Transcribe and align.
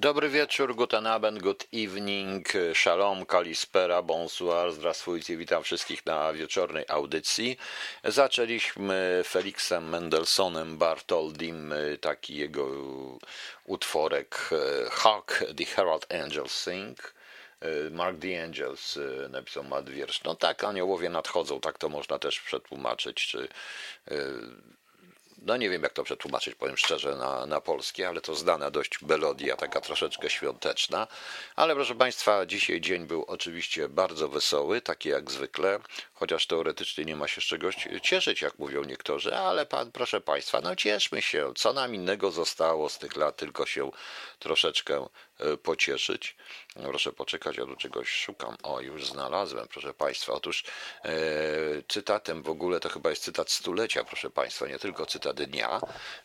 Dobry 0.00 0.28
wieczór, 0.28 0.74
guten 0.74 1.06
Abend, 1.06 1.38
good 1.38 1.66
evening, 1.72 2.48
shalom, 2.74 3.26
kalispera, 3.26 4.02
bonsoir, 4.02 4.72
zdrastwujcie, 4.72 5.36
witam 5.36 5.62
wszystkich 5.62 6.06
na 6.06 6.32
wieczornej 6.32 6.84
audycji. 6.88 7.58
Zaczęliśmy 8.04 9.22
Felixem 9.26 9.88
Mendelssohnem 9.88 10.78
Bartoldim, 10.78 11.74
taki 12.00 12.36
jego 12.36 12.68
utworek 13.64 14.50
Hark 14.90 15.44
the 15.58 15.64
Herald 15.64 16.14
Angels 16.14 16.52
Sing. 16.52 17.14
Mark 17.90 18.16
the 18.20 18.44
Angels 18.44 18.98
napisał 19.28 19.64
Mad 19.64 19.90
wiersz. 19.90 20.22
No 20.24 20.34
tak, 20.34 20.64
aniołowie 20.64 21.08
nadchodzą, 21.10 21.60
tak 21.60 21.78
to 21.78 21.88
można 21.88 22.18
też 22.18 22.40
przetłumaczyć, 22.40 23.26
czy 23.26 23.48
no 25.42 25.56
nie 25.56 25.70
wiem 25.70 25.82
jak 25.82 25.92
to 25.92 26.04
przetłumaczyć, 26.04 26.54
powiem 26.54 26.76
szczerze, 26.76 27.16
na, 27.16 27.46
na 27.46 27.60
polskie, 27.60 28.08
ale 28.08 28.20
to 28.20 28.34
znana 28.34 28.70
dość 28.70 29.02
melodia, 29.02 29.56
taka 29.56 29.80
troszeczkę 29.80 30.30
świąteczna. 30.30 31.06
Ale 31.56 31.74
proszę 31.74 31.94
Państwa, 31.94 32.46
dzisiaj 32.46 32.80
dzień 32.80 33.06
był 33.06 33.24
oczywiście 33.24 33.88
bardzo 33.88 34.28
wesoły, 34.28 34.80
taki 34.80 35.08
jak 35.08 35.30
zwykle, 35.30 35.80
chociaż 36.14 36.46
teoretycznie 36.46 37.04
nie 37.04 37.16
ma 37.16 37.28
się 37.28 37.40
z 37.40 37.44
czego 37.44 37.70
cieszyć, 38.02 38.42
jak 38.42 38.58
mówią 38.58 38.84
niektórzy, 38.84 39.36
ale 39.36 39.66
pan, 39.66 39.92
proszę 39.92 40.20
Państwa, 40.20 40.60
no 40.60 40.76
cieszmy 40.76 41.22
się, 41.22 41.52
co 41.56 41.72
nam 41.72 41.94
innego 41.94 42.30
zostało 42.30 42.88
z 42.88 42.98
tych 42.98 43.16
lat, 43.16 43.36
tylko 43.36 43.66
się 43.66 43.90
troszeczkę 44.38 45.06
pocieszyć. 45.62 46.36
Proszę 46.74 47.12
poczekać, 47.12 47.56
ja 47.56 47.66
do 47.66 47.76
czegoś 47.76 48.08
szukam. 48.10 48.56
O, 48.62 48.80
już 48.80 49.06
znalazłem, 49.06 49.68
proszę 49.68 49.94
Państwa. 49.94 50.32
Otóż 50.32 50.64
e, 51.04 51.12
cytatem 51.88 52.42
w 52.42 52.48
ogóle 52.48 52.80
to 52.80 52.88
chyba 52.88 53.10
jest 53.10 53.22
cytat 53.22 53.50
stulecia, 53.50 54.04
proszę 54.04 54.30
Państwa, 54.30 54.66
nie 54.66 54.78
tylko 54.78 55.06
cytat 55.06 55.42
dnia. 55.42 55.80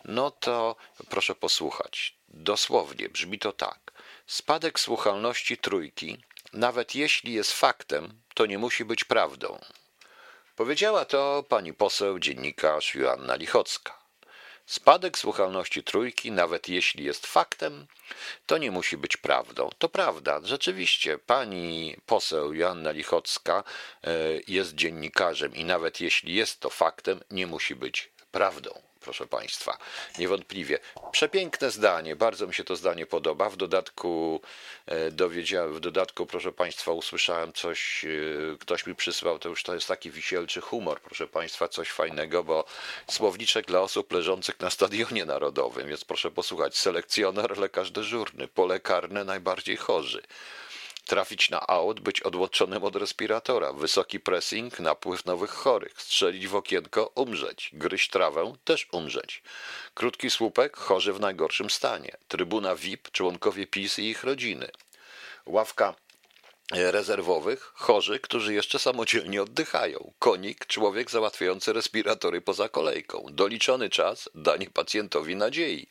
No 0.06 0.32
to 0.32 0.76
proszę 1.10 1.36
posłuchać. 1.36 2.18
Dosłownie 2.28 3.10
brzmi 3.10 3.40
to 3.40 3.52
tak. 3.52 3.92
Spadek 4.28 4.80
słuchalności 4.80 5.58
trójki, 5.58 6.24
nawet 6.54 6.96
jeśli 6.96 7.34
jest 7.34 7.54
faktem, 7.54 8.22
to 8.34 8.46
nie 8.46 8.58
musi 8.58 8.86
być 8.86 9.04
prawdą. 9.04 9.60
Powiedziała 10.56 11.06
to 11.06 11.44
pani 11.50 11.74
poseł 11.74 12.20
dziennikarz 12.20 12.96
Joanna 12.96 13.36
Lichocka. 13.36 14.05
Spadek 14.66 15.18
słuchalności 15.18 15.84
trójki, 15.84 16.32
nawet 16.32 16.70
jeśli 16.70 17.04
jest 17.04 17.28
faktem, 17.28 17.88
to 18.46 18.58
nie 18.58 18.72
musi 18.72 18.98
być 18.98 19.18
prawdą. 19.18 19.70
To 19.78 19.90
prawda, 19.90 20.40
rzeczywiście 20.44 21.18
pani 21.18 21.98
poseł 22.06 22.54
Joanna 22.54 22.92
Lichocka 22.92 23.64
e, 24.04 24.12
jest 24.48 24.76
dziennikarzem 24.76 25.56
i 25.56 25.66
nawet 25.66 26.02
jeśli 26.02 26.34
jest 26.34 26.60
to 26.60 26.70
faktem, 26.70 27.20
nie 27.32 27.48
musi 27.48 27.76
być 27.76 28.12
prawdą 28.32 28.82
proszę 29.06 29.28
Państwa, 29.28 29.78
niewątpliwie. 30.20 30.80
Przepiękne 31.12 31.72
zdanie, 31.72 32.16
bardzo 32.16 32.48
mi 32.48 32.54
się 32.54 32.64
to 32.64 32.76
zdanie 32.76 33.06
podoba. 33.06 33.50
W 33.50 33.58
dodatku 33.58 34.42
e, 34.86 35.12
dowiedziałem, 35.12 35.74
w 35.74 35.80
dodatku, 35.80 36.26
proszę 36.26 36.52
Państwa, 36.52 36.92
usłyszałem 36.92 37.54
coś, 37.54 38.06
e, 38.06 38.58
ktoś 38.60 38.86
mi 38.86 38.96
przysłał, 38.96 39.40
to 39.40 39.50
już 39.50 39.64
to 39.64 39.74
jest 39.74 39.88
taki 39.88 40.12
wisielczy 40.12 40.62
humor, 40.62 41.02
proszę 41.02 41.28
Państwa, 41.28 41.68
coś 41.68 41.90
fajnego, 41.90 42.44
bo 42.44 42.66
słowniczek 43.12 43.66
dla 43.66 43.82
osób 43.82 44.12
leżących 44.12 44.60
na 44.60 44.70
stadionie 44.70 45.26
narodowym, 45.26 45.88
więc 45.88 46.04
proszę 46.04 46.32
posłuchać, 46.32 46.78
selekcjoner, 46.78 47.58
lekarz 47.58 47.92
dyżurny, 47.92 48.48
pole 48.48 48.80
najbardziej 49.26 49.78
chorzy 49.78 50.22
trafić 51.06 51.50
na 51.50 51.68
aut, 51.68 52.00
być 52.00 52.22
odłączonym 52.22 52.84
od 52.84 52.96
respiratora, 52.96 53.74
wysoki 53.74 54.20
pressing, 54.20 54.80
napływ 54.80 55.26
nowych 55.26 55.50
chorych, 55.50 56.02
strzelić 56.02 56.48
w 56.48 56.56
okienko, 56.56 57.12
umrzeć, 57.16 57.70
gryźć 57.74 58.10
trawę, 58.10 58.54
też 58.64 58.88
umrzeć. 58.92 59.44
Krótki 59.94 60.30
słupek, 60.30 60.78
chorzy 60.78 61.14
w 61.14 61.20
najgorszym 61.20 61.70
stanie, 61.70 62.18
trybuna 62.28 62.76
VIP, 62.76 63.12
członkowie 63.12 63.68
PiS 63.68 64.00
i 64.00 64.10
ich 64.10 64.24
rodziny. 64.24 64.72
Ławka 65.46 65.96
rezerwowych, 66.72 67.72
chorzy, 67.76 68.20
którzy 68.20 68.54
jeszcze 68.54 68.80
samodzielnie 68.80 69.42
oddychają, 69.42 70.14
konik, 70.20 70.66
człowiek 70.66 71.12
załatwiający 71.12 71.74
respiratory 71.74 72.42
poza 72.42 72.70
kolejką, 72.70 73.26
doliczony 73.32 73.90
czas, 73.90 74.30
danie 74.36 74.70
pacjentowi 74.70 75.36
nadziei, 75.36 75.88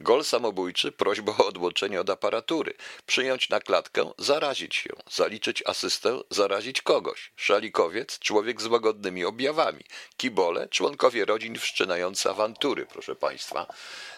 gol 0.00 0.24
samobójczy, 0.24 0.92
prośba 0.92 1.32
o 1.32 1.46
odłączenie 1.46 2.00
od 2.00 2.10
aparatury, 2.10 2.74
przyjąć 3.06 3.48
na 3.48 3.60
klatkę, 3.60 4.12
zarazić 4.18 4.76
się, 4.76 4.90
zaliczyć 5.10 5.62
asystę, 5.66 6.20
zarazić 6.30 6.82
kogoś, 6.82 7.32
szalikowiec, 7.36 8.18
człowiek 8.18 8.62
z 8.62 8.66
łagodnymi 8.66 9.24
objawami, 9.24 9.84
kibole, 10.16 10.68
członkowie 10.68 11.24
rodzin 11.24 11.58
wszczynający 11.58 12.30
awantury, 12.30 12.86
proszę 12.86 13.16
Państwa 13.16 13.66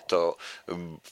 to 0.06 0.37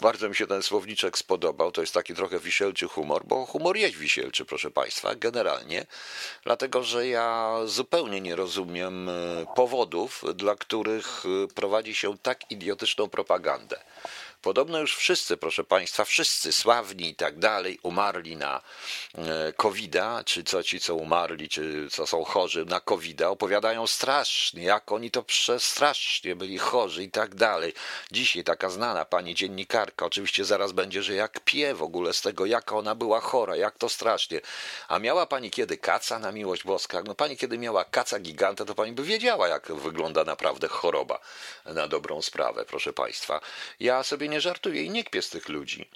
bardzo 0.01 0.29
mi 0.29 0.35
się 0.35 0.47
ten 0.47 0.63
słowniczek 0.63 1.19
spodobał. 1.19 1.73
To 1.73 1.81
jest 1.81 1.95
taki 1.95 2.15
trochę 2.15 2.39
wisielczy 2.39 2.89
humor, 2.89 3.25
bo 3.25 3.47
humor 3.47 3.77
jest 3.77 3.97
wisielczy, 3.97 4.45
proszę 4.45 4.71
Państwa, 4.71 5.15
generalnie, 5.15 5.87
dlatego 6.45 6.83
że 6.83 7.07
ja 7.07 7.57
zupełnie 7.65 8.21
nie 8.21 8.37
rozumiem 8.37 9.09
e, 9.09 9.13
powodów, 9.55 10.25
dla 10.35 10.57
których 10.57 11.25
e, 11.45 11.49
prowadzi 11.55 11.95
się 11.95 12.19
tak 12.19 12.51
idiotyczną 12.51 13.09
propagandę. 13.09 13.77
Podobno 14.43 14.79
już 14.79 14.97
wszyscy, 14.97 15.37
proszę 15.37 15.65
Państwa, 15.65 16.05
wszyscy 16.05 16.53
sławni 16.53 17.09
i 17.09 17.15
tak 17.15 17.39
dalej, 17.39 17.79
umarli 17.83 18.37
na 18.37 18.63
e, 19.15 19.53
covid 19.53 19.97
czy 20.25 20.45
co 20.45 20.63
ci, 20.63 20.81
co 20.81 20.95
umarli, 20.95 21.49
czy 21.49 21.89
co 21.91 22.07
są 22.07 22.25
chorzy 22.25 22.65
na 22.65 22.81
covid 22.81 23.23
opowiadają 23.23 23.87
strasznie, 23.87 24.63
jak 24.63 24.93
oni 24.93 25.11
to 25.11 25.25
strasznie 25.59 26.37
byli 26.37 26.59
chorzy 26.59 27.03
i 27.03 27.11
tak 27.11 27.35
dalej. 27.35 27.75
Dzisiaj 28.11 28.45
taka 28.45 28.71
znana 28.71 29.05
pani 29.05 29.35
dziennikarka, 29.35 30.07
oczywiście 30.07 30.45
zaraz 30.45 30.73
będzie, 30.73 31.03
że 31.03 31.15
jak 31.15 31.41
pie 31.41 31.75
w 31.75 31.83
ogóle 31.83 32.13
z 32.13 32.21
tego, 32.21 32.47
jak 32.47 32.73
ona 32.73 32.95
była 32.95 33.21
chora, 33.21 33.57
jak 33.57 33.79
to 33.79 33.89
strasznie. 33.89 34.41
A 34.89 34.99
miała 34.99 35.27
pani 35.27 35.51
kiedy 35.51 35.77
kaca 35.77 36.19
na 36.19 36.33
miłość 36.33 36.65
boska? 36.65 37.03
No 37.07 37.15
pani 37.15 37.37
kiedy 37.37 37.59
miała 37.59 37.85
kaca 37.85 38.19
giganta, 38.19 38.65
to 38.65 38.75
pani 38.75 38.93
by 38.93 39.03
wiedziała, 39.03 39.49
jak 39.49 39.73
wygląda 39.73 40.25
naprawdę 40.25 40.69
choroba 40.69 41.21
na 41.65 41.89
dobrą 41.89 42.23
sprawę, 42.23 42.65
proszę 42.65 42.93
Państwa. 42.93 43.41
Ja 43.81 44.03
sobie 44.03 44.32
nie 44.33 44.41
żartuję 44.41 44.83
i 44.83 44.91
nie 44.91 45.05
kpię 45.05 45.23
z 45.23 45.31
tych 45.31 45.49
ludzi. 45.49 45.91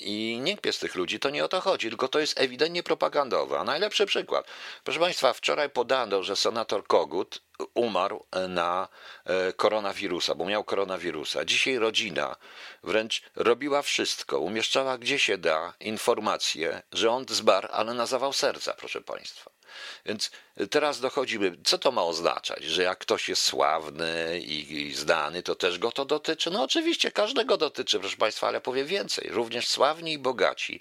I 0.00 0.40
nie 0.42 0.56
kpię 0.56 0.72
z 0.72 0.78
tych 0.78 0.94
ludzi, 0.94 1.20
to 1.20 1.30
nie 1.30 1.44
o 1.44 1.48
to 1.48 1.60
chodzi, 1.60 1.88
tylko 1.88 2.08
to 2.08 2.18
jest 2.18 2.40
ewidentnie 2.40 2.82
propagandowe. 2.82 3.58
A 3.58 3.64
najlepszy 3.64 4.06
przykład. 4.06 4.46
Proszę 4.84 5.00
Państwa, 5.00 5.32
wczoraj 5.32 5.70
podano, 5.70 6.22
że 6.22 6.36
senator 6.36 6.86
Kogut 6.86 7.40
umarł 7.74 8.24
na 8.48 8.88
e, 9.24 9.52
koronawirusa, 9.52 10.34
bo 10.34 10.44
miał 10.44 10.64
koronawirusa. 10.64 11.44
Dzisiaj 11.44 11.78
rodzina 11.78 12.36
wręcz 12.82 13.22
robiła 13.36 13.82
wszystko, 13.82 14.38
umieszczała 14.38 14.98
gdzie 14.98 15.18
się 15.18 15.38
da 15.38 15.74
informacje, 15.80 16.82
że 16.92 17.10
on 17.10 17.24
zmarł, 17.28 17.68
ale 17.70 17.94
na 17.94 18.06
zawał 18.06 18.32
serca, 18.32 18.74
proszę 18.74 19.00
Państwa. 19.00 19.50
Więc 20.06 20.30
teraz 20.70 21.00
dochodzimy, 21.00 21.56
co 21.64 21.78
to 21.78 21.92
ma 21.92 22.04
oznaczać, 22.04 22.64
że 22.64 22.82
jak 22.82 22.98
ktoś 22.98 23.28
jest 23.28 23.42
sławny 23.42 24.40
i, 24.40 24.72
i 24.72 24.94
znany, 24.94 25.42
to 25.42 25.54
też 25.54 25.78
go 25.78 25.92
to 25.92 26.04
dotyczy? 26.04 26.50
No 26.50 26.62
oczywiście, 26.62 27.10
każdego 27.10 27.56
dotyczy, 27.56 28.00
proszę 28.00 28.16
Państwa, 28.16 28.48
ale 28.48 28.60
powiem 28.60 28.86
więcej, 28.86 29.28
również 29.30 29.68
sławni 29.68 30.12
i 30.12 30.18
bogaci 30.18 30.80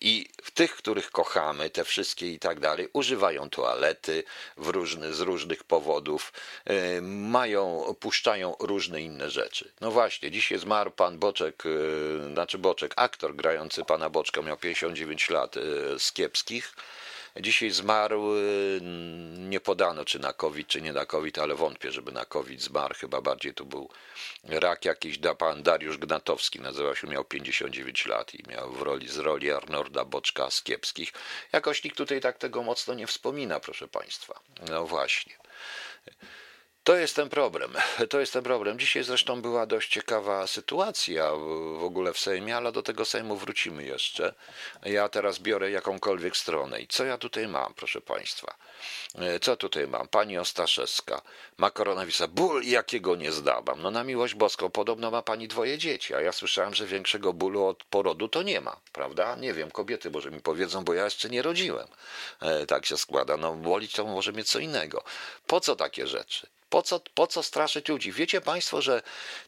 i 0.00 0.28
w 0.42 0.50
tych, 0.50 0.76
których 0.76 1.10
kochamy, 1.10 1.70
te 1.70 1.84
wszystkie 1.84 2.32
i 2.32 2.38
tak 2.38 2.60
dalej, 2.60 2.88
używają 2.92 3.50
toalety 3.50 4.24
różny, 4.56 5.14
z 5.14 5.20
różnych 5.20 5.64
powodów, 5.64 6.32
yy, 6.66 7.02
mają, 7.02 7.94
puszczają 8.00 8.56
różne 8.60 9.02
inne 9.02 9.30
rzeczy. 9.30 9.72
No 9.80 9.90
właśnie, 9.90 10.30
dzisiaj 10.30 10.58
zmarł 10.58 10.90
pan 10.90 11.18
Boczek, 11.18 11.62
yy, 11.64 12.32
znaczy 12.32 12.58
Boczek, 12.58 12.92
aktor 12.96 13.36
grający 13.36 13.84
pana 13.84 14.10
Boczka, 14.10 14.42
miał 14.42 14.56
59 14.56 15.30
lat 15.30 15.56
yy, 15.56 15.98
z 15.98 16.12
kiepskich. 16.12 16.74
Dzisiaj 17.40 17.70
zmarł, 17.70 18.34
y, 18.36 18.80
nie 19.38 19.60
podano 19.60 20.04
czy 20.04 20.18
na 20.18 20.32
COVID, 20.32 20.68
czy 20.68 20.82
nie 20.82 20.92
na 20.92 21.06
COVID, 21.06 21.38
ale 21.38 21.54
wątpię, 21.54 21.92
żeby 21.92 22.12
na 22.12 22.24
COVID 22.24 22.62
zmarł. 22.62 22.94
Chyba 22.94 23.20
bardziej 23.20 23.54
to 23.54 23.64
był 23.64 23.88
rak 24.44 24.84
jakiś, 24.84 25.18
da 25.18 25.34
pan 25.34 25.62
Dariusz 25.62 25.98
Gnatowski, 25.98 26.60
nazywał 26.60 26.96
się, 26.96 27.06
miał 27.06 27.24
59 27.24 28.06
lat 28.06 28.34
i 28.34 28.48
miał 28.48 28.72
w 28.72 28.82
roli, 28.82 29.08
z 29.08 29.18
roli 29.18 29.50
Arnolda 29.50 30.04
Boczka 30.04 30.50
z 30.50 30.62
kiepskich. 30.62 31.12
Jakoś 31.52 31.84
nikt 31.84 31.96
tutaj 31.96 32.20
tak 32.20 32.38
tego 32.38 32.62
mocno 32.62 32.94
nie 32.94 33.06
wspomina, 33.06 33.60
proszę 33.60 33.88
państwa. 33.88 34.40
No 34.70 34.86
właśnie. 34.86 35.32
To 36.88 36.96
jest 36.96 37.16
ten 37.16 37.28
problem. 37.28 37.74
To 38.10 38.20
jest 38.20 38.32
ten 38.32 38.42
problem. 38.42 38.78
Dzisiaj 38.78 39.04
zresztą 39.04 39.42
była 39.42 39.66
dość 39.66 39.90
ciekawa 39.90 40.46
sytuacja 40.46 41.32
w 41.78 41.84
ogóle 41.84 42.12
w 42.12 42.18
Sejmie, 42.18 42.56
ale 42.56 42.72
do 42.72 42.82
tego 42.82 43.04
Sejmu 43.04 43.36
wrócimy 43.36 43.84
jeszcze. 43.84 44.34
Ja 44.82 45.08
teraz 45.08 45.38
biorę 45.38 45.70
jakąkolwiek 45.70 46.36
stronę. 46.36 46.80
I 46.80 46.86
co 46.86 47.04
ja 47.04 47.18
tutaj 47.18 47.48
mam, 47.48 47.74
proszę 47.74 48.00
Państwa? 48.00 48.54
E, 49.14 49.40
co 49.40 49.56
tutaj 49.56 49.88
mam? 49.88 50.08
Pani 50.08 50.38
Ostaszewska 50.38 51.22
ma 51.58 51.70
koronawirusa. 51.70 52.28
Ból 52.28 52.62
jakiego 52.64 53.16
nie 53.16 53.32
zdabam. 53.32 53.82
No 53.82 53.90
na 53.90 54.04
miłość 54.04 54.34
boską, 54.34 54.70
podobno 54.70 55.10
ma 55.10 55.22
pani 55.22 55.48
dwoje 55.48 55.78
dzieci, 55.78 56.14
a 56.14 56.20
ja 56.20 56.32
słyszałem, 56.32 56.74
że 56.74 56.86
większego 56.86 57.32
bólu 57.32 57.64
od 57.64 57.84
porodu 57.84 58.28
to 58.28 58.42
nie 58.42 58.60
ma, 58.60 58.76
prawda? 58.92 59.36
Nie 59.36 59.54
wiem, 59.54 59.70
kobiety 59.70 60.10
może 60.10 60.30
mi 60.30 60.40
powiedzą, 60.40 60.84
bo 60.84 60.94
ja 60.94 61.04
jeszcze 61.04 61.30
nie 61.30 61.42
rodziłem. 61.42 61.88
E, 62.40 62.66
tak 62.66 62.86
się 62.86 62.96
składa. 62.96 63.36
No 63.36 63.54
bolić 63.54 63.92
to 63.92 64.04
może 64.04 64.32
mieć 64.32 64.50
co 64.50 64.58
innego. 64.58 65.04
Po 65.46 65.60
co 65.60 65.76
takie 65.76 66.06
rzeczy? 66.06 66.46
Po 66.70 66.82
co, 66.82 67.00
po 67.14 67.26
co 67.26 67.42
straszyć 67.42 67.88
ludzi? 67.88 68.12
Wiecie 68.12 68.40
Państwo, 68.40 68.82
że 68.82 69.02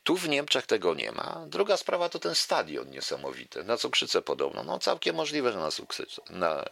tu 0.04 0.16
w 0.16 0.28
Niemczech 0.28 0.66
tego 0.66 0.94
nie 0.94 1.12
ma. 1.12 1.44
Druga 1.46 1.76
sprawa 1.76 2.08
to 2.08 2.18
ten 2.18 2.34
stadion 2.34 2.90
niesamowity, 2.90 3.64
na 3.64 3.76
cukrzycę 3.76 4.22
podobno. 4.22 4.62
No 4.62 4.78
całkiem 4.78 5.16
możliwe, 5.16 5.52
że 5.52 5.58
na 5.58 5.70
cukrzycę. 5.70 6.22
Na, 6.30 6.64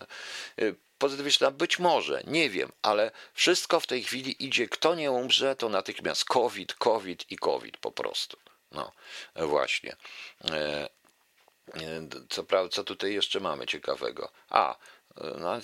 y, 0.61 0.75
pozytywistyczna 0.99 1.51
być 1.51 1.79
może, 1.79 2.23
nie 2.27 2.51
wiem, 2.51 2.73
ale 2.83 3.11
wszystko 3.35 3.81
w 3.81 3.87
tej 3.87 4.05
chwili 4.05 4.45
idzie, 4.45 4.69
kto 4.69 4.95
nie 4.95 5.11
umrze, 5.11 5.57
to 5.57 5.69
natychmiast 5.69 6.25
COVID, 6.25 6.75
COVID 6.75 7.31
i 7.31 7.37
COVID 7.37 7.77
po 7.77 7.93
prostu. 7.93 8.37
No 8.73 8.93
właśnie. 9.37 9.97
E, 10.51 10.89
co, 12.29 12.69
co 12.69 12.85
tutaj 12.85 13.15
jeszcze 13.15 13.41
mamy 13.41 13.67
ciekawego? 13.67 14.33
A, 14.51 14.77
no, 15.39 15.59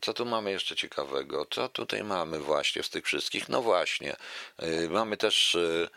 co 0.00 0.14
tu 0.14 0.26
mamy 0.26 0.50
jeszcze 0.50 0.76
ciekawego? 0.76 1.46
Co 1.50 1.68
tutaj 1.68 2.04
mamy 2.04 2.38
właśnie 2.38 2.82
z 2.82 2.90
tych 2.90 3.04
wszystkich? 3.06 3.48
No 3.48 3.62
właśnie, 3.62 4.16
y, 4.62 4.88
mamy 4.90 5.16
też 5.16 5.54
y, 5.54 5.88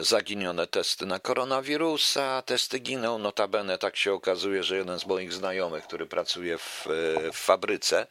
zaginione 0.00 0.66
testy 0.66 1.06
na 1.06 1.18
koronawirusa, 1.18 2.42
testy 2.42 2.78
giną, 2.78 3.18
notabene 3.18 3.78
tak 3.78 3.96
się 3.96 4.12
okazuje, 4.12 4.62
że 4.62 4.76
jeden 4.76 4.98
z 4.98 5.06
moich 5.06 5.32
znajomych, 5.32 5.84
który 5.84 6.06
pracuje 6.06 6.58
w, 6.58 6.86
w 7.32 7.36
fabryce 7.36 8.06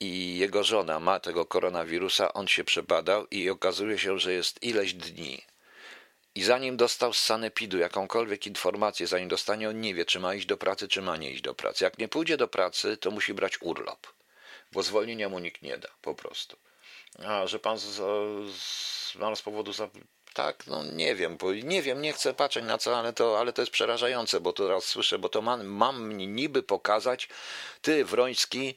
i 0.00 0.38
jego 0.38 0.64
żona 0.64 1.00
ma 1.00 1.20
tego 1.20 1.46
koronawirusa, 1.46 2.32
on 2.32 2.48
się 2.48 2.64
przebadał 2.64 3.26
i 3.30 3.50
okazuje 3.50 3.98
się, 3.98 4.18
że 4.18 4.32
jest 4.32 4.62
ileś 4.62 4.94
dni 4.94 5.42
i 6.36 6.42
zanim 6.42 6.76
dostał 6.76 7.12
z 7.12 7.18
sanepidu 7.18 7.78
jakąkolwiek 7.78 8.46
informację, 8.46 9.06
zanim 9.06 9.28
dostanie, 9.28 9.68
on 9.68 9.80
nie 9.80 9.94
wie, 9.94 10.04
czy 10.04 10.20
ma 10.20 10.34
iść 10.34 10.46
do 10.46 10.56
pracy, 10.56 10.88
czy 10.88 11.02
ma 11.02 11.16
nie 11.16 11.30
iść 11.30 11.42
do 11.42 11.54
pracy. 11.54 11.84
Jak 11.84 11.98
nie 11.98 12.08
pójdzie 12.08 12.36
do 12.36 12.48
pracy, 12.48 12.96
to 12.96 13.10
musi 13.10 13.34
brać 13.34 13.62
urlop, 13.62 14.06
bo 14.72 14.82
zwolnienia 14.82 15.28
mu 15.28 15.38
nikt 15.38 15.62
nie 15.62 15.78
da, 15.78 15.88
po 16.02 16.14
prostu. 16.14 16.56
A, 17.26 17.46
że 17.46 17.58
pan 17.58 17.78
z, 17.78 17.84
z, 18.54 19.12
z 19.34 19.42
powodu 19.42 19.72
za, 19.72 19.88
tak, 20.34 20.66
no 20.66 20.84
nie 20.84 21.14
wiem, 21.14 21.36
bo 21.36 21.52
nie 21.52 21.82
wiem, 21.82 22.02
nie 22.02 22.12
chcę 22.12 22.34
patrzeć 22.34 22.64
na 22.64 22.78
co, 22.78 22.98
ale 22.98 23.12
to, 23.12 23.38
ale 23.38 23.52
to 23.52 23.62
jest 23.62 23.72
przerażające, 23.72 24.40
bo 24.40 24.52
teraz 24.52 24.84
słyszę, 24.84 25.18
bo 25.18 25.28
to 25.28 25.42
mam, 25.42 25.66
mam 25.66 26.16
niby 26.16 26.62
pokazać, 26.62 27.28
ty 27.82 28.04
Wroński, 28.04 28.76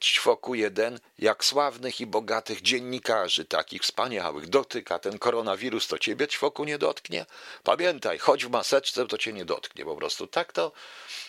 ćwoku 0.00 0.54
jeden, 0.54 1.00
jak 1.18 1.44
sławnych 1.44 2.00
i 2.00 2.06
bogatych 2.06 2.62
dziennikarzy, 2.62 3.44
takich 3.44 3.82
wspaniałych, 3.82 4.48
dotyka 4.48 4.98
ten 4.98 5.18
koronawirus, 5.18 5.86
to 5.86 5.98
ciebie 5.98 6.28
ćwoku 6.28 6.64
nie 6.64 6.78
dotknie? 6.78 7.26
Pamiętaj, 7.62 8.18
chodź 8.18 8.46
w 8.46 8.50
maseczce, 8.50 9.06
to 9.06 9.18
cię 9.18 9.32
nie 9.32 9.44
dotknie 9.44 9.84
po 9.84 9.96
prostu. 9.96 10.26
Tak 10.26 10.52
to, 10.52 10.72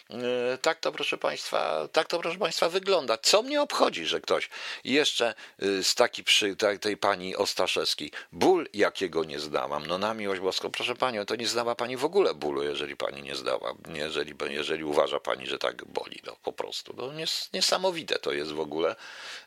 e, 0.10 0.58
tak 0.58 0.80
to 0.80 0.92
proszę 0.92 1.18
Państwa, 1.18 1.88
tak 1.92 2.08
to 2.08 2.20
proszę 2.20 2.38
Państwa 2.38 2.70
wygląda. 2.70 3.18
Co 3.18 3.42
mnie 3.42 3.62
obchodzi, 3.62 4.06
że 4.06 4.22
ktoś 4.22 4.50
jeszcze 4.84 5.34
e, 5.60 5.84
z 5.84 5.96
taki 5.96 6.24
przy 6.24 6.56
tej 6.82 6.98
pani 6.98 7.36
Ostaszewskiej, 7.36 8.12
ból 8.32 8.68
jakiego 8.74 9.24
nie 9.24 9.40
zdałam, 9.40 9.88
no 9.88 9.98
na 9.98 10.14
miłość 10.14 10.42
boską, 10.42 10.72
proszę 10.72 10.96
Panią, 10.96 11.26
to 11.26 11.36
nie 11.36 11.48
zdała 11.48 11.76
Pani 11.76 11.98
w 11.98 12.06
ogóle 12.06 12.34
bólu, 12.34 12.64
jeżeli 12.64 12.96
Pani 12.96 13.22
nie 13.22 13.36
zdała, 13.36 13.74
jeżeli, 13.94 14.34
jeżeli 14.50 14.84
uważa 14.84 15.20
Pani, 15.20 15.48
że 15.48 15.60
tak 15.60 15.86
boli, 15.86 16.22
no 16.26 16.36
po 16.44 16.54
prostu. 16.54 16.94
No, 16.98 17.12
niesamowite 17.54 18.20
to 18.20 18.29
to 18.30 18.34
jest 18.34 18.52
w 18.52 18.60
ogóle. 18.60 18.96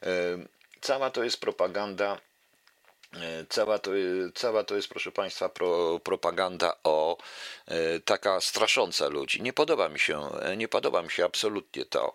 E, 0.02 0.08
cała 0.80 1.10
to 1.10 1.24
jest 1.24 1.40
propaganda. 1.40 2.18
E, 3.14 3.44
cała 3.48 3.78
to, 3.78 3.90
cała 4.34 4.64
to 4.64 4.76
jest, 4.76 4.88
proszę 4.88 5.12
Państwa, 5.12 5.48
pro, 5.48 6.00
propaganda 6.04 6.76
o 6.84 7.16
e, 7.66 8.00
taka 8.00 8.40
strasząca 8.40 9.08
ludzi. 9.08 9.42
Nie 9.42 9.52
podoba 9.52 9.88
mi 9.88 10.00
się, 10.00 10.30
nie 10.56 10.68
podoba 10.68 11.02
mi 11.02 11.10
się 11.10 11.24
absolutnie 11.24 11.84
to, 11.84 12.12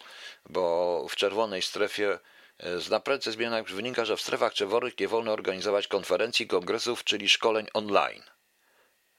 bo 0.50 1.06
w 1.10 1.16
czerwonej 1.16 1.62
strefie 1.62 2.20
z 2.60 2.90
naprędce 2.90 3.32
zmian 3.32 3.64
wynika, 3.64 4.06
że 4.06 4.18
w 4.18 4.22
strefach 4.22 4.54
czerwonych 4.54 5.00
nie 5.00 5.08
wolno 5.08 5.32
organizować 5.32 5.88
konferencji, 5.88 6.48
kongresów, 6.48 7.04
czyli 7.04 7.30
szkoleń 7.30 7.68
online. 7.74 8.24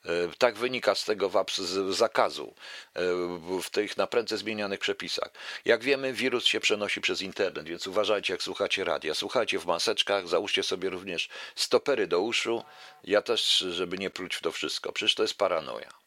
E, 0.05 0.11
tak 0.39 0.57
wynika 0.59 0.95
z 0.95 1.05
tego 1.05 1.31
zakazu 1.91 2.55
e, 2.95 3.01
w 3.63 3.71
tych 3.71 3.97
naprędce 3.97 4.39
zmienianych 4.39 4.81
przepisach. 4.81 5.31
Jak 5.65 5.83
wiemy, 5.83 6.13
wirus 6.13 6.45
się 6.45 6.61
przenosi 6.61 7.01
przez 7.01 7.23
internet, 7.23 7.67
więc 7.67 7.87
uważajcie, 7.87 8.33
jak 8.33 8.43
słuchacie 8.43 8.85
radia. 8.85 9.15
Słuchajcie 9.15 9.59
w 9.59 9.67
maseczkach, 9.67 10.29
załóżcie 10.29 10.63
sobie 10.63 10.91
również 10.91 11.29
stopery 11.55 12.07
do 12.07 12.21
uszu. 12.21 12.65
Ja 13.05 13.23
też, 13.23 13.59
żeby 13.59 13.99
nie 13.99 14.11
pluć 14.11 14.35
w 14.35 14.43
to 14.43 14.53
wszystko. 14.53 14.93
Przecież 14.93 15.15
to 15.15 15.23
jest 15.23 15.39
paranoja. 15.39 15.98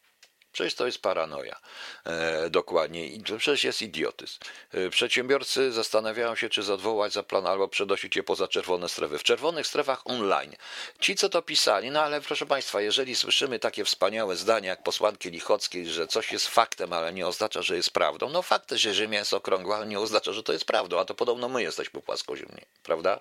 Przecież 0.52 0.74
to 0.74 0.86
jest 0.86 0.98
paranoia. 0.98 1.60
E, 2.04 2.50
dokładnie. 2.50 3.06
I 3.06 3.22
to 3.22 3.36
przecież 3.36 3.64
jest 3.64 3.82
idiotyzm. 3.82 4.38
E, 4.72 4.90
przedsiębiorcy 4.90 5.72
zastanawiają 5.72 6.34
się, 6.34 6.48
czy 6.48 6.62
zadwołać 6.62 7.12
za 7.12 7.22
plan 7.22 7.46
albo 7.46 7.68
przenosić 7.68 8.16
je 8.16 8.22
poza 8.22 8.48
czerwone 8.48 8.88
strefy. 8.88 9.18
W 9.18 9.22
czerwonych 9.22 9.66
strefach 9.66 10.06
online. 10.06 10.56
Ci, 11.00 11.16
co 11.16 11.28
to 11.28 11.42
pisali, 11.42 11.90
no 11.90 12.02
ale 12.02 12.20
proszę 12.20 12.46
Państwa, 12.46 12.80
jeżeli 12.80 13.16
słyszymy 13.16 13.58
takie 13.58 13.84
wspaniałe 13.84 14.36
zdania 14.36 14.70
jak 14.70 14.82
posłanki 14.82 15.30
Lichockiej, 15.30 15.86
że 15.86 16.06
coś 16.06 16.32
jest 16.32 16.48
faktem, 16.48 16.92
ale 16.92 17.12
nie 17.12 17.26
oznacza, 17.26 17.62
że 17.62 17.76
jest 17.76 17.90
prawdą. 17.90 18.28
No 18.28 18.42
fakt, 18.42 18.72
że 18.72 18.94
Ziemia 18.94 19.18
jest 19.18 19.34
okrągła, 19.34 19.76
ale 19.76 19.86
nie 19.86 20.00
oznacza, 20.00 20.32
że 20.32 20.42
to 20.42 20.52
jest 20.52 20.64
prawdą. 20.64 21.00
A 21.00 21.04
to 21.04 21.14
podobno 21.14 21.48
my 21.48 21.62
jesteśmy 21.62 22.00
płaskoziemni, 22.00 22.62
prawda? 22.82 23.20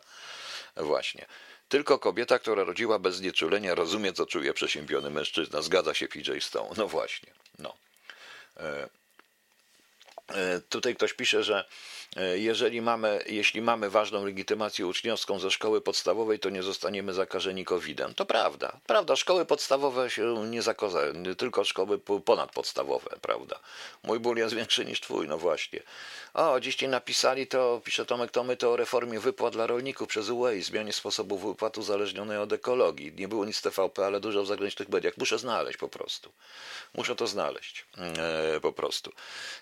Właśnie. 0.75 1.25
Tylko 1.71 1.99
kobieta, 1.99 2.39
która 2.39 2.63
rodziła 2.63 2.99
bez 2.99 3.15
znieczulenia, 3.15 3.75
rozumie, 3.75 4.13
co 4.13 4.25
czuje 4.25 4.53
przesiębiony 4.53 5.09
mężczyzna. 5.09 5.61
Zgadza 5.61 5.93
się 5.93 6.07
PJ 6.07 6.31
Stone. 6.39 6.69
No 6.77 6.87
właśnie. 6.87 7.29
No. 7.59 7.73
E, 10.33 10.61
tutaj 10.69 10.95
ktoś 10.95 11.13
pisze, 11.13 11.43
że 11.43 11.65
E, 12.15 12.37
jeżeli 12.37 12.81
mamy, 12.81 13.23
jeśli 13.27 13.61
mamy 13.61 13.89
ważną 13.89 14.25
legitymację 14.25 14.87
uczniowską 14.87 15.39
ze 15.39 15.51
szkoły 15.51 15.81
podstawowej, 15.81 16.39
to 16.39 16.49
nie 16.49 16.63
zostaniemy 16.63 17.13
zakażeni 17.13 17.65
COVID-em. 17.65 18.13
To 18.13 18.25
prawda. 18.25 18.79
Prawda, 18.87 19.15
szkoły 19.15 19.45
podstawowe 19.45 20.09
się 20.09 20.47
nie 20.47 20.61
zakazają, 20.61 21.13
tylko 21.37 21.63
szkoły 21.63 21.99
ponadpodstawowe, 22.25 23.09
prawda. 23.21 23.59
Mój 24.03 24.19
ból 24.19 24.37
jest 24.37 24.55
większy 24.55 24.85
niż 24.85 25.01
twój, 25.01 25.27
no 25.27 25.37
właśnie. 25.37 25.79
O, 26.33 26.59
dziś 26.59 26.81
napisali 26.81 27.47
to, 27.47 27.81
pisze 27.83 28.05
Tomek 28.05 28.31
Tomy, 28.31 28.57
to 28.57 28.71
o 28.71 28.75
reformie 28.75 29.19
wypłat 29.19 29.53
dla 29.53 29.67
rolników 29.67 30.07
przez 30.07 30.29
UE 30.29 30.57
i 30.57 30.61
zmianie 30.63 30.93
sposobu 30.93 31.37
wypłat 31.37 31.77
uzależnionej 31.77 32.37
od 32.37 32.53
ekologii. 32.53 33.13
Nie 33.17 33.27
było 33.27 33.45
nic 33.45 33.61
TVP, 33.61 34.05
ale 34.05 34.19
dużo 34.19 34.43
w 34.43 34.47
zagranicznych 34.47 34.89
mediach. 34.89 35.17
Muszę 35.17 35.37
znaleźć 35.37 35.77
po 35.77 35.87
prostu. 35.87 36.31
Muszę 36.93 37.15
to 37.15 37.27
znaleźć 37.27 37.85
e, 37.97 38.59
po 38.59 38.73
prostu. 38.73 39.11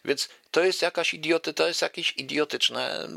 Więc 0.06 0.30
to 0.51 0.59
jest 0.64 0.82
jakaś 0.82 1.14
idioty, 1.14 1.54
to 1.54 1.68
jest 1.68 1.84
idiot 2.18 2.50
idiotyczne, 2.50 3.08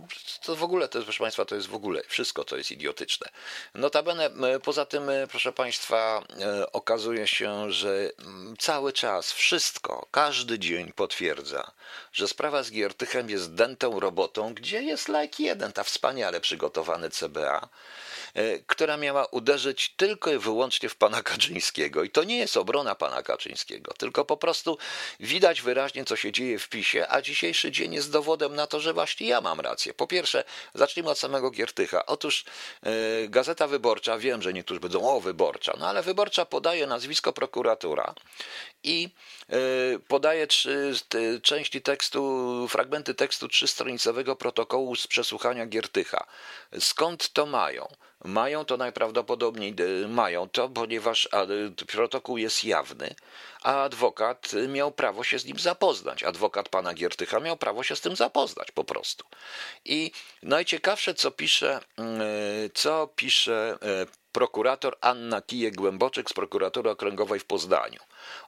to 0.43 0.57
w 0.57 0.63
ogóle, 0.63 0.89
to 0.89 0.99
jest, 0.99 1.07
proszę 1.07 1.25
Państwa, 1.25 1.45
to 1.45 1.55
jest 1.55 1.69
w 1.69 1.75
ogóle, 1.75 2.03
wszystko 2.09 2.45
to 2.45 2.57
jest 2.57 2.71
idiotyczne. 2.71 3.31
Notabene, 3.75 4.31
poza 4.63 4.87
tym, 4.87 5.11
proszę 5.31 5.53
Państwa, 5.53 6.23
e, 6.41 6.73
okazuje 6.73 7.27
się, 7.27 7.73
że 7.73 8.11
cały 8.59 8.93
czas 8.93 9.33
wszystko, 9.33 10.07
każdy 10.11 10.59
dzień 10.59 10.93
potwierdza, 10.93 11.73
że 12.13 12.29
sprawa 12.29 12.63
z 12.63 12.71
Giertychem 12.71 13.31
jest 13.31 13.55
dętą 13.55 14.01
robotą, 14.01 14.55
gdzie 14.55 14.83
jest 14.83 15.09
like 15.09 15.43
jeden, 15.43 15.73
ta 15.73 15.85
wspaniale 15.85 16.41
przygotowany 16.41 17.11
CBA, 17.11 17.57
e, 17.59 17.69
która 18.67 18.97
miała 18.97 19.27
uderzyć 19.27 19.95
tylko 19.97 20.33
i 20.33 20.39
wyłącznie 20.39 20.89
w 20.89 20.97
pana 20.97 21.23
Kaczyńskiego. 21.23 22.05
I 22.05 22.11
to 22.11 22.25
nie 22.25 22.39
jest 22.39 22.57
obrona 22.57 22.95
pana 22.95 23.23
Kaczyńskiego, 23.23 23.95
tylko 23.99 24.25
po 24.25 24.37
prostu 24.37 24.79
widać 25.21 25.63
wyraźnie, 25.63 26.05
co 26.05 26.17
się 26.17 26.33
dzieje 26.33 26.59
w 26.59 26.69
PiSie, 26.69 27.09
a 27.09 27.23
dzisiejszy 27.23 27.71
dzień 27.71 27.95
jest 27.95 28.13
dowodem 28.13 28.55
na 28.55 28.67
to, 28.67 28.81
że 28.81 28.93
właśnie 28.93 29.27
ja 29.27 29.41
mam 29.41 29.61
rację. 29.61 29.95
Po 29.95 30.07
pierwsze, 30.07 30.45
zacznijmy 30.75 31.11
od 31.11 31.19
samego 31.19 31.51
Giertycha. 31.51 32.07
Otóż 32.07 32.45
yy, 32.83 32.91
Gazeta 33.29 33.67
Wyborcza, 33.67 34.19
wiem, 34.19 34.43
że 34.43 34.53
niektórzy 34.53 34.81
będą, 34.81 35.09
o 35.09 35.21
wyborcza, 35.21 35.75
no 35.79 35.89
ale 35.89 36.03
wyborcza 36.03 36.45
podaje 36.45 36.87
nazwisko 36.87 37.33
prokuratura 37.33 38.15
i 38.83 39.09
yy, 39.49 40.01
podaje 40.09 40.47
trzy, 40.47 40.93
ty, 41.09 41.41
części 41.41 41.83
tekstu, 41.83 42.69
fragmenty 42.69 43.15
tekstu 43.15 43.49
trzystronicowego 43.49 44.37
protokołu 44.37 44.97
z 44.97 45.07
przesłuchania 45.07 45.67
Giertycha. 45.67 46.27
Skąd 46.79 47.33
to 47.33 47.47
mają? 47.47 47.89
Mają 48.25 48.65
to 48.65 48.77
najprawdopodobniej, 48.77 49.75
e, 50.05 50.09
mają 50.09 50.49
to, 50.49 50.69
ponieważ 50.69 51.29
protokół 51.87 52.39
jest 52.39 52.65
jawny, 52.65 53.15
a 53.63 53.83
adwokat 53.83 54.53
miał 54.69 54.93
prawo 54.93 55.25
się 55.25 55.39
z 55.39 55.45
nim 55.45 55.59
zapoznać. 55.59 56.23
Adwokat 56.23 56.69
pana 56.69 56.95
Giertycha 56.95 57.41
miał 57.41 57.57
prawo 57.57 57.83
się 57.83 57.97
z 57.97 58.01
tym 58.01 58.17
zapoznać 58.17 58.71
po 58.71 58.85
prostu. 58.85 59.25
I 59.85 60.13
najciekawsze, 60.43 61.15
co 61.15 61.31
pisze, 61.31 61.81
co 62.75 63.09
pisze 63.17 63.79
prokurator 64.33 64.97
Anna 65.01 65.41
Kijek-Głęboczek 65.41 66.31
z 66.31 66.33
prokuratury 66.33 66.91
okręgowej 66.91 67.41
w 67.41 67.45
Poznaniu. 67.45 68.01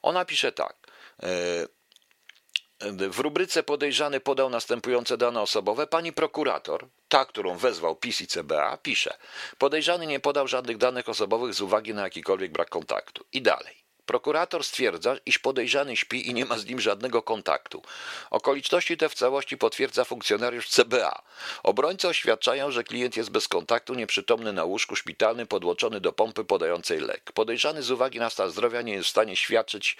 Ona 0.02 0.25
pisze 0.25 0.52
tak. 0.52 0.76
W 3.11 3.19
rubryce 3.19 3.62
podejrzany 3.62 4.21
podał 4.21 4.50
następujące 4.50 5.16
dane 5.16 5.40
osobowe. 5.40 5.87
Pani 5.87 6.12
prokurator, 6.12 6.88
ta, 7.09 7.25
którą 7.25 7.57
wezwał 7.57 7.97
PiS 7.97 8.21
i 8.21 8.26
CBA, 8.26 8.76
pisze: 8.76 9.19
Podejrzany 9.59 10.07
nie 10.07 10.21
podał 10.21 10.49
żadnych 10.49 10.76
danych 10.76 11.09
osobowych 11.09 11.54
z 11.54 11.61
uwagi 11.61 11.95
na 11.95 12.02
jakikolwiek 12.02 12.52
brak 12.52 12.69
kontaktu. 12.69 13.25
I 13.33 13.43
dalej. 13.43 13.84
Prokurator 14.06 14.64
stwierdza, 14.64 15.16
iż 15.26 15.38
podejrzany 15.38 15.96
śpi 15.96 16.28
i 16.28 16.34
nie 16.34 16.44
ma 16.44 16.58
z 16.58 16.66
nim 16.66 16.80
żadnego 16.80 17.23
kontaktu. 17.23 17.82
Okoliczności 18.30 18.96
te 18.96 19.08
w 19.08 19.14
całości 19.14 19.58
potwierdza 19.58 20.04
funkcjonariusz 20.04 20.68
CBA. 20.68 21.23
Obrońcy 21.62 22.08
oświadczają, 22.08 22.70
że 22.70 22.84
klient 22.84 23.16
jest 23.16 23.30
bez 23.30 23.49
kontaktu, 23.49 23.94
nieprzytomny 23.94 24.52
na 24.52 24.64
łóżku 24.64 24.96
szpitalnym, 24.96 25.46
podłączony 25.46 26.00
do 26.00 26.12
pompy 26.12 26.44
podającej 26.44 27.00
lek. 27.00 27.32
Podejrzany 27.32 27.82
z 27.82 27.90
uwagi 27.90 28.18
na 28.18 28.30
stan 28.30 28.50
zdrowia 28.50 28.82
nie 28.82 28.92
jest 28.92 29.06
w 29.06 29.11
stanie 29.11 29.37
świadczyć, 29.37 29.96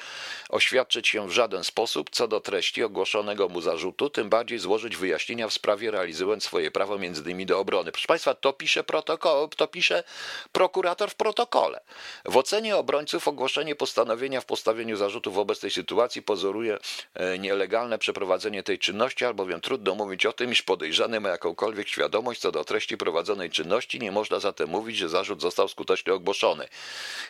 oświadczyć 0.49 1.09
się 1.09 1.29
w 1.29 1.31
żaden 1.31 1.65
sposób 1.65 2.11
co 2.11 2.29
do 2.29 2.41
treści 2.41 2.83
ogłoszonego 2.83 3.49
mu 3.49 3.61
zarzutu, 3.61 4.11
tym 4.11 4.29
bardziej 4.29 4.59
złożyć 4.59 4.97
wyjaśnienia 4.97 5.49
w 5.49 5.53
sprawie 5.53 5.91
realizując 5.91 6.45
swoje 6.45 6.71
prawo 6.71 6.99
między 6.99 7.23
innymi 7.23 7.47
do 7.47 7.59
obrony. 7.59 7.93
Proszę 7.93 8.07
Państwa, 8.09 8.35
to 8.35 8.53
pisze 8.53 8.85
protokół, 8.85 9.49
to 9.49 9.69
pisze 9.69 10.05
prokurator 10.53 11.11
w 11.11 11.15
protokole. 11.15 11.81
W 12.25 12.37
ocenie 12.37 12.77
obrońców 12.77 13.29
ogłoszenie 13.29 13.75
postanowienia 13.95 14.41
w 14.41 14.45
postawieniu 14.45 14.97
zarzutu 14.97 15.33
wobec 15.33 15.61
tej 15.61 15.71
sytuacji 15.71 16.23
pozoruje 16.23 16.79
e, 17.15 17.39
nielegalne 17.39 17.99
przeprowadzenie 17.99 18.63
tej 18.63 18.79
czynności, 18.79 19.25
albowiem 19.25 19.61
trudno 19.61 19.95
mówić 19.95 20.27
o 20.27 20.33
tym, 20.33 20.53
iż 20.53 20.63
podejrzany 20.63 21.21
ma 21.21 21.29
jakąkolwiek 21.29 21.89
świadomość 21.89 22.41
co 22.41 22.53
do 22.53 22.65
treści 22.65 22.97
prowadzonej 22.97 23.51
czynności, 23.51 24.01
nie 24.01 24.13
można 24.13 24.41
zatem 24.41 24.69
mówić, 24.69 24.97
że 24.97 25.09
zarzut 25.09 25.43
został 25.43 25.69
skutecznie 25.69 26.13
ogłoszony. 26.13 26.69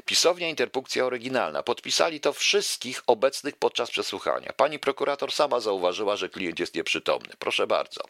Pisownia 0.04 0.48
interpunkcja 0.48 1.04
oryginalna. 1.04 1.62
Podpisali 1.62 2.20
to 2.20 2.32
wszystkich 2.32 3.02
obecnych 3.06 3.56
podczas 3.56 3.90
przesłuchania. 3.90 4.52
Pani 4.56 4.78
prokurator 4.78 5.32
sama 5.32 5.60
zauważyła, 5.60 6.16
że 6.16 6.28
klient 6.28 6.58
jest 6.58 6.74
nieprzytomny. 6.74 7.32
Proszę 7.38 7.66
bardzo. 7.66 8.00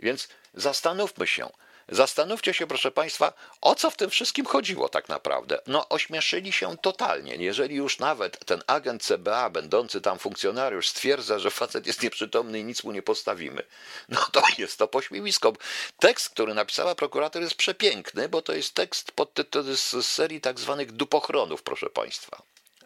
Więc 0.00 0.28
zastanówmy 0.54 1.26
się. 1.26 1.48
Zastanówcie 1.92 2.54
się, 2.54 2.66
proszę 2.66 2.90
Państwa, 2.90 3.32
o 3.60 3.74
co 3.74 3.90
w 3.90 3.96
tym 3.96 4.10
wszystkim 4.10 4.46
chodziło 4.46 4.88
tak 4.88 5.08
naprawdę. 5.08 5.58
No, 5.66 5.88
ośmieszyli 5.88 6.52
się 6.52 6.76
totalnie. 6.76 7.34
Jeżeli 7.34 7.76
już 7.76 7.98
nawet 7.98 8.44
ten 8.44 8.62
agent 8.66 9.02
CBA, 9.02 9.50
będący 9.50 10.00
tam 10.00 10.18
funkcjonariusz, 10.18 10.88
stwierdza, 10.88 11.38
że 11.38 11.50
facet 11.50 11.86
jest 11.86 12.02
nieprzytomny 12.02 12.58
i 12.58 12.64
nic 12.64 12.84
mu 12.84 12.92
nie 12.92 13.02
postawimy, 13.02 13.62
no 14.08 14.26
to 14.32 14.42
jest 14.58 14.78
to 14.78 14.88
pośmiewisko. 14.88 15.52
Tekst, 15.98 16.30
który 16.30 16.54
napisała 16.54 16.94
prokurator, 16.94 17.42
jest 17.42 17.54
przepiękny, 17.54 18.28
bo 18.28 18.42
to 18.42 18.52
jest 18.52 18.74
tekst 18.74 19.12
pod 19.12 19.34
tytułem 19.34 19.76
z 19.76 20.06
serii 20.06 20.40
tak 20.40 20.60
zwanych 20.60 20.92
dupochronów, 20.92 21.62
proszę 21.62 21.90
Państwa. 21.90 22.42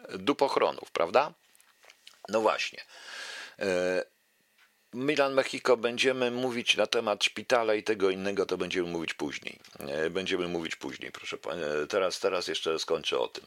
Dupochronów, 0.09 0.91
prawda? 0.91 1.33
No 2.29 2.41
właśnie. 2.41 2.83
Milan 4.93 5.33
Mexico 5.33 5.77
będziemy 5.77 6.31
mówić 6.31 6.77
na 6.77 6.87
temat 6.87 7.23
szpitala 7.23 7.75
i 7.75 7.83
tego 7.83 8.09
innego, 8.09 8.45
to 8.45 8.57
będziemy 8.57 8.89
mówić 8.89 9.13
później. 9.13 9.59
E, 9.79 10.09
będziemy 10.09 10.47
mówić 10.47 10.75
później, 10.75 11.11
proszę. 11.11 11.37
E, 11.83 11.87
teraz, 11.87 12.19
teraz 12.19 12.47
jeszcze 12.47 12.79
skończę 12.79 13.19
o 13.19 13.27
tym. 13.27 13.45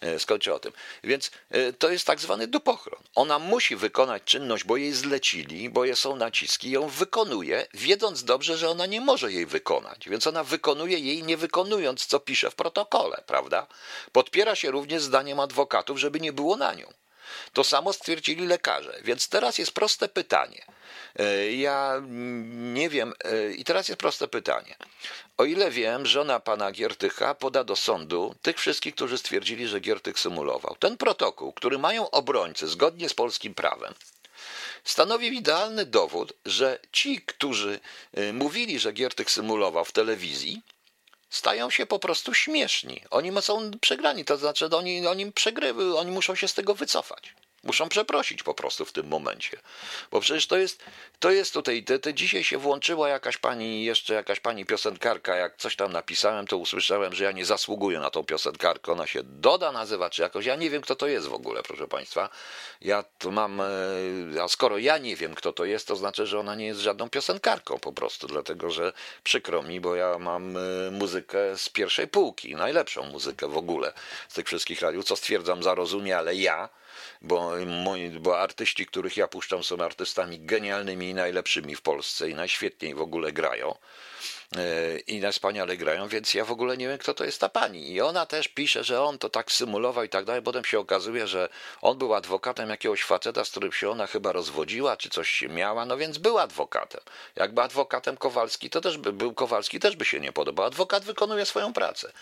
E, 0.00 0.18
skończę 0.18 0.54
o 0.54 0.58
tym. 0.58 0.72
Więc 1.04 1.30
to 1.78 1.90
jest 1.90 2.06
tak 2.06 2.20
zwany 2.20 2.46
dupochron. 2.46 3.02
Ona 3.14 3.38
musi 3.38 3.76
wykonać 3.76 4.22
czynność, 4.24 4.64
bo 4.64 4.76
jej 4.76 4.92
zlecili, 4.92 5.70
bo 5.70 5.96
są 5.96 6.16
naciski, 6.16 6.70
ją 6.70 6.88
wykonuje, 6.88 7.66
wiedząc 7.74 8.24
dobrze, 8.24 8.56
że 8.56 8.70
ona 8.70 8.86
nie 8.86 9.00
może 9.00 9.32
jej 9.32 9.46
wykonać. 9.46 10.08
Więc 10.08 10.26
ona 10.26 10.44
wykonuje 10.44 10.98
jej 10.98 11.22
nie 11.22 11.36
wykonując, 11.36 12.06
co 12.06 12.20
pisze 12.20 12.50
w 12.50 12.54
protokole, 12.54 13.22
prawda? 13.26 13.66
Podpiera 14.12 14.54
się 14.54 14.70
również 14.70 15.02
zdaniem 15.02 15.40
adwokatów, 15.40 15.98
żeby 15.98 16.20
nie 16.20 16.32
było 16.32 16.56
na 16.56 16.74
nią. 16.74 16.92
To 17.52 17.64
samo 17.64 17.92
stwierdzili 17.92 18.46
lekarze. 18.46 18.98
Więc 19.04 19.28
teraz 19.28 19.58
jest 19.58 19.72
proste 19.72 20.08
pytanie. 20.08 20.64
E, 21.18 21.52
ja 21.52 22.02
nie 22.52 22.88
wiem, 22.88 23.12
e, 23.24 23.52
i 23.52 23.64
teraz 23.64 23.88
jest 23.88 24.00
proste 24.00 24.28
pytanie. 24.28 24.76
O 25.36 25.44
ile 25.44 25.70
wiem, 25.70 26.06
żona 26.06 26.40
pana 26.40 26.72
Giertycha 26.72 27.34
poda 27.34 27.64
do 27.64 27.76
sądu 27.76 28.34
tych 28.42 28.58
wszystkich, 28.58 28.94
którzy 28.94 29.18
stwierdzili, 29.18 29.68
że 29.68 29.80
Giertych 29.80 30.20
symulował. 30.20 30.76
Ten 30.78 30.96
protokół, 30.96 31.52
który 31.52 31.78
mają 31.78 32.10
obrońcy 32.10 32.68
zgodnie 32.68 33.08
z 33.08 33.14
polskim 33.14 33.54
prawem, 33.54 33.94
stanowi 34.84 35.36
idealny 35.36 35.86
dowód, 35.86 36.32
że 36.44 36.78
ci, 36.92 37.20
którzy 37.20 37.80
e, 38.14 38.32
mówili, 38.32 38.78
że 38.78 38.92
Giertych 38.92 39.30
symulował 39.30 39.84
w 39.84 39.92
telewizji, 39.92 40.62
stają 41.30 41.70
się 41.70 41.86
po 41.86 41.98
prostu 41.98 42.34
śmieszni. 42.34 43.02
Oni 43.10 43.42
są 43.42 43.70
przegrani, 43.80 44.24
to 44.24 44.36
znaczy 44.36 44.66
oni, 44.66 45.06
oni 45.06 45.32
przegrywy, 45.32 45.98
oni 45.98 46.10
muszą 46.10 46.34
się 46.34 46.48
z 46.48 46.54
tego 46.54 46.74
wycofać. 46.74 47.34
Muszą 47.66 47.88
przeprosić 47.88 48.42
po 48.42 48.54
prostu 48.54 48.84
w 48.84 48.92
tym 48.92 49.06
momencie. 49.06 49.58
Bo 50.10 50.20
przecież 50.20 50.46
to 50.46 50.56
jest, 50.56 50.84
to 51.18 51.30
jest 51.30 51.52
tutaj, 51.52 51.84
te, 51.84 51.98
te 51.98 52.14
dzisiaj 52.14 52.44
się 52.44 52.58
włączyła 52.58 53.08
jakaś 53.08 53.36
pani, 53.36 53.84
jeszcze 53.84 54.14
jakaś 54.14 54.40
pani 54.40 54.64
piosenkarka, 54.64 55.36
jak 55.36 55.56
coś 55.56 55.76
tam 55.76 55.92
napisałem, 55.92 56.46
to 56.46 56.56
usłyszałem, 56.56 57.14
że 57.14 57.24
ja 57.24 57.32
nie 57.32 57.44
zasługuję 57.44 58.00
na 58.00 58.10
tą 58.10 58.24
piosenkarkę, 58.24 58.92
ona 58.92 59.06
się 59.06 59.20
Doda 59.22 59.72
nazywa, 59.72 60.10
czy 60.10 60.22
jakoś, 60.22 60.46
ja 60.46 60.56
nie 60.56 60.70
wiem 60.70 60.82
kto 60.82 60.96
to 60.96 61.06
jest 61.06 61.26
w 61.26 61.34
ogóle, 61.34 61.62
proszę 61.62 61.88
państwa. 61.88 62.28
Ja 62.80 63.04
tu 63.18 63.32
mam, 63.32 63.60
e, 63.60 63.64
a 64.42 64.48
skoro 64.48 64.78
ja 64.78 64.98
nie 64.98 65.16
wiem 65.16 65.34
kto 65.34 65.52
to 65.52 65.64
jest, 65.64 65.88
to 65.88 65.96
znaczy, 65.96 66.26
że 66.26 66.38
ona 66.40 66.54
nie 66.54 66.66
jest 66.66 66.80
żadną 66.80 67.10
piosenkarką 67.10 67.78
po 67.78 67.92
prostu, 67.92 68.26
dlatego, 68.26 68.70
że 68.70 68.92
przykro 69.22 69.62
mi, 69.62 69.80
bo 69.80 69.94
ja 69.94 70.18
mam 70.18 70.56
e, 70.56 70.60
muzykę 70.90 71.58
z 71.58 71.68
pierwszej 71.68 72.08
półki, 72.08 72.56
najlepszą 72.56 73.02
muzykę 73.02 73.48
w 73.48 73.56
ogóle 73.56 73.92
z 74.28 74.34
tych 74.34 74.46
wszystkich 74.46 74.80
radiów, 74.80 75.04
co 75.04 75.16
stwierdzam 75.16 75.62
zarozumie, 75.62 76.18
ale 76.18 76.34
ja 76.34 76.68
bo, 77.22 77.52
moi, 77.66 78.10
bo 78.10 78.40
artyści, 78.40 78.86
których 78.86 79.16
ja 79.16 79.28
puszczam, 79.28 79.64
są 79.64 79.76
artystami 79.76 80.40
genialnymi 80.40 81.08
i 81.10 81.14
najlepszymi 81.14 81.76
w 81.76 81.82
Polsce 81.82 82.30
i 82.30 82.34
najświetniej 82.34 82.94
w 82.94 83.00
ogóle 83.00 83.32
grają. 83.32 83.74
E, 84.56 84.98
i 84.98 85.20
na 85.20 85.32
wspaniale 85.32 85.76
grają, 85.76 86.08
więc 86.08 86.34
ja 86.34 86.44
w 86.44 86.50
ogóle 86.50 86.76
nie 86.76 86.88
wiem, 86.88 86.98
kto 86.98 87.14
to 87.14 87.24
jest 87.24 87.40
ta 87.40 87.48
pani. 87.48 87.92
I 87.92 88.00
ona 88.00 88.26
też 88.26 88.48
pisze, 88.48 88.84
że 88.84 89.02
on 89.02 89.18
to 89.18 89.28
tak 89.28 89.52
symulował 89.52 90.04
i 90.04 90.08
tak 90.08 90.24
dalej. 90.24 90.42
Potem 90.42 90.64
się 90.64 90.78
okazuje, 90.78 91.26
że 91.26 91.48
on 91.80 91.98
był 91.98 92.14
adwokatem 92.14 92.70
jakiegoś 92.70 93.02
faceta, 93.02 93.44
z 93.44 93.50
którym 93.50 93.72
się 93.72 93.90
ona 93.90 94.06
chyba 94.06 94.32
rozwodziła, 94.32 94.96
czy 94.96 95.10
coś 95.10 95.30
się 95.30 95.48
miała, 95.48 95.86
no 95.86 95.96
więc 95.96 96.18
był 96.18 96.38
adwokatem. 96.38 97.00
Jakby 97.36 97.62
adwokatem 97.62 98.16
Kowalski, 98.16 98.70
to 98.70 98.80
też 98.80 98.98
by 98.98 99.12
był 99.12 99.34
Kowalski, 99.34 99.80
też 99.80 99.96
by 99.96 100.04
się 100.04 100.20
nie 100.20 100.32
podobał. 100.32 100.66
Adwokat 100.66 101.04
wykonuje 101.04 101.46
swoją 101.46 101.72
pracę. 101.72 102.12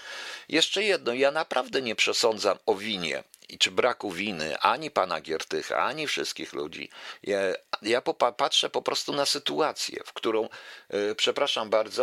Jeszcze 0.49 0.82
jedno, 0.82 1.14
ja 1.14 1.30
naprawdę 1.30 1.82
nie 1.82 1.94
przesądzam 1.94 2.58
o 2.66 2.75
winie 2.75 3.23
i 3.49 3.58
czy 3.58 3.70
braku 3.70 4.11
winy 4.11 4.58
ani 4.58 4.90
pana 4.90 5.20
Giertycha, 5.20 5.76
ani 5.76 6.06
wszystkich 6.06 6.52
ludzi. 6.52 6.90
Ja, 7.23 7.38
ja 7.82 8.02
patrzę 8.37 8.70
po 8.70 8.82
prostu 8.82 9.12
na 9.12 9.26
sytuację, 9.26 10.02
w 10.06 10.12
którą, 10.12 10.49
yy, 10.90 11.14
przepraszam 11.14 11.70
bardzo, 11.70 11.93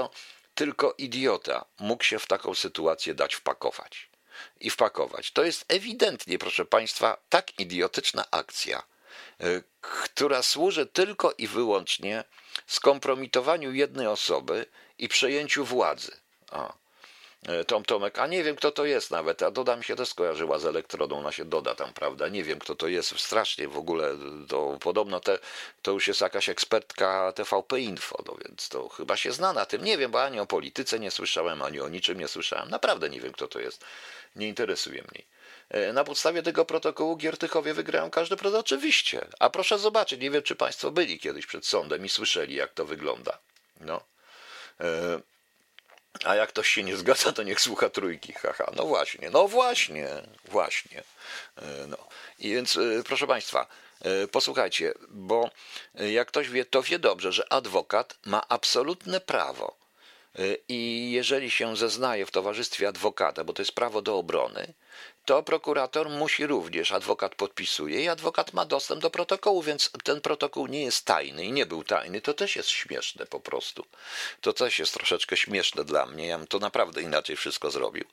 tylko 0.55 0.93
idiota 0.98 1.65
mógł 1.79 2.03
się 2.03 2.19
w 2.19 2.27
taką 2.27 2.53
sytuację 2.55 3.13
dać 3.15 3.36
wpakować. 3.36 4.10
I 4.60 4.69
wpakować. 4.69 5.31
To 5.31 5.43
jest 5.43 5.65
ewidentnie, 5.67 6.38
proszę 6.38 6.65
Państwa, 6.65 7.17
tak 7.29 7.60
idiotyczna 7.60 8.25
akcja, 8.31 8.83
yy, 9.39 9.63
która 9.81 10.43
służy 10.43 10.86
tylko 10.86 11.33
i 11.38 11.48
wyłącznie 11.48 12.24
skompromitowaniu 12.67 13.74
jednej 13.74 14.07
osoby 14.07 14.65
i 14.98 15.07
przejęciu 15.07 15.65
władzy. 15.65 16.12
O. 16.51 16.80
E, 17.48 17.65
Tom 17.65 17.86
Tomek, 17.86 18.19
a 18.19 18.27
nie 18.27 18.43
wiem 18.43 18.55
kto 18.55 18.71
to 18.71 18.86
jest 18.86 19.12
nawet, 19.12 19.43
a 19.43 19.51
Doda 19.51 19.75
mi 19.75 19.83
się 19.83 19.95
też 19.95 20.10
skojarzyła 20.10 20.60
z 20.60 20.65
elektrodą, 20.65 21.19
ona 21.19 21.31
się 21.31 21.45
doda 21.45 21.75
tam, 21.75 21.93
prawda, 21.93 22.27
nie 22.27 22.43
wiem 22.43 22.60
kto 22.60 22.75
to 22.75 22.88
jest, 22.88 23.19
strasznie 23.19 23.67
w 23.67 23.77
ogóle, 23.77 24.17
to 24.48 24.77
podobno 24.81 25.19
te, 25.19 25.39
to 25.81 25.91
już 25.91 26.07
jest 26.07 26.21
jakaś 26.21 26.50
ekspertka 26.50 27.33
TVP 27.36 27.79
Info, 27.79 28.24
no 28.25 28.36
więc 28.45 28.69
to 28.69 28.89
chyba 28.89 29.17
się 29.17 29.31
zna 29.31 29.53
na 29.53 29.65
tym, 29.65 29.83
nie 29.83 29.98
wiem, 29.98 30.12
bo 30.12 30.24
ani 30.24 30.39
o 30.39 30.45
polityce 30.45 31.00
nie 31.00 31.12
słyszałem, 31.12 31.62
ani 31.62 31.79
o 31.79 31.89
niczym 31.89 32.19
nie 32.19 32.27
słyszałem, 32.27 32.69
naprawdę 32.69 33.10
nie 33.10 33.21
wiem 33.21 33.33
kto 33.33 33.48
to 33.48 33.60
jest, 33.60 33.86
nie 34.36 34.48
interesuje 34.48 35.01
mnie. 35.01 35.24
E, 35.69 35.93
na 35.93 36.03
podstawie 36.03 36.43
tego 36.43 36.65
protokołu 36.65 37.17
Giertychowie 37.17 37.74
wygrają 37.74 38.10
każdy 38.10 38.38
proces, 38.38 38.60
oczywiście, 38.60 39.27
a 39.39 39.50
proszę 39.50 39.79
zobaczyć, 39.79 40.21
nie 40.21 40.31
wiem 40.31 40.43
czy 40.43 40.55
Państwo 40.55 40.91
byli 40.91 41.19
kiedyś 41.19 41.45
przed 41.45 41.65
sądem 41.65 42.05
i 42.05 42.10
słyszeli 42.10 42.55
jak 42.55 42.74
to 42.74 42.86
wygląda, 42.86 43.38
no. 43.79 44.01
E, 44.79 45.19
a 46.24 46.36
jak 46.36 46.50
ktoś 46.50 46.68
się 46.68 46.84
nie 46.84 46.98
zgadza, 46.98 47.34
to 47.34 47.44
niech 47.44 47.62
słucha 47.62 47.89
trójki, 47.89 48.34
haha. 48.34 48.72
No 48.75 48.86
właśnie, 48.86 49.30
no 49.30 49.48
właśnie, 49.48 50.08
właśnie. 50.46 51.03
E, 51.58 51.88
no. 51.88 51.98
I 52.39 52.50
więc, 52.50 52.77
e, 52.77 53.03
proszę 53.06 53.27
Państwa, 53.27 53.68
e, 54.01 54.27
posłuchajcie, 54.27 54.94
bo 55.10 55.50
jak 55.96 56.27
ktoś 56.27 56.50
wie, 56.50 56.65
to 56.65 56.84
wie 56.84 57.00
dobrze, 57.00 57.32
że 57.32 57.53
adwokat 57.53 58.18
ma 58.25 58.48
absolutne 58.50 59.22
prawo 59.22 59.80
i 60.67 61.11
jeżeli 61.11 61.51
się 61.51 61.77
zeznaje 61.77 62.25
w 62.25 62.31
towarzystwie 62.31 62.88
adwokata, 62.88 63.43
bo 63.43 63.53
to 63.53 63.61
jest 63.61 63.71
prawo 63.71 64.01
do 64.01 64.17
obrony, 64.17 64.73
to 65.25 65.43
prokurator 65.43 66.09
musi 66.09 66.47
również, 66.47 66.91
adwokat 66.91 67.35
podpisuje 67.35 68.03
i 68.03 68.07
adwokat 68.07 68.53
ma 68.53 68.65
dostęp 68.65 69.01
do 69.01 69.09
protokołu, 69.09 69.61
więc 69.61 69.91
ten 70.03 70.21
protokół 70.21 70.67
nie 70.67 70.83
jest 70.83 71.05
tajny 71.05 71.45
i 71.45 71.51
nie 71.51 71.65
był 71.65 71.83
tajny. 71.83 72.21
To 72.21 72.33
też 72.33 72.55
jest 72.55 72.69
śmieszne 72.69 73.25
po 73.25 73.39
prostu. 73.39 73.85
To 74.41 74.53
też 74.53 74.79
jest 74.79 74.93
troszeczkę 74.93 75.38
śmieszne 75.38 75.83
dla 75.83 76.05
mnie. 76.05 76.27
Ja 76.27 76.38
bym 76.38 76.47
to 76.47 76.59
naprawdę 76.59 77.01
inaczej 77.01 77.35
wszystko 77.35 77.71
zrobił. 77.71 78.05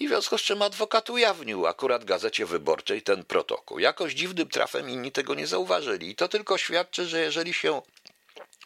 I 0.00 0.06
w 0.06 0.10
związku 0.10 0.38
z 0.38 0.42
czym 0.42 0.62
adwokat 0.62 1.10
ujawnił 1.10 1.66
akurat 1.66 2.04
Gazecie 2.04 2.46
Wyborczej 2.46 3.02
ten 3.02 3.24
protokół. 3.24 3.78
Jakoś 3.78 4.12
dziwnym 4.14 4.48
trafem 4.48 4.90
inni 4.90 5.12
tego 5.12 5.34
nie 5.34 5.46
zauważyli. 5.46 6.10
I 6.10 6.16
to 6.16 6.28
tylko 6.28 6.58
świadczy, 6.58 7.06
że 7.06 7.20
jeżeli 7.20 7.54
się 7.54 7.82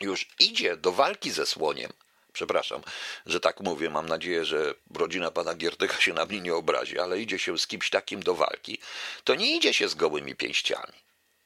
już 0.01 0.29
idzie 0.39 0.77
do 0.77 0.93
walki 0.93 1.31
ze 1.31 1.47
słoniem, 1.47 1.93
Przepraszam, 2.37 2.83
że 3.27 3.41
tak 3.41 3.61
mówię. 3.61 3.91
Mam 3.91 4.09
nadzieję, 4.09 4.45
że 4.45 4.75
rodzina 4.95 5.31
pana 5.31 5.55
Giertycha 5.55 6.01
się 6.01 6.13
na 6.13 6.25
mnie 6.25 6.41
nie 6.41 6.55
obrazi, 6.55 6.99
ale 6.99 7.21
idzie 7.21 7.39
się 7.39 7.59
z 7.59 7.67
kimś 7.67 7.91
takim 7.91 8.23
do 8.23 8.35
walki, 8.35 8.79
to 9.25 9.35
nie 9.35 9.57
idzie 9.57 9.75
się 9.75 9.89
z 9.89 9.95
gołymi 9.95 10.35
pięściami, 10.35 10.93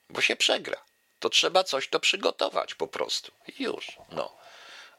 bo 0.09 0.21
się 0.21 0.37
przegra. 0.37 0.85
To 1.19 1.31
trzeba 1.31 1.65
coś 1.65 1.89
to 1.89 2.01
przygotować 2.01 2.75
po 2.75 2.89
prostu. 2.89 3.33
I 3.59 3.63
już. 3.63 3.87
No. 4.13 4.37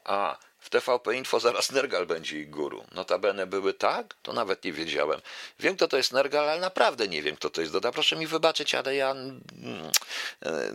A 0.04 0.38
w 0.62 0.70
TVP 0.70 1.14
Info 1.14 1.40
zaraz 1.40 1.72
Nergal 1.72 2.06
będzie 2.06 2.38
ich 2.38 2.50
guru. 2.50 2.84
Notabene 2.92 3.46
były 3.46 3.74
tak? 3.74 4.14
To 4.22 4.32
nawet 4.32 4.64
nie 4.64 4.72
wiedziałem. 4.72 5.20
Wiem, 5.58 5.76
kto 5.76 5.88
to 5.88 5.96
jest 5.96 6.12
Nergal, 6.12 6.48
ale 6.48 6.60
naprawdę 6.60 7.08
nie 7.08 7.22
wiem, 7.22 7.36
kto 7.36 7.50
to 7.50 7.60
jest 7.60 7.72
Doda. 7.72 7.92
Proszę 7.92 8.16
mi 8.16 8.26
wybaczyć, 8.26 8.74
ale 8.74 8.94
ja... 8.94 9.10
Mm, 9.10 9.42
e, 10.42 10.72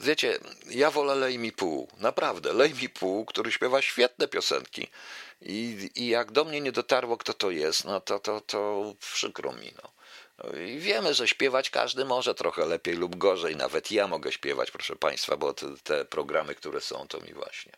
wiecie, 0.00 0.38
ja 0.70 0.90
wolę 0.90 1.14
Lej 1.14 1.38
mi 1.38 1.52
pół. 1.52 1.88
Naprawdę. 1.98 2.52
Lej 2.52 2.74
mi 2.74 2.88
pół, 2.88 3.24
który 3.24 3.52
śpiewa 3.52 3.82
świetne 3.82 4.28
piosenki. 4.28 4.88
I, 5.42 5.90
I 5.94 6.08
jak 6.08 6.32
do 6.32 6.44
mnie 6.44 6.60
nie 6.60 6.72
dotarło, 6.72 7.16
kto 7.16 7.34
to 7.34 7.50
jest, 7.50 7.84
no 7.84 8.00
to, 8.00 8.18
to, 8.18 8.40
to 8.40 8.94
przykro 9.00 9.52
mi, 9.52 9.72
no. 9.82 9.90
I 10.66 10.78
wiemy, 10.78 11.14
że 11.14 11.28
śpiewać 11.28 11.70
każdy 11.70 12.04
może 12.04 12.34
trochę 12.34 12.66
lepiej 12.66 12.94
lub 12.94 13.16
gorzej. 13.16 13.56
Nawet 13.56 13.90
ja 13.90 14.06
mogę 14.06 14.32
śpiewać, 14.32 14.70
proszę 14.70 14.96
Państwa, 14.96 15.36
bo 15.36 15.54
te, 15.54 15.66
te 15.84 16.04
programy, 16.04 16.54
które 16.54 16.80
są, 16.80 17.08
to 17.08 17.20
mi 17.20 17.32
właśnie. 17.32 17.72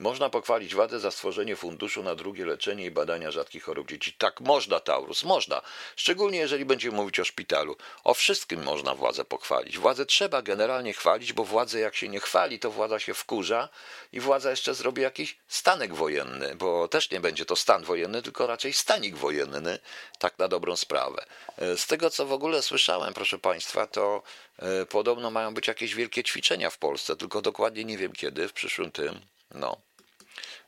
Można 0.00 0.30
pochwalić 0.30 0.74
Wadę 0.74 1.00
za 1.00 1.10
stworzenie 1.10 1.56
funduszu 1.56 2.02
na 2.02 2.14
drugie 2.14 2.46
leczenie 2.46 2.84
i 2.84 2.90
badania 2.90 3.30
rzadkich 3.30 3.64
chorób 3.64 3.88
dzieci. 3.88 4.12
Tak, 4.12 4.40
można, 4.40 4.80
Taurus, 4.80 5.24
można. 5.24 5.62
Szczególnie 5.96 6.38
jeżeli 6.38 6.64
będziemy 6.64 6.96
mówić 6.96 7.20
o 7.20 7.24
szpitalu. 7.24 7.76
O 8.04 8.14
wszystkim 8.14 8.62
można 8.62 8.94
władzę 8.94 9.24
pochwalić. 9.24 9.78
Władzę 9.78 10.06
trzeba 10.06 10.42
generalnie 10.42 10.92
chwalić, 10.92 11.32
bo 11.32 11.44
władzę 11.44 11.80
jak 11.80 11.96
się 11.96 12.08
nie 12.08 12.20
chwali, 12.20 12.58
to 12.58 12.70
władza 12.70 12.98
się 12.98 13.14
wkurza 13.14 13.68
i 14.12 14.20
władza 14.20 14.50
jeszcze 14.50 14.74
zrobi 14.74 15.02
jakiś 15.02 15.38
stanek 15.48 15.94
wojenny, 15.94 16.54
bo 16.54 16.88
też 16.88 17.10
nie 17.10 17.20
będzie 17.20 17.44
to 17.44 17.56
stan 17.56 17.84
wojenny, 17.84 18.22
tylko 18.22 18.46
raczej 18.46 18.72
stanik 18.72 19.16
wojenny, 19.16 19.78
tak 20.18 20.38
na 20.38 20.48
dobrą 20.48 20.76
sprawę. 20.76 21.24
Z 21.58 21.86
tego, 21.86 22.10
co 22.10 22.26
w 22.26 22.32
ogóle 22.32 22.62
słyszałem, 22.62 23.14
proszę 23.14 23.38
Państwa, 23.38 23.86
to 23.86 24.22
e, 24.58 24.86
podobno 24.86 25.30
mają 25.30 25.54
być 25.54 25.68
jakieś 25.68 25.94
wielkie 25.94 26.24
ćwiczenia 26.24 26.70
w 26.70 26.78
Polsce, 26.78 27.16
tylko 27.16 27.42
dokładnie 27.42 27.84
nie 27.84 27.98
wiem 27.98 28.12
kiedy, 28.12 28.48
w 28.48 28.52
przyszłym 28.52 28.92
tym, 28.92 29.20
no. 29.50 29.80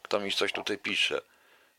Kto 0.02 0.21
mi 0.21 0.33
coś 0.33 0.52
tutaj 0.52 0.78
pisze? 0.78 1.21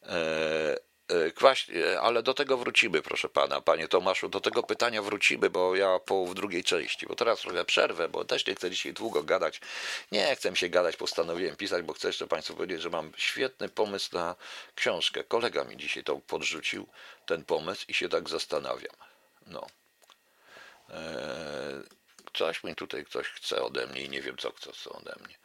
E, 0.03 0.77
e, 1.07 1.31
Właśnie, 1.39 1.99
ale 1.99 2.23
do 2.23 2.33
tego 2.33 2.57
wrócimy, 2.57 3.01
proszę 3.01 3.29
pana, 3.29 3.61
panie 3.61 3.87
Tomaszu, 3.87 4.29
do 4.29 4.41
tego 4.41 4.63
pytania 4.63 5.01
wrócimy, 5.01 5.49
bo 5.49 5.75
ja 5.75 5.99
po 5.99 6.25
w 6.25 6.33
drugiej 6.33 6.63
części, 6.63 7.07
bo 7.07 7.15
teraz 7.15 7.39
trochę 7.39 7.65
przerwę, 7.65 8.09
bo 8.09 8.25
też 8.25 8.45
nie 8.45 8.55
chcę 8.55 8.71
dzisiaj 8.71 8.93
długo 8.93 9.23
gadać. 9.23 9.61
Nie 10.11 10.35
chcę 10.35 10.55
się 10.55 10.69
gadać, 10.69 10.95
postanowiłem 10.95 11.55
pisać, 11.55 11.83
bo 11.83 11.93
chcę 11.93 12.07
jeszcze 12.07 12.27
państwu 12.27 12.53
powiedzieć, 12.55 12.81
że 12.81 12.89
mam 12.89 13.11
świetny 13.17 13.69
pomysł 13.69 14.09
na 14.15 14.35
książkę. 14.75 15.23
Kolega 15.23 15.63
mi 15.63 15.77
dzisiaj 15.77 16.03
to 16.03 16.15
podrzucił, 16.15 16.87
ten 17.25 17.43
pomysł 17.45 17.85
i 17.87 17.93
się 17.93 18.09
tak 18.09 18.29
zastanawiam. 18.29 18.95
No. 19.47 19.67
Eee, 20.89 21.83
coś 22.33 22.63
mi 22.63 22.75
tutaj 22.75 23.05
ktoś 23.05 23.27
chce 23.27 23.63
ode 23.63 23.87
mnie 23.87 24.01
i 24.01 24.09
nie 24.09 24.21
wiem, 24.21 24.37
co 24.37 24.51
chce 24.51 24.89
ode 24.89 25.15
mnie. 25.25 25.35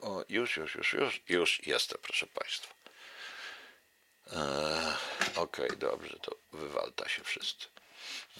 O, 0.00 0.24
już, 0.28 0.56
już, 0.56 0.74
już, 0.74 0.92
już, 0.92 1.22
już 1.28 1.66
jestem, 1.66 1.98
proszę 2.02 2.26
Państwa. 2.26 2.74
Eee, 4.32 4.94
Okej, 5.36 5.66
okay, 5.66 5.76
dobrze, 5.76 6.16
to 6.22 6.36
wywalta 6.52 7.08
się 7.08 7.24
wszyscy. 7.24 7.66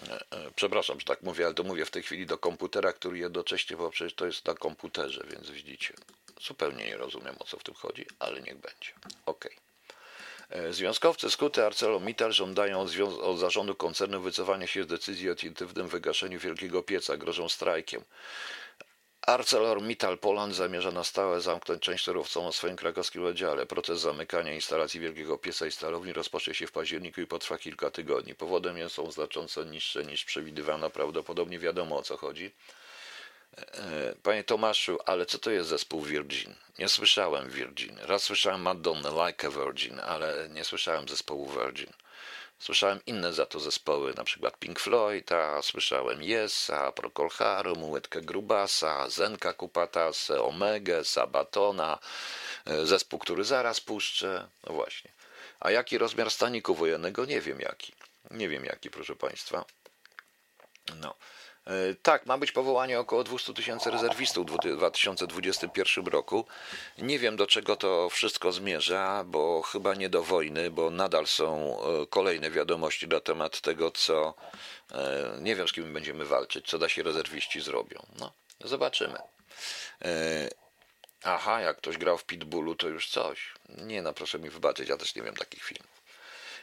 Eee, 0.02 0.18
przepraszam, 0.54 1.00
że 1.00 1.06
tak 1.06 1.22
mówię, 1.22 1.44
ale 1.46 1.54
to 1.54 1.62
mówię 1.62 1.84
w 1.84 1.90
tej 1.90 2.02
chwili 2.02 2.26
do 2.26 2.38
komputera, 2.38 2.92
który 2.92 3.18
jednocześnie, 3.18 3.76
bo 3.76 3.90
przecież 3.90 4.14
to 4.14 4.26
jest 4.26 4.46
na 4.46 4.54
komputerze, 4.54 5.24
więc 5.30 5.50
widzicie. 5.50 5.94
Zupełnie 6.40 6.86
nie 6.86 6.96
rozumiem 6.96 7.36
o 7.38 7.44
co 7.44 7.58
w 7.58 7.62
tym 7.64 7.74
chodzi, 7.74 8.06
ale 8.18 8.40
niech 8.40 8.56
będzie. 8.56 8.92
Okej. 9.26 9.52
Okay. 9.52 9.66
Związkowcy 10.70 11.30
Skuty 11.30 11.64
ArcelorMittal 11.64 12.32
żądają 12.32 12.80
od, 12.80 12.90
od 13.20 13.38
zarządu 13.38 13.74
koncernu 13.74 14.20
wycofania 14.20 14.66
się 14.66 14.84
z 14.84 14.86
decyzji 14.86 15.30
o 15.30 15.34
definitywnym 15.34 15.88
wygaszeniu 15.88 16.38
wielkiego 16.38 16.82
pieca, 16.82 17.16
grożą 17.16 17.48
strajkiem. 17.48 18.04
ArcelorMittal 19.26 20.18
Poland 20.18 20.54
zamierza 20.54 20.90
na 20.90 21.04
stałe 21.04 21.40
zamknąć 21.40 21.82
część 21.82 22.04
surowcową 22.04 22.52
w 22.52 22.56
swoim 22.56 22.76
krakowskim 22.76 23.24
oddziale. 23.24 23.66
Proces 23.66 24.00
zamykania 24.00 24.52
instalacji 24.54 25.00
wielkiego 25.00 25.38
pieca 25.38 25.66
i 25.66 25.70
stalowni 25.70 26.12
rozpocznie 26.12 26.54
się 26.54 26.66
w 26.66 26.72
październiku 26.72 27.20
i 27.20 27.26
potrwa 27.26 27.58
kilka 27.58 27.90
tygodni. 27.90 28.34
Powodem 28.34 28.88
są 28.88 29.10
znacząco 29.10 29.64
niższe 29.64 30.04
niż 30.04 30.24
przewidywano. 30.24 30.90
Prawdopodobnie 30.90 31.58
wiadomo 31.58 31.96
o 31.96 32.02
co 32.02 32.16
chodzi. 32.16 32.50
E, 33.56 34.14
panie 34.22 34.44
Tomaszu, 34.44 34.98
ale 35.06 35.26
co 35.26 35.38
to 35.38 35.50
jest 35.50 35.68
zespół 35.68 36.02
Virgin? 36.02 36.54
Nie 36.78 36.88
słyszałem 36.88 37.50
Virgin. 37.50 37.98
Raz 38.02 38.22
słyszałem 38.22 38.62
Madonna 38.62 39.26
Like 39.26 39.46
a 39.46 39.50
Virgin, 39.50 40.00
ale 40.00 40.48
nie 40.48 40.64
słyszałem 40.64 41.08
zespołu 41.08 41.50
Virgin. 41.50 41.92
Słyszałem 42.58 43.00
inne 43.06 43.32
za 43.32 43.46
to 43.46 43.60
zespoły, 43.60 44.14
na 44.16 44.24
przykład 44.24 44.58
Pink 44.58 44.80
Floyd, 44.80 45.32
a 45.32 45.62
słyszałem 45.62 46.22
Yesa, 46.22 46.92
Procol 46.92 47.28
Harum, 47.30 47.84
Łydkę 47.84 48.20
Grubasa, 48.20 49.08
Zenka 49.08 49.52
Kupatas, 49.52 50.30
Omega, 50.30 51.04
Sabatona, 51.04 51.98
e, 52.64 52.86
zespół, 52.86 53.18
który 53.18 53.44
zaraz 53.44 53.80
puszczę. 53.80 54.48
No 54.66 54.74
właśnie. 54.74 55.10
A 55.60 55.70
jaki 55.70 55.98
rozmiar 55.98 56.30
staniku 56.30 56.74
wojennego? 56.74 57.24
Nie 57.24 57.40
wiem 57.40 57.60
jaki. 57.60 57.92
Nie 58.30 58.48
wiem 58.48 58.64
jaki, 58.64 58.90
proszę 58.90 59.16
Państwa. 59.16 59.64
No. 61.00 61.14
E, 61.66 61.94
tak, 62.02 62.26
ma 62.26 62.38
być 62.38 62.52
powołanie 62.52 63.00
około 63.00 63.24
200 63.24 63.54
tysięcy 63.54 63.90
rezerwistów 63.90 64.46
w 64.46 64.76
2021 64.76 66.06
roku. 66.06 66.46
Nie 66.98 67.18
wiem 67.18 67.36
do 67.36 67.46
czego 67.46 67.76
to 67.76 68.08
wszystko 68.10 68.52
zmierza, 68.52 69.24
bo 69.26 69.62
chyba 69.62 69.94
nie 69.94 70.08
do 70.08 70.22
wojny, 70.22 70.70
bo 70.70 70.90
nadal 70.90 71.26
są 71.26 71.78
e, 71.80 72.06
kolejne 72.06 72.50
wiadomości 72.50 73.08
na 73.08 73.20
temat 73.20 73.60
tego, 73.60 73.90
co 73.90 74.34
e, 74.92 75.38
nie 75.40 75.56
wiem 75.56 75.68
z 75.68 75.72
kim 75.72 75.92
będziemy 75.92 76.24
walczyć, 76.24 76.66
co 76.66 76.78
da 76.78 76.88
się 76.88 77.02
rezerwiści 77.02 77.60
zrobią. 77.60 78.06
No, 78.18 78.32
zobaczymy. 78.64 79.18
Aha, 81.24 81.60
jak 81.60 81.76
ktoś 81.76 81.98
grał 81.98 82.18
w 82.18 82.24
Pitbullu, 82.24 82.74
to 82.74 82.88
już 82.88 83.08
coś. 83.08 83.52
Nie 83.68 84.02
no, 84.02 84.12
proszę 84.12 84.38
mi 84.38 84.50
wybaczyć, 84.50 84.88
ja 84.88 84.96
też 84.96 85.14
nie 85.14 85.22
wiem 85.22 85.36
takich 85.36 85.64
filmów. 85.64 85.95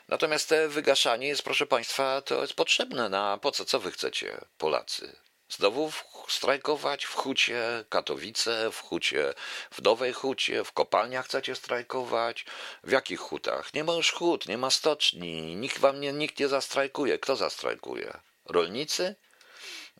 Natomiast 0.08 0.50
te 0.50 0.68
wygaszanie 0.68 1.28
jest, 1.28 1.44
proszę 1.44 1.66
Państwa, 1.66 2.22
to 2.22 2.42
jest 2.42 2.54
potrzebne 2.54 3.10
na 3.10 3.38
po 3.38 3.52
co? 3.52 3.66
Co 3.66 3.80
Wy 3.80 3.92
chcecie, 3.92 4.42
Polacy? 4.58 5.16
Znowu 5.50 5.92
strajkować 6.28 7.06
w 7.06 7.16
Hucie 7.16 7.86
Katowice, 7.90 8.72
w 8.72 8.80
Hucie, 8.82 9.34
w 9.72 9.82
Nowej 9.82 10.14
Hucie, 10.14 10.64
w 10.64 10.72
kopalniach 10.72 11.26
chcecie 11.26 11.56
strajkować? 11.56 12.46
W 12.84 12.92
jakich 12.92 13.20
hutach? 13.20 13.74
Nie 13.74 13.84
ma 13.84 13.94
już 13.94 14.12
hut, 14.12 14.48
nie 14.48 14.58
ma 14.58 14.70
stoczni, 14.70 15.56
nikt 15.56 15.80
wam 15.80 16.00
nie, 16.00 16.14
nikt 16.14 16.40
nie 16.40 16.48
zastrajkuje. 16.48 17.20
Kto 17.20 17.36
zastrajkuje? 17.36 18.14
Rolnicy? 18.46 19.16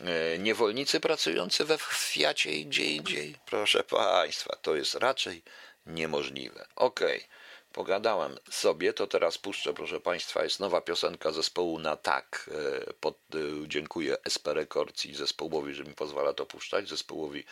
E, 0.02 0.38
niewolnicy 0.38 1.00
pracujący 1.00 1.66
we 1.66 1.78
Fiacie 1.78 2.52
i 2.52 2.66
gdzie 2.66 2.86
indziej? 2.86 3.36
Proszę 3.46 3.84
Państwa, 3.84 4.56
to 4.62 4.76
jest 4.76 4.96
raczej 4.96 5.44
niemożliwe. 5.86 6.68
Okej. 6.76 7.18
Okay. 7.18 7.43
Pogadałem 7.74 8.38
sobie, 8.50 8.94
to 8.94 9.08
teraz 9.08 9.38
puszczę, 9.38 9.74
proszę 9.74 10.00
Państwa, 10.00 10.44
jest 10.44 10.60
nowa 10.60 10.82
piosenka 10.82 11.32
zespołu 11.32 11.80
na 11.80 11.96
tak. 11.96 12.50
E, 12.88 12.94
pod, 12.94 13.16
e, 13.16 13.38
dziękuję 13.68 14.18
SP 14.34 14.46
Records 14.54 15.06
i 15.06 15.16
zespołowi, 15.16 15.74
że 15.74 15.84
mi 15.84 15.94
pozwala 15.94 16.34
to 16.34 16.46
puszczać. 16.46 16.90
Zespołowi 16.90 17.44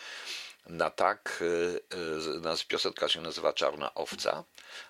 na 0.66 0.90
tak. 0.90 1.42
E, 2.52 2.66
piosenka 2.68 3.08
się 3.08 3.20
nazywa 3.20 3.52
Czarna 3.52 3.94
Owca, 3.94 4.44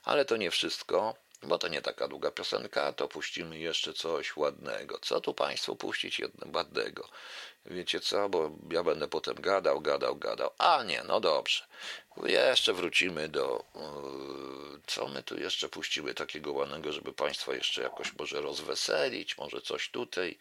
ale 0.05 0.25
to 0.25 0.37
nie 0.37 0.51
wszystko, 0.51 1.15
bo 1.43 1.59
to 1.59 1.69
nie 1.69 1.83
taka 1.83 2.09
długa 2.09 2.31
piosenka, 2.31 2.93
to 2.93 3.09
puścimy 3.09 3.59
jeszcze 3.59 3.93
coś 3.93 4.37
ładnego. 4.37 4.99
Co 4.99 5.21
tu 5.21 5.35
Państwu 5.35 5.77
puścić 5.77 6.19
jednego 6.19 6.59
ładnego? 6.59 7.09
Wiecie 7.67 8.01
co, 8.01 8.29
bo 8.29 8.51
ja 8.71 8.83
będę 8.83 9.09
potem 9.09 9.35
gadał, 9.35 9.81
gadał, 9.81 10.17
gadał. 10.17 10.51
A 10.59 10.83
nie, 10.83 11.03
no 11.05 11.21
dobrze. 11.21 11.65
Jeszcze 12.17 12.73
wrócimy 12.73 13.29
do. 13.29 13.65
Yy, 13.75 14.81
co 14.87 15.09
my 15.09 15.23
tu 15.23 15.41
jeszcze 15.41 15.69
puścimy 15.69 16.15
takiego 16.15 16.53
ładnego, 16.53 16.93
żeby 16.93 17.13
Państwa 17.13 17.55
jeszcze 17.55 17.83
jakoś 17.83 18.13
może 18.19 18.41
rozweselić, 18.41 19.39
może 19.39 19.61
coś 19.61 19.89
tutaj, 19.91 20.39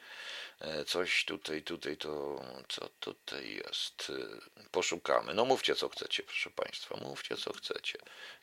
e, 0.60 0.86
coś 0.86 1.26
tutaj, 1.26 1.62
tutaj 1.62 1.98
to. 1.98 2.42
Co 2.70 2.90
tutaj 3.00 3.54
jest? 3.56 4.10
E, 4.10 4.68
poszukamy. 4.72 5.34
No 5.34 5.46
mówcie 5.46 5.76
co 5.76 5.90
chcecie, 5.90 6.24
proszę 6.24 6.50
Państwa, 6.50 6.98
mówcie 7.02 7.38
co 7.38 7.54
chcecie. 7.54 8.00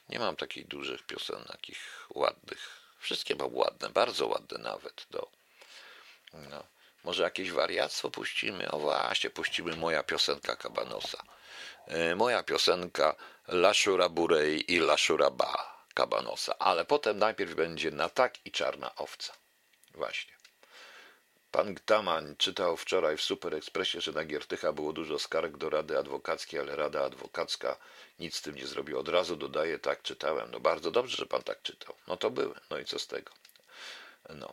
Nie 0.09 0.19
mam 0.19 0.37
takich 0.37 0.69
dużych 0.69 1.03
piosenek, 1.03 1.47
takich 1.47 2.09
ładnych. 2.15 2.79
Wszystkie 2.99 3.37
mam 3.37 3.55
ładne, 3.55 3.91
bardzo 3.91 4.27
ładne 4.27 4.59
nawet. 4.59 5.07
Do, 5.11 5.29
no. 6.33 6.65
Może 7.05 7.23
jakieś 7.23 7.51
wariactwo 7.51 8.11
puścimy? 8.11 8.71
O 8.71 8.79
właśnie, 8.79 9.31
puścimy 9.31 9.77
moja 9.77 10.03
piosenka 10.03 10.57
Kabanosa. 10.57 11.23
E, 11.89 12.15
moja 12.15 12.43
piosenka 12.43 13.17
Laszura 13.49 14.09
Burej 14.09 14.73
i 14.73 14.79
Laszura 14.79 15.31
Ba 15.31 15.85
Kabanosa. 15.95 16.59
Ale 16.59 16.85
potem 16.85 17.19
najpierw 17.19 17.55
będzie 17.55 17.91
na 17.91 18.09
tak 18.09 18.47
i 18.47 18.51
czarna 18.51 18.95
owca. 18.95 19.33
Właśnie. 19.95 20.39
Pan 21.51 21.75
Gtaman 21.75 22.37
czytał 22.37 22.77
wczoraj 22.77 23.17
w 23.17 23.23
Super 23.23 23.55
Expressie, 23.55 24.01
że 24.01 24.13
na 24.13 24.25
Giertycha 24.25 24.73
było 24.73 24.93
dużo 24.93 25.19
skarg 25.19 25.57
do 25.57 25.71
Rady 25.71 25.99
Adwokackiej, 25.99 26.61
ale 26.61 26.77
Rada 26.77 27.05
Adwokacka 27.05 27.77
nic 28.19 28.37
z 28.37 28.43
tym 28.43 28.55
nie 28.55 28.67
zrobiła. 28.67 29.01
Od 29.01 29.09
razu 29.09 29.37
dodaję, 29.37 29.79
tak 29.79 30.03
czytałem. 30.03 30.51
No 30.51 30.61
bardzo 30.61 30.91
dobrze, 30.91 31.17
że 31.17 31.27
pan 31.27 31.43
tak 31.43 31.63
czytał. 31.63 31.95
No 32.09 32.17
to 32.17 32.31
były. 32.31 32.55
No 32.71 32.79
i 32.79 32.85
co 32.85 32.99
z 32.99 33.07
tego? 33.07 33.33
No. 34.35 34.53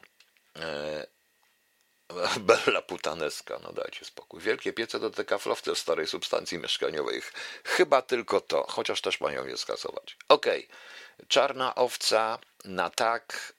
Bella 2.40 2.82
putaneska, 2.82 3.60
no 3.64 3.72
dajcie 3.74 4.06
spokój. 4.06 4.42
Wielkie 4.42 4.74
piece 4.74 5.00
do 5.00 5.10
dekaflowce 5.10 5.76
starej 5.76 6.08
substancji 6.08 6.58
mieszkaniowej. 6.58 7.22
Chyba 7.64 8.02
tylko 8.02 8.42
to, 8.42 8.66
chociaż 8.70 9.02
też 9.02 9.22
mają 9.22 9.46
je 9.46 9.58
skasować. 9.58 10.18
Okej. 10.30 10.66
Okay. 10.66 11.28
Czarna 11.28 11.76
owca 11.76 12.40
na 12.66 12.90
tak. 12.90 13.54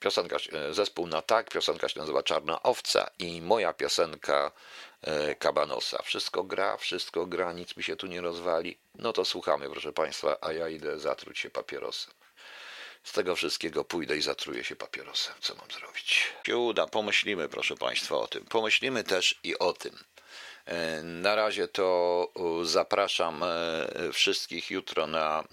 Piosenka, 0.00 0.36
e, 0.52 0.74
zespół 0.74 1.06
na 1.06 1.22
tak, 1.22 1.50
piosenka 1.50 1.88
się 1.88 2.00
nazywa 2.00 2.22
Czarna 2.22 2.62
Owca 2.62 3.10
i 3.18 3.42
moja 3.42 3.72
piosenka 3.72 4.52
e, 5.02 5.34
Kabanosa. 5.34 6.02
Wszystko 6.02 6.44
gra, 6.44 6.76
wszystko 6.76 7.26
gra, 7.26 7.52
nic 7.52 7.76
mi 7.76 7.82
się 7.82 7.96
tu 7.96 8.06
nie 8.06 8.20
rozwali. 8.20 8.78
No 8.94 9.12
to 9.12 9.24
słuchamy, 9.24 9.70
proszę 9.70 9.92
Państwa, 9.92 10.36
a 10.40 10.52
ja 10.52 10.68
idę 10.68 10.98
zatruć 10.98 11.38
się 11.38 11.50
papierosem 11.50 12.14
z 13.04 13.12
tego 13.12 13.36
wszystkiego 13.36 13.84
pójdę 13.84 14.16
i 14.16 14.22
zatruję 14.22 14.64
się 14.64 14.76
papierosem. 14.76 15.34
Co 15.40 15.54
mam 15.54 15.70
zrobić? 15.70 16.32
Się 16.46 16.56
uda, 16.56 16.86
pomyślimy, 16.86 17.48
proszę 17.48 17.74
Państwa, 17.74 18.16
o 18.16 18.28
tym. 18.28 18.44
Pomyślimy 18.44 19.04
też 19.04 19.40
i 19.44 19.58
o 19.58 19.72
tym. 19.72 19.98
E, 20.66 21.02
na 21.02 21.34
razie 21.34 21.68
to 21.68 22.28
zapraszam 22.62 23.42
e, 23.42 24.12
wszystkich 24.12 24.70
jutro 24.70 25.06
na 25.06 25.44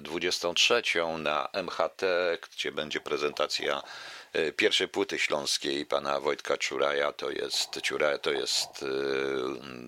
23 0.00 0.82
e, 0.94 1.18
na 1.18 1.48
MHT, 1.52 2.02
gdzie 2.52 2.72
będzie 2.72 3.00
prezentacja 3.00 3.82
pierwszej 4.56 4.88
płyty 4.88 5.18
śląskiej 5.18 5.86
pana 5.86 6.20
Wojtka 6.20 6.56
Czuraja. 6.56 7.12
To 7.12 7.30
jest, 7.30 7.80
Czuraja 7.82 8.18
to 8.18 8.30
jest 8.30 8.82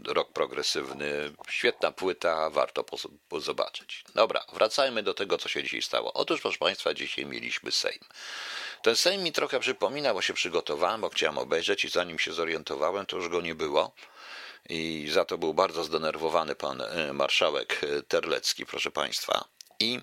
e, 0.08 0.12
rok 0.14 0.32
progresywny. 0.32 1.32
Świetna 1.48 1.92
płyta, 1.92 2.50
warto 2.50 2.84
zobaczyć. 3.38 4.04
Dobra, 4.14 4.44
wracajmy 4.52 5.02
do 5.02 5.14
tego, 5.14 5.38
co 5.38 5.48
się 5.48 5.62
dzisiaj 5.62 5.82
stało. 5.82 6.12
Otóż, 6.12 6.40
proszę 6.40 6.58
Państwa, 6.58 6.94
dzisiaj 6.94 7.26
mieliśmy 7.26 7.72
Sejm. 7.72 8.00
Ten 8.82 8.96
Sejm 8.96 9.22
mi 9.22 9.32
trochę 9.32 9.60
przypomina, 9.60 10.14
bo 10.14 10.22
się 10.22 10.34
przygotowałem, 10.34 11.00
bo 11.00 11.08
chciałem 11.08 11.38
obejrzeć 11.38 11.84
i 11.84 11.88
zanim 11.88 12.18
się 12.18 12.32
zorientowałem, 12.32 13.06
to 13.06 13.16
już 13.16 13.28
go 13.28 13.40
nie 13.40 13.54
było. 13.54 13.92
I 14.68 15.08
za 15.10 15.24
to 15.24 15.38
był 15.38 15.54
bardzo 15.54 15.84
zdenerwowany 15.84 16.54
pan 16.54 16.80
e, 16.80 17.12
marszałek 17.12 17.80
Terlecki, 18.08 18.66
proszę 18.66 18.90
Państwa. 18.90 19.57
I 19.80 20.00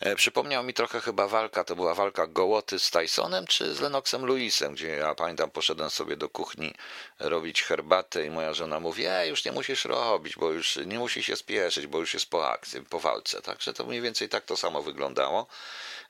e, 0.00 0.16
przypomniał 0.16 0.64
mi 0.64 0.74
trochę 0.74 1.00
chyba 1.00 1.28
walka, 1.28 1.64
to 1.64 1.76
była 1.76 1.94
walka 1.94 2.26
Gołoty 2.26 2.78
z 2.78 2.90
Tysonem 2.90 3.46
czy 3.46 3.74
z 3.74 3.80
Lennoxem 3.80 4.26
Lewisem, 4.26 4.74
gdzie 4.74 4.88
ja 4.88 5.14
pamiętam 5.14 5.50
poszedłem 5.50 5.90
sobie 5.90 6.16
do 6.16 6.28
kuchni 6.28 6.74
robić 7.18 7.62
herbatę 7.62 8.26
i 8.26 8.30
moja 8.30 8.54
żona 8.54 8.80
mówi, 8.80 9.06
e, 9.06 9.28
już 9.28 9.44
nie 9.44 9.52
musisz 9.52 9.84
robić, 9.84 10.36
bo 10.36 10.50
już 10.50 10.76
nie 10.76 10.98
musisz 10.98 11.26
się 11.26 11.36
spieszyć, 11.36 11.86
bo 11.86 11.98
już 11.98 12.14
jest 12.14 12.26
po 12.26 12.50
akcji, 12.50 12.82
po 12.82 13.00
walce. 13.00 13.42
Także 13.42 13.72
to 13.72 13.84
mniej 13.84 14.00
więcej 14.00 14.28
tak 14.28 14.44
to 14.44 14.56
samo 14.56 14.82
wyglądało. 14.82 15.46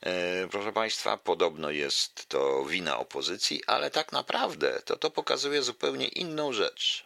E, 0.01 0.47
proszę 0.51 0.73
Państwa, 0.73 1.17
podobno 1.17 1.69
jest 1.69 2.29
to 2.29 2.65
wina 2.65 2.99
opozycji, 2.99 3.63
ale 3.67 3.91
tak 3.91 4.11
naprawdę 4.11 4.81
to 4.85 4.97
to 4.97 5.11
pokazuje 5.11 5.61
zupełnie 5.61 6.07
inną 6.07 6.53
rzecz. 6.53 7.03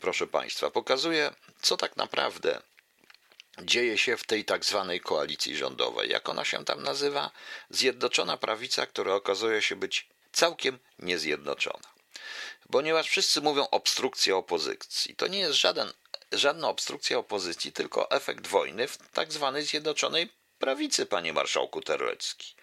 Proszę 0.00 0.26
Państwa, 0.26 0.70
pokazuje, 0.70 1.30
co 1.62 1.76
tak 1.76 1.96
naprawdę 1.96 2.62
dzieje 3.58 3.98
się 3.98 4.16
w 4.16 4.24
tej 4.24 4.44
tak 4.44 4.64
zwanej 4.64 5.00
koalicji 5.00 5.56
rządowej. 5.56 6.10
Jak 6.10 6.28
ona 6.28 6.44
się 6.44 6.64
tam 6.64 6.82
nazywa? 6.82 7.30
Zjednoczona 7.70 8.36
prawica, 8.36 8.86
która 8.86 9.14
okazuje 9.14 9.62
się 9.62 9.76
być 9.76 10.08
całkiem 10.32 10.78
niezjednoczona. 10.98 11.88
Ponieważ 12.72 13.08
wszyscy 13.08 13.40
mówią 13.40 13.66
obstrukcja 13.70 14.36
opozycji. 14.36 15.16
To 15.16 15.26
nie 15.26 15.38
jest 15.38 15.58
żaden, 15.58 15.92
żadna 16.32 16.68
obstrukcja 16.68 17.18
opozycji, 17.18 17.72
tylko 17.72 18.10
efekt 18.10 18.46
wojny 18.46 18.88
w 18.88 18.98
tak 18.98 19.32
zwanej 19.32 19.62
zjednoczonej 19.62 20.28
prawicy, 20.58 21.06
panie 21.06 21.32
marszałku 21.32 21.80
Terlecki. 21.80 22.54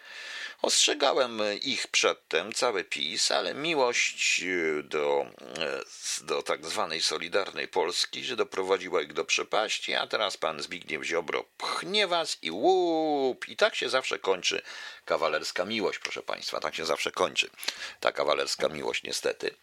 Ostrzegałem 0.62 1.42
ich 1.62 1.88
przedtem, 1.88 2.54
cały 2.54 2.84
PiS, 2.84 3.32
ale 3.32 3.54
miłość 3.54 4.44
e, 4.44 4.84
do, 4.84 5.26
e, 5.58 6.26
do 6.26 6.44
tak 6.44 6.66
zwanej 6.66 7.02
Solidarnej 7.02 7.68
Polski, 7.68 8.24
że 8.24 8.36
doprowadziła 8.36 9.02
ich 9.02 9.14
do 9.14 9.26
przepaści, 9.26 9.94
a 9.94 10.08
teraz 10.08 10.38
pan 10.38 10.62
Zbigniew 10.62 11.04
Ziobro 11.04 11.46
pchnie 11.58 12.08
was 12.08 12.38
i 12.42 12.52
łup. 12.52 13.48
I 13.48 13.56
tak 13.56 13.76
się 13.76 13.90
zawsze 13.90 14.20
kończy 14.20 14.62
kawalerska 15.06 15.66
miłość, 15.66 16.00
proszę 16.00 16.22
państwa. 16.22 16.60
Tak 16.60 16.76
się 16.76 16.86
zawsze 16.86 17.12
kończy 17.12 17.50
ta 18.00 18.12
kawalerska 18.12 18.70
miłość, 18.70 19.04
niestety. 19.04 19.56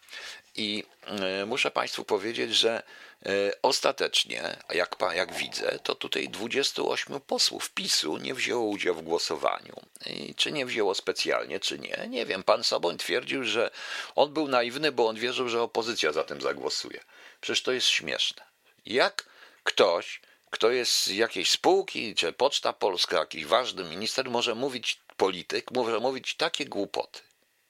I 0.55 0.83
e, 1.05 1.45
muszę 1.45 1.71
państwu 1.71 2.05
powiedzieć, 2.05 2.55
że 2.55 2.83
E, 3.14 3.14
ostatecznie, 3.61 4.57
jak, 4.69 4.95
jak 5.15 5.33
widzę, 5.33 5.79
to 5.83 5.95
tutaj 5.95 6.29
28 6.29 7.21
posłów 7.21 7.69
PiSu 7.69 8.17
nie 8.17 8.33
wzięło 8.33 8.65
udziału 8.65 8.97
w 8.97 9.01
głosowaniu. 9.01 9.75
I 10.05 10.35
czy 10.35 10.51
nie 10.51 10.65
wzięło 10.65 10.95
specjalnie, 10.95 11.59
czy 11.59 11.79
nie, 11.79 12.07
nie 12.09 12.25
wiem. 12.25 12.43
Pan 12.43 12.63
Soboń 12.63 12.97
twierdził, 12.97 13.43
że 13.43 13.71
on 14.15 14.33
był 14.33 14.47
naiwny, 14.47 14.91
bo 14.91 15.07
on 15.07 15.15
wierzył, 15.15 15.49
że 15.49 15.61
opozycja 15.61 16.11
za 16.11 16.23
tym 16.23 16.41
zagłosuje. 16.41 17.03
Przecież 17.41 17.63
to 17.63 17.71
jest 17.71 17.87
śmieszne. 17.87 18.43
Jak 18.85 19.25
ktoś, 19.63 20.21
kto 20.49 20.71
jest 20.71 21.03
z 21.03 21.07
jakiejś 21.07 21.51
spółki, 21.51 22.15
czy 22.15 22.33
Poczta 22.33 22.73
Polska, 22.73 23.19
jakiś 23.19 23.45
ważny 23.45 23.83
minister, 23.83 24.29
może 24.29 24.55
mówić, 24.55 24.99
polityk, 25.17 25.71
może 25.71 25.99
mówić 25.99 26.35
takie 26.35 26.65
głupoty, 26.65 27.19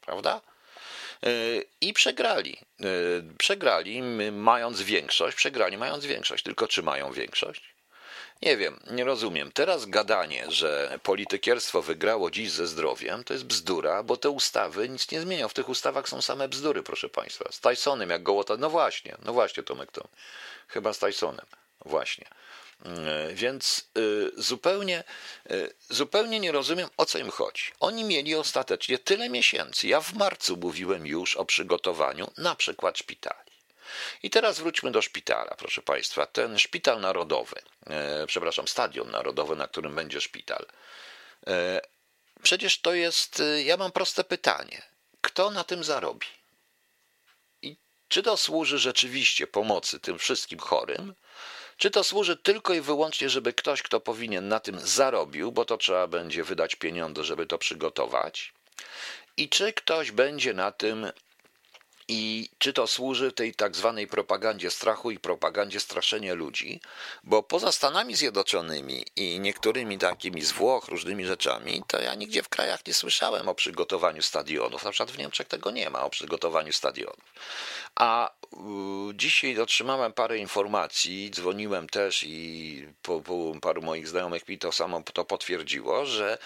prawda? 0.01 0.41
I 1.81 1.93
przegrali. 1.93 2.57
E, 2.81 2.85
przegrali, 3.37 4.01
mając 4.31 4.81
większość, 4.81 5.37
przegrali, 5.37 5.77
mając 5.77 6.05
większość. 6.05 6.43
Tylko 6.43 6.67
czy 6.67 6.83
mają 6.83 7.11
większość? 7.11 7.75
Nie 8.41 8.57
wiem, 8.57 8.79
nie 8.91 9.03
rozumiem. 9.03 9.51
Teraz 9.51 9.85
gadanie, 9.85 10.45
że 10.51 10.99
politykierstwo 11.03 11.81
wygrało 11.81 12.31
dziś 12.31 12.51
ze 12.51 12.67
zdrowiem, 12.67 13.23
to 13.23 13.33
jest 13.33 13.45
bzdura, 13.45 14.03
bo 14.03 14.17
te 14.17 14.29
ustawy 14.29 14.89
nic 14.89 15.11
nie 15.11 15.21
zmienią. 15.21 15.47
W 15.47 15.53
tych 15.53 15.69
ustawach 15.69 16.09
są 16.09 16.21
same 16.21 16.47
bzdury, 16.47 16.83
proszę 16.83 17.09
Państwa. 17.09 17.51
Z 17.51 17.59
Tysonem, 17.59 18.09
jak 18.09 18.23
gołota. 18.23 18.57
No 18.57 18.69
właśnie, 18.69 19.15
no 19.25 19.33
właśnie, 19.33 19.63
Tomek, 19.63 19.91
to 19.91 20.07
chyba 20.67 20.93
z 20.93 20.99
Tysonem. 20.99 21.45
Właśnie. 21.85 22.25
E, 22.83 23.33
więc 23.33 23.89
e, 23.97 24.41
zupełnie, 24.41 25.03
e, 25.49 25.53
zupełnie 25.89 26.39
nie 26.39 26.51
rozumiem, 26.51 26.89
o 26.97 27.05
co 27.05 27.17
im 27.17 27.31
chodzi. 27.31 27.63
Oni 27.79 28.03
mieli 28.03 28.35
ostatecznie 28.35 28.99
tyle 28.99 29.29
miesięcy. 29.29 29.87
Ja 29.87 30.01
w 30.01 30.13
marcu 30.13 30.57
mówiłem 30.57 31.07
już 31.07 31.35
o 31.35 31.45
przygotowaniu 31.45 32.31
na 32.37 32.55
przykład 32.55 32.97
szpitali. 32.97 33.51
I 34.23 34.29
teraz 34.29 34.59
wróćmy 34.59 34.91
do 34.91 35.01
szpitala, 35.01 35.55
proszę 35.57 35.81
Państwa. 35.81 36.25
Ten 36.25 36.59
szpital 36.59 37.01
narodowy, 37.01 37.61
przepraszam, 38.27 38.67
stadion 38.67 39.11
narodowy, 39.11 39.55
na 39.55 39.67
którym 39.67 39.95
będzie 39.95 40.21
szpital. 40.21 40.65
Przecież 42.43 42.81
to 42.81 42.93
jest, 42.93 43.41
ja 43.63 43.77
mam 43.77 43.91
proste 43.91 44.23
pytanie. 44.23 44.81
Kto 45.21 45.51
na 45.51 45.63
tym 45.63 45.83
zarobi? 45.83 46.27
I 47.61 47.77
czy 48.07 48.23
to 48.23 48.37
służy 48.37 48.79
rzeczywiście 48.79 49.47
pomocy 49.47 49.99
tym 49.99 50.19
wszystkim 50.19 50.59
chorym, 50.59 51.15
czy 51.77 51.91
to 51.91 52.03
służy 52.03 52.37
tylko 52.37 52.73
i 52.73 52.81
wyłącznie, 52.81 53.29
żeby 53.29 53.53
ktoś, 53.53 53.81
kto 53.81 53.99
powinien 53.99 54.47
na 54.47 54.59
tym 54.59 54.79
zarobił, 54.79 55.51
bo 55.51 55.65
to 55.65 55.77
trzeba 55.77 56.07
będzie 56.07 56.43
wydać 56.43 56.75
pieniądze, 56.75 57.23
żeby 57.23 57.45
to 57.45 57.57
przygotować? 57.57 58.53
I 59.37 59.49
czy 59.49 59.73
ktoś 59.73 60.11
będzie 60.11 60.53
na 60.53 60.71
tym 60.71 61.11
i 62.07 62.49
czy 62.57 62.73
to 62.73 62.87
służy 62.87 63.31
tej 63.31 63.55
tak 63.55 63.75
zwanej 63.75 64.07
propagandzie 64.07 64.71
strachu 64.71 65.11
i 65.11 65.19
propagandzie 65.19 65.79
straszenia 65.79 66.33
ludzi? 66.33 66.81
Bo 67.23 67.43
poza 67.43 67.71
Stanami 67.71 68.15
Zjednoczonymi 68.15 69.05
i 69.15 69.39
niektórymi 69.39 69.97
takimi 69.97 70.41
z 70.41 70.51
Włoch, 70.51 70.87
różnymi 70.87 71.25
rzeczami, 71.25 71.83
to 71.87 72.01
ja 72.01 72.15
nigdzie 72.15 72.43
w 72.43 72.49
krajach 72.49 72.87
nie 72.87 72.93
słyszałem 72.93 73.49
o 73.49 73.55
przygotowaniu 73.55 74.21
stadionów. 74.21 74.83
Na 74.83 74.91
przykład 74.91 75.11
w 75.11 75.17
Niemczech 75.17 75.47
tego 75.47 75.71
nie 75.71 75.89
ma, 75.89 76.03
o 76.03 76.09
przygotowaniu 76.09 76.73
stadionów. 76.73 77.33
A 77.95 78.31
dzisiaj 79.13 79.59
otrzymałem 79.59 80.13
parę 80.13 80.37
informacji, 80.37 81.31
dzwoniłem 81.31 81.89
też 81.89 82.23
i 82.23 82.87
po, 83.01 83.21
po 83.21 83.53
paru 83.61 83.81
moich 83.81 84.07
znajomych 84.07 84.47
mi 84.47 84.57
to 84.57 84.71
samo 84.71 85.03
to 85.13 85.25
potwierdziło, 85.25 86.05
że 86.05 86.37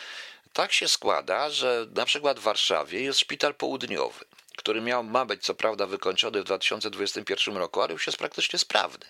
tak 0.53 0.73
się 0.73 0.87
składa, 0.87 1.49
że 1.49 1.87
na 1.95 2.05
przykład 2.05 2.39
w 2.39 2.43
Warszawie 2.43 3.01
jest 3.01 3.19
szpital 3.19 3.55
południowy 3.55 4.25
który 4.59 4.81
miał, 4.81 5.03
ma 5.03 5.25
być 5.25 5.43
co 5.43 5.55
prawda 5.55 5.87
wykończony 5.87 6.41
w 6.41 6.43
2021 6.43 7.57
roku, 7.57 7.81
ale 7.81 7.93
już 7.93 8.07
jest 8.07 8.19
praktycznie 8.19 8.59
sprawny. 8.59 9.05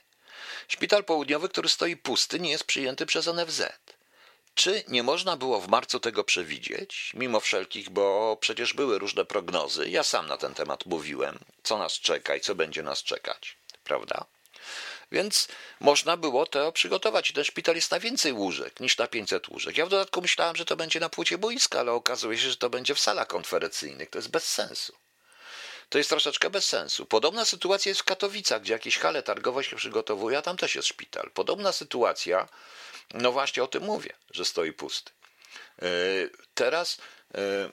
Szpital 0.68 1.04
południowy, 1.04 1.50
który 1.50 1.70
stoi 1.70 1.98
pusty, 1.98 2.40
nie 2.40 2.52
jest 2.52 2.64
przyjęty 2.64 3.06
przez 3.06 3.28
NFZ. 3.28 3.62
Czy 4.60 4.84
nie 4.88 5.04
można 5.04 5.38
było 5.38 5.62
w 5.62 5.68
marcu 5.68 6.00
tego 6.00 6.24
przewidzieć, 6.24 7.12
mimo 7.14 7.40
wszelkich, 7.40 7.90
bo 7.90 8.38
przecież 8.42 8.74
były 8.74 9.00
różne 9.00 9.26
prognozy, 9.26 9.90
ja 9.90 10.04
sam 10.04 10.28
na 10.28 10.38
ten 10.38 10.54
temat 10.54 10.86
mówiłem, 10.86 11.40
co 11.64 11.78
nas 11.78 11.94
czeka 11.94 12.36
i 12.36 12.42
co 12.42 12.56
będzie 12.56 12.84
nas 12.84 13.04
czekać, 13.04 13.58
prawda? 13.84 14.26
Więc 15.12 15.48
można 15.80 16.18
było 16.18 16.46
to 16.46 16.72
przygotować. 16.72 17.30
I 17.30 17.34
ten 17.34 17.44
szpital 17.44 17.76
jest 17.76 17.92
na 17.92 18.00
więcej 18.00 18.34
łóżek 18.34 18.80
niż 18.80 18.98
na 18.98 19.08
500 19.08 19.48
łóżek. 19.48 19.78
Ja 19.78 19.86
w 19.86 19.90
dodatku 19.90 20.22
myślałem, 20.22 20.56
że 20.56 20.66
to 20.66 20.76
będzie 20.76 21.00
na 21.00 21.10
płycie 21.10 21.38
boiska, 21.38 21.80
ale 21.80 21.92
okazuje 21.92 22.38
się, 22.38 22.50
że 22.50 22.58
to 22.58 22.70
będzie 22.70 22.96
w 22.96 23.00
salach 23.00 23.28
konferencyjnych. 23.28 24.10
To 24.10 24.18
jest 24.18 24.30
bez 24.30 24.44
sensu. 24.44 24.94
To 25.90 25.98
jest 25.98 26.10
troszeczkę 26.10 26.50
bez 26.50 26.66
sensu. 26.66 27.06
Podobna 27.06 27.46
sytuacja 27.46 27.90
jest 27.90 28.02
w 28.02 28.04
Katowicach, 28.04 28.62
gdzie 28.62 28.74
jakieś 28.74 28.98
hale 28.98 29.24
targowe 29.24 29.64
się 29.64 29.76
przygotowuje, 29.76 30.38
a 30.38 30.42
tam 30.42 30.58
też 30.58 30.76
jest 30.76 30.88
szpital. 30.88 31.32
Podobna 31.34 31.72
sytuacja, 31.72 32.48
no 33.14 33.32
właśnie 33.32 33.64
o 33.64 33.68
tym 33.68 33.84
mówię, 33.84 34.14
że 34.32 34.46
stoi 34.46 34.74
pusty. 34.74 35.12
E, 35.82 35.86
teraz 36.54 36.98
e, 37.34 37.38
e, 37.38 37.72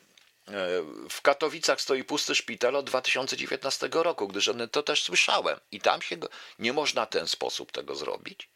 w 1.10 1.22
Katowicach 1.22 1.80
stoi 1.80 2.04
pusty 2.04 2.34
szpital 2.34 2.76
od 2.76 2.86
2019 2.86 3.88
roku, 3.92 4.28
gdyż 4.28 4.50
to 4.72 4.82
też 4.82 5.02
słyszałem 5.02 5.60
i 5.72 5.80
tam 5.80 6.02
się 6.02 6.16
go, 6.16 6.28
nie 6.58 6.72
można 6.72 7.06
w 7.06 7.10
ten 7.10 7.28
sposób 7.28 7.72
tego 7.72 7.94
zrobić. 7.94 8.48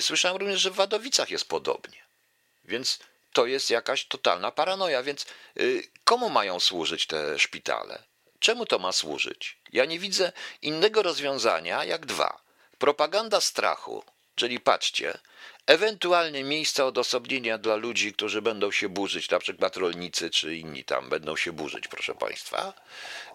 Słyszałem 0.00 0.36
również, 0.36 0.60
że 0.60 0.70
w 0.70 0.74
Wadowicach 0.74 1.30
jest 1.30 1.48
podobnie. 1.48 2.02
Więc 2.64 2.98
to 3.32 3.46
jest 3.46 3.70
jakaś 3.70 4.04
totalna 4.04 4.50
paranoja. 4.50 5.02
Więc 5.02 5.26
komu 6.04 6.30
mają 6.30 6.60
służyć 6.60 7.06
te 7.06 7.38
szpitale? 7.38 8.02
Czemu 8.38 8.66
to 8.66 8.78
ma 8.78 8.92
służyć? 8.92 9.58
Ja 9.72 9.84
nie 9.84 9.98
widzę 9.98 10.32
innego 10.62 11.02
rozwiązania 11.02 11.84
jak 11.84 12.06
dwa. 12.06 12.40
Propaganda 12.78 13.40
strachu, 13.40 14.04
czyli 14.34 14.60
patrzcie, 14.60 15.18
ewentualnie 15.66 16.44
miejsca 16.44 16.86
odosobnienia 16.86 17.58
dla 17.58 17.76
ludzi, 17.76 18.12
którzy 18.12 18.42
będą 18.42 18.70
się 18.70 18.88
burzyć, 18.88 19.30
na 19.30 19.38
przykład 19.38 19.76
rolnicy 19.76 20.30
czy 20.30 20.56
inni 20.56 20.84
tam 20.84 21.08
będą 21.08 21.36
się 21.36 21.52
burzyć, 21.52 21.88
proszę 21.88 22.14
Państwa. 22.14 22.72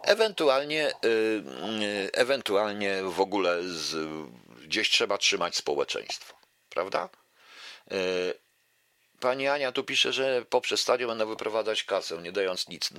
Ewentualnie, 0.03 0.91
yy, 1.03 2.11
ewentualnie 2.13 3.03
w 3.03 3.21
ogóle 3.21 3.63
z, 3.63 4.07
gdzieś 4.63 4.89
trzeba 4.89 5.17
trzymać 5.17 5.55
społeczeństwo, 5.55 6.35
prawda? 6.69 7.09
Pani 9.19 9.47
Ania 9.47 9.71
tu 9.71 9.83
pisze, 9.83 10.13
że 10.13 10.45
poprzez 10.49 10.81
stadion 10.81 11.09
będą 11.09 11.25
wyprowadzać 11.25 11.83
kasę, 11.83 12.17
nie 12.17 12.31
dając 12.31 12.67
nic. 12.67 12.89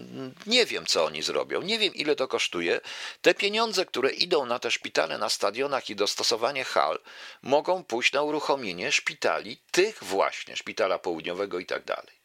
Nie 0.46 0.66
wiem, 0.66 0.86
co 0.86 1.04
oni 1.04 1.22
zrobią. 1.22 1.62
Nie 1.62 1.78
wiem, 1.78 1.94
ile 1.94 2.16
to 2.16 2.28
kosztuje. 2.28 2.80
Te 3.22 3.34
pieniądze, 3.34 3.86
które 3.86 4.10
idą 4.10 4.46
na 4.46 4.58
te 4.58 4.70
szpitale 4.70 5.18
na 5.18 5.28
stadionach 5.28 5.90
i 5.90 5.96
dostosowanie 5.96 6.64
hal, 6.64 6.98
mogą 7.42 7.84
pójść 7.84 8.12
na 8.12 8.22
uruchomienie 8.22 8.92
szpitali, 8.92 9.58
tych 9.70 10.04
właśnie, 10.04 10.56
szpitala 10.56 10.98
południowego 10.98 11.58
i 11.58 11.66
tak 11.66 11.84
dalej. 11.84 12.16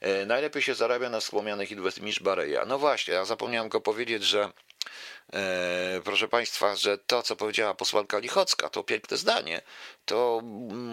E, 0.00 0.26
najlepiej 0.26 0.62
się 0.62 0.74
zarabia 0.74 1.10
na 1.10 1.20
wspomnianych 1.20 1.70
inwestycjach 1.70 2.22
Bareja. 2.22 2.64
No 2.64 2.78
właśnie, 2.78 3.14
ja 3.14 3.24
zapomniałem 3.24 3.68
go 3.68 3.80
powiedzieć, 3.80 4.24
że 4.24 4.50
proszę 6.04 6.28
Państwa, 6.28 6.76
że 6.76 6.98
to, 6.98 7.22
co 7.22 7.36
powiedziała 7.36 7.74
posłanka 7.74 8.18
Lichocka, 8.18 8.68
to 8.68 8.84
piękne 8.84 9.16
zdanie, 9.16 9.62
to 10.04 10.40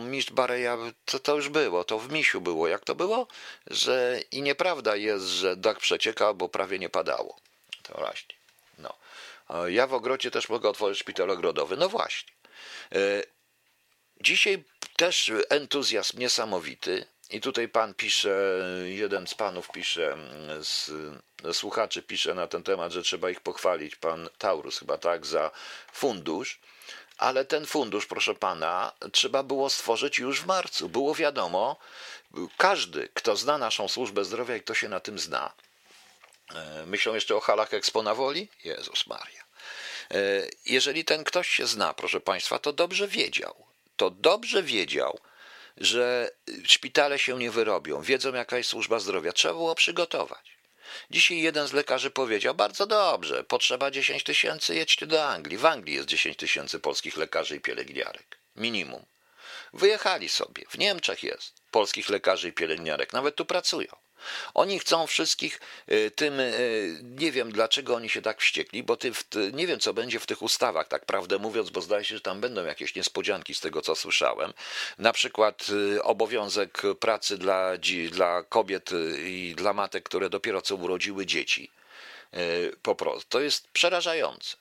mistrz 0.09 0.31
Bareja, 0.31 0.77
to, 1.05 1.19
to 1.19 1.35
już 1.35 1.49
było, 1.49 1.83
to 1.83 1.99
w 1.99 2.11
misiu 2.11 2.41
było. 2.41 2.67
Jak 2.67 2.85
to 2.85 2.95
było? 2.95 3.27
Że 3.67 4.19
i 4.31 4.41
nieprawda 4.41 4.95
jest, 4.95 5.25
że 5.25 5.55
dach 5.55 5.79
przecieka, 5.79 6.33
bo 6.33 6.49
prawie 6.49 6.79
nie 6.79 6.89
padało. 6.89 7.39
To 7.83 7.93
właśnie. 7.97 8.35
No. 8.77 8.93
Ja 9.67 9.87
w 9.87 9.93
ogrodzie 9.93 10.31
też 10.31 10.49
mogę 10.49 10.69
otworzyć 10.69 10.99
szpital 10.99 11.31
ogrodowy. 11.31 11.77
No 11.77 11.89
właśnie. 11.89 12.33
E, 12.91 13.23
dzisiaj 14.21 14.63
też 14.95 15.31
entuzjazm 15.49 16.19
niesamowity. 16.19 17.05
I 17.29 17.41
tutaj 17.41 17.67
pan 17.67 17.93
pisze, 17.93 18.59
jeden 18.85 19.27
z 19.27 19.33
panów 19.33 19.71
pisze, 19.71 20.17
z, 20.61 20.91
słuchaczy 21.53 22.01
pisze 22.01 22.33
na 22.33 22.47
ten 22.47 22.63
temat, 22.63 22.91
że 22.91 23.03
trzeba 23.03 23.29
ich 23.29 23.39
pochwalić, 23.39 23.95
pan 23.95 24.29
Taurus 24.37 24.79
chyba 24.79 24.97
tak, 24.97 25.25
za 25.25 25.51
fundusz. 25.93 26.59
Ale 27.17 27.45
ten 27.45 27.65
fundusz, 27.65 28.05
proszę 28.05 28.35
pana, 28.35 28.91
trzeba 29.11 29.43
było 29.43 29.69
stworzyć 29.69 30.19
już 30.19 30.41
w 30.41 30.45
marcu. 30.45 30.89
Było 30.89 31.15
wiadomo, 31.15 31.77
każdy, 32.57 33.09
kto 33.13 33.35
zna 33.35 33.57
naszą 33.57 33.87
służbę 33.87 34.25
zdrowia 34.25 34.55
i 34.55 34.61
kto 34.61 34.73
się 34.73 34.89
na 34.89 34.99
tym 34.99 35.19
zna, 35.19 35.53
e, 36.55 36.85
myślą 36.85 37.13
jeszcze 37.13 37.35
o 37.35 37.39
halach 37.39 37.73
Eksponawoli? 37.73 38.47
Jezus 38.63 39.07
Maria. 39.07 39.43
E, 40.11 40.17
jeżeli 40.65 41.05
ten 41.05 41.23
ktoś 41.23 41.49
się 41.49 41.67
zna, 41.67 41.93
proszę 41.93 42.21
państwa, 42.21 42.59
to 42.59 42.73
dobrze 42.73 43.07
wiedział. 43.07 43.65
To 43.97 44.09
dobrze 44.09 44.63
wiedział, 44.63 45.19
że 45.77 46.31
szpitale 46.63 47.19
się 47.19 47.39
nie 47.39 47.51
wyrobią, 47.51 48.01
wiedzą 48.01 48.33
jaka 48.33 48.57
jest 48.57 48.69
służba 48.69 48.99
zdrowia. 48.99 49.31
Trzeba 49.31 49.53
było 49.53 49.75
przygotować. 49.75 50.55
Dzisiaj 51.09 51.37
jeden 51.37 51.67
z 51.67 51.73
lekarzy 51.73 52.11
powiedział, 52.11 52.55
bardzo 52.55 52.85
dobrze, 52.87 53.43
potrzeba 53.43 53.91
10 53.91 54.23
tysięcy, 54.23 54.75
jedźcie 54.75 55.07
do 55.07 55.25
Anglii. 55.25 55.57
W 55.57 55.65
Anglii 55.65 55.95
jest 55.95 56.07
10 56.07 56.37
tysięcy 56.37 56.79
polskich 56.79 57.17
lekarzy 57.17 57.55
i 57.55 57.59
pielęgniarek. 57.59 58.37
Minimum. 58.55 59.05
Wyjechali 59.73 60.29
sobie. 60.29 60.63
W 60.69 60.77
Niemczech 60.77 61.23
jest 61.23 61.53
polskich 61.71 62.09
lekarzy 62.09 62.47
i 62.49 62.53
pielęgniarek. 62.53 63.13
Nawet 63.13 63.35
tu 63.35 63.45
pracują. 63.45 64.04
Oni 64.53 64.79
chcą 64.79 65.07
wszystkich 65.07 65.59
y, 65.91 66.11
tym, 66.11 66.39
y, 66.39 66.99
nie 67.03 67.31
wiem 67.31 67.51
dlaczego 67.51 67.95
oni 67.95 68.09
się 68.09 68.21
tak 68.21 68.41
wściekli, 68.41 68.83
bo 68.83 68.97
ty, 68.97 69.11
nie 69.53 69.67
wiem 69.67 69.79
co 69.79 69.93
będzie 69.93 70.19
w 70.19 70.25
tych 70.25 70.41
ustawach, 70.41 70.87
tak 70.87 71.05
prawdę 71.05 71.39
mówiąc, 71.39 71.69
bo 71.69 71.81
zdaje 71.81 72.05
się, 72.05 72.15
że 72.15 72.21
tam 72.21 72.41
będą 72.41 72.65
jakieś 72.65 72.95
niespodzianki 72.95 73.55
z 73.55 73.59
tego 73.59 73.81
co 73.81 73.95
słyszałem. 73.95 74.53
Na 74.97 75.13
przykład 75.13 75.67
y, 75.95 76.03
obowiązek 76.03 76.81
pracy 76.99 77.37
dla, 77.37 77.71
dla 78.11 78.43
kobiet 78.43 78.89
i 79.25 79.53
dla 79.57 79.73
matek, 79.73 80.03
które 80.03 80.29
dopiero 80.29 80.61
co 80.61 80.75
urodziły 80.75 81.25
dzieci. 81.25 81.71
Po 82.81 82.95
prostu. 82.95 83.29
To 83.29 83.39
jest 83.39 83.67
przerażające. 83.67 84.57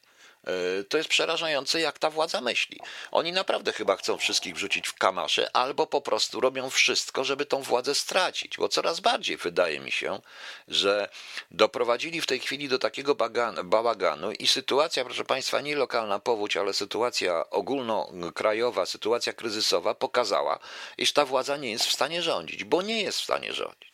E, 0.46 0.84
to 0.84 0.96
jest 0.96 1.08
przerażające, 1.08 1.80
jak 1.80 1.98
ta 1.98 2.10
władza 2.10 2.40
myśli. 2.40 2.80
Oni 3.10 3.32
naprawdę 3.32 3.72
chyba 3.72 3.96
chcą 3.96 4.16
wszystkich 4.16 4.54
wrzucić 4.54 4.88
w 4.88 4.94
kamasze, 4.94 5.56
albo 5.56 5.86
po 5.86 6.00
prostu 6.00 6.40
robią 6.40 6.70
wszystko, 6.70 7.24
żeby 7.24 7.46
tą 7.46 7.62
władzę 7.62 7.94
stracić, 7.94 8.56
bo 8.56 8.68
coraz 8.68 9.00
bardziej 9.00 9.36
wydaje 9.36 9.80
mi 9.80 9.92
się, 9.92 10.20
że 10.68 11.08
doprowadzili 11.50 12.20
w 12.20 12.26
tej 12.26 12.40
chwili 12.40 12.68
do 12.68 12.78
takiego 12.78 13.16
bałaganu 13.64 14.32
i 14.32 14.46
sytuacja, 14.46 15.04
proszę 15.04 15.24
Państwa, 15.24 15.60
nie 15.60 15.76
lokalna 15.76 16.18
powódź, 16.18 16.56
ale 16.56 16.72
sytuacja 16.72 17.50
ogólnokrajowa, 17.50 18.86
sytuacja 18.86 19.32
kryzysowa 19.32 19.94
pokazała, 19.94 20.58
iż 20.98 21.12
ta 21.12 21.24
władza 21.24 21.56
nie 21.56 21.70
jest 21.70 21.86
w 21.86 21.92
stanie 21.92 22.22
rządzić, 22.22 22.64
bo 22.64 22.82
nie 22.82 23.02
jest 23.02 23.18
w 23.18 23.24
stanie 23.24 23.52
rządzić. 23.52 23.93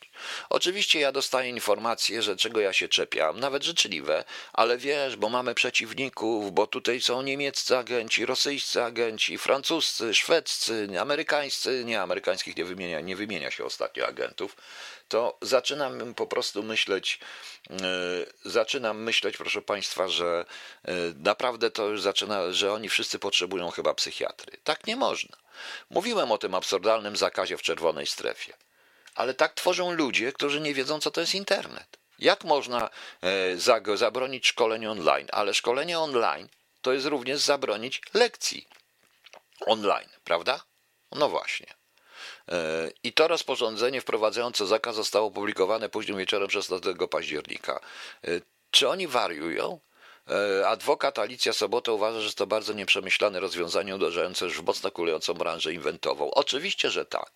Oczywiście 0.50 1.00
ja 1.00 1.12
dostaję 1.12 1.50
informacje, 1.50 2.22
że 2.22 2.36
czego 2.36 2.60
ja 2.60 2.72
się 2.72 2.88
czepiam, 2.88 3.40
nawet 3.40 3.62
życzliwe, 3.62 4.24
ale 4.52 4.78
wiesz, 4.78 5.16
bo 5.16 5.28
mamy 5.28 5.54
przeciwników, 5.54 6.52
bo 6.52 6.66
tutaj 6.66 7.00
są 7.00 7.22
niemieccy 7.22 7.76
agenci, 7.76 8.26
rosyjscy 8.26 8.82
agenci, 8.82 9.38
francuscy, 9.38 10.14
szwedzcy, 10.14 10.88
amerykańscy, 11.00 11.82
nie 11.84 12.00
amerykańskich 12.00 12.56
nie 12.56 12.64
wymienia, 12.64 13.00
nie 13.00 13.16
wymienia 13.16 13.50
się 13.50 13.64
ostatnio 13.64 14.06
agentów, 14.06 14.56
to 15.08 15.38
zaczynam 15.42 16.14
po 16.14 16.26
prostu 16.26 16.62
myśleć, 16.62 17.20
yy, 17.70 17.76
zaczynam 18.44 19.02
myśleć, 19.02 19.36
proszę 19.36 19.62
Państwa, 19.62 20.08
że 20.08 20.44
yy, 20.84 20.94
naprawdę 21.16 21.70
to 21.70 21.88
już 21.88 22.02
zaczyna, 22.02 22.52
że 22.52 22.72
oni 22.72 22.88
wszyscy 22.88 23.18
potrzebują 23.18 23.70
chyba 23.70 23.94
psychiatry. 23.94 24.56
Tak 24.64 24.86
nie 24.86 24.96
można. 24.96 25.36
Mówiłem 25.90 26.32
o 26.32 26.38
tym 26.38 26.54
absurdalnym 26.54 27.16
zakazie 27.16 27.56
w 27.56 27.62
czerwonej 27.62 28.06
strefie 28.06 28.52
ale 29.20 29.34
tak 29.34 29.54
tworzą 29.54 29.92
ludzie, 29.92 30.32
którzy 30.32 30.60
nie 30.60 30.74
wiedzą, 30.74 31.00
co 31.00 31.10
to 31.10 31.20
jest 31.20 31.34
internet. 31.34 31.98
Jak 32.18 32.44
można 32.44 32.90
e, 33.22 33.96
zabronić 33.96 34.46
szkoleń 34.46 34.86
online? 34.86 35.28
Ale 35.32 35.54
szkolenie 35.54 35.98
online 35.98 36.48
to 36.82 36.92
jest 36.92 37.06
również 37.06 37.40
zabronić 37.40 38.02
lekcji 38.14 38.68
online, 39.66 40.08
prawda? 40.24 40.64
No 41.12 41.28
właśnie. 41.28 41.66
E, 42.48 42.90
I 43.02 43.12
to 43.12 43.28
rozporządzenie 43.28 44.00
wprowadzające 44.00 44.66
zakaz 44.66 44.96
zostało 44.96 45.26
opublikowane 45.26 45.88
późnym 45.88 46.18
wieczorem 46.18 46.50
16 46.50 46.94
października. 47.10 47.80
E, 48.24 48.28
czy 48.70 48.88
oni 48.88 49.06
wariują? 49.06 49.80
E, 50.28 50.68
adwokat 50.68 51.18
Alicja 51.18 51.52
Sobota 51.52 51.92
uważa, 51.92 52.20
że 52.20 52.32
to 52.32 52.46
bardzo 52.46 52.72
nieprzemyślane 52.72 53.40
rozwiązanie 53.40 53.94
uderzające 53.94 54.44
już 54.44 54.60
w 54.60 54.64
mocno 54.64 54.90
kulejącą 54.90 55.34
branżę 55.34 55.72
inventową. 55.72 56.30
Oczywiście, 56.30 56.90
że 56.90 57.04
tak, 57.04 57.32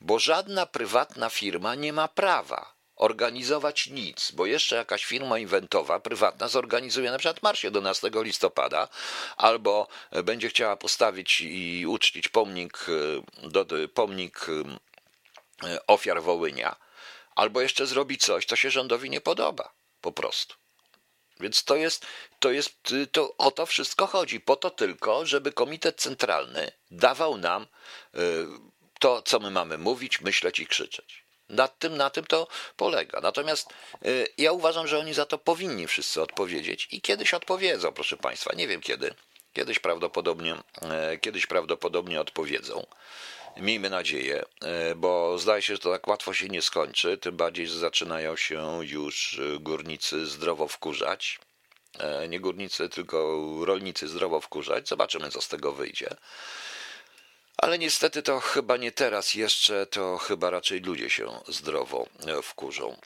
bo 0.00 0.18
żadna 0.18 0.66
prywatna 0.66 1.30
firma 1.30 1.74
nie 1.74 1.92
ma 1.92 2.08
prawa 2.08 2.78
organizować 2.98 3.86
nic, 3.86 4.30
bo 4.30 4.46
jeszcze 4.46 4.76
jakaś 4.76 5.04
firma 5.04 5.38
inwentowa, 5.38 6.00
prywatna 6.00 6.48
zorganizuje 6.48 7.10
na 7.10 7.18
przykład 7.18 7.42
marsz 7.42 7.64
11 7.64 8.10
listopada, 8.14 8.88
albo 9.36 9.88
będzie 10.24 10.48
chciała 10.48 10.76
postawić 10.76 11.40
i 11.40 11.86
uczcić 11.86 12.28
pomnik, 12.28 12.86
e, 13.82 13.88
pomnik 13.88 14.46
e, 15.64 15.86
ofiar 15.86 16.22
Wołynia, 16.22 16.76
albo 17.34 17.60
jeszcze 17.60 17.86
zrobi 17.86 18.18
coś, 18.18 18.46
co 18.46 18.56
się 18.56 18.70
rządowi 18.70 19.10
nie 19.10 19.20
podoba, 19.20 19.72
po 20.00 20.12
prostu. 20.12 20.54
Więc 21.40 21.64
to 21.64 21.76
jest, 21.76 22.06
to 22.40 22.50
jest, 22.50 22.94
to 23.12 23.36
o 23.36 23.50
to 23.50 23.66
wszystko 23.66 24.06
chodzi. 24.06 24.40
Po 24.40 24.56
to 24.56 24.70
tylko, 24.70 25.26
żeby 25.26 25.52
Komitet 25.52 25.96
Centralny 25.96 26.72
dawał 26.90 27.36
nam 27.36 27.62
y, 27.62 28.18
to, 28.98 29.22
co 29.22 29.40
my 29.40 29.50
mamy 29.50 29.78
mówić, 29.78 30.20
myśleć 30.20 30.58
i 30.58 30.66
krzyczeć. 30.66 31.24
Nad 31.48 31.78
tym, 31.78 31.96
na 31.96 32.10
tym 32.10 32.24
to 32.24 32.48
polega. 32.76 33.20
Natomiast 33.20 33.68
y, 34.06 34.26
ja 34.38 34.52
uważam, 34.52 34.86
że 34.86 34.98
oni 34.98 35.14
za 35.14 35.26
to 35.26 35.38
powinni 35.38 35.86
wszyscy 35.86 36.22
odpowiedzieć 36.22 36.88
i 36.90 37.00
kiedyś 37.00 37.34
odpowiedzą, 37.34 37.92
proszę 37.92 38.16
Państwa. 38.16 38.54
Nie 38.54 38.68
wiem 38.68 38.80
kiedy. 38.80 39.14
Kiedyś 39.52 39.78
prawdopodobnie, 39.78 40.56
kiedyś 41.20 41.46
prawdopodobnie 41.46 42.20
odpowiedzą. 42.20 42.86
Miejmy 43.56 43.90
nadzieję, 43.90 44.44
bo 44.96 45.38
zdaje 45.38 45.62
się, 45.62 45.74
że 45.74 45.78
to 45.78 45.92
tak 45.92 46.08
łatwo 46.08 46.34
się 46.34 46.48
nie 46.48 46.62
skończy, 46.62 47.18
tym 47.18 47.36
bardziej, 47.36 47.66
że 47.66 47.78
zaczynają 47.78 48.36
się 48.36 48.78
już 48.82 49.40
górnicy 49.60 50.26
zdrowo 50.26 50.68
wkurzać. 50.68 51.38
Nie 52.28 52.40
górnicy, 52.40 52.88
tylko 52.88 53.38
rolnicy 53.64 54.08
zdrowo 54.08 54.40
wkurzać. 54.40 54.88
Zobaczymy, 54.88 55.30
co 55.30 55.40
z 55.40 55.48
tego 55.48 55.72
wyjdzie. 55.72 56.08
Ale 57.58 57.78
niestety 57.78 58.22
to 58.22 58.40
chyba 58.40 58.76
nie 58.76 58.92
teraz 58.92 59.34
jeszcze, 59.34 59.86
to 59.86 60.18
chyba 60.18 60.50
raczej 60.50 60.80
ludzie 60.80 61.10
się 61.10 61.40
zdrowo 61.48 62.06
e, 62.26 62.42
wkurzą. 62.42 62.96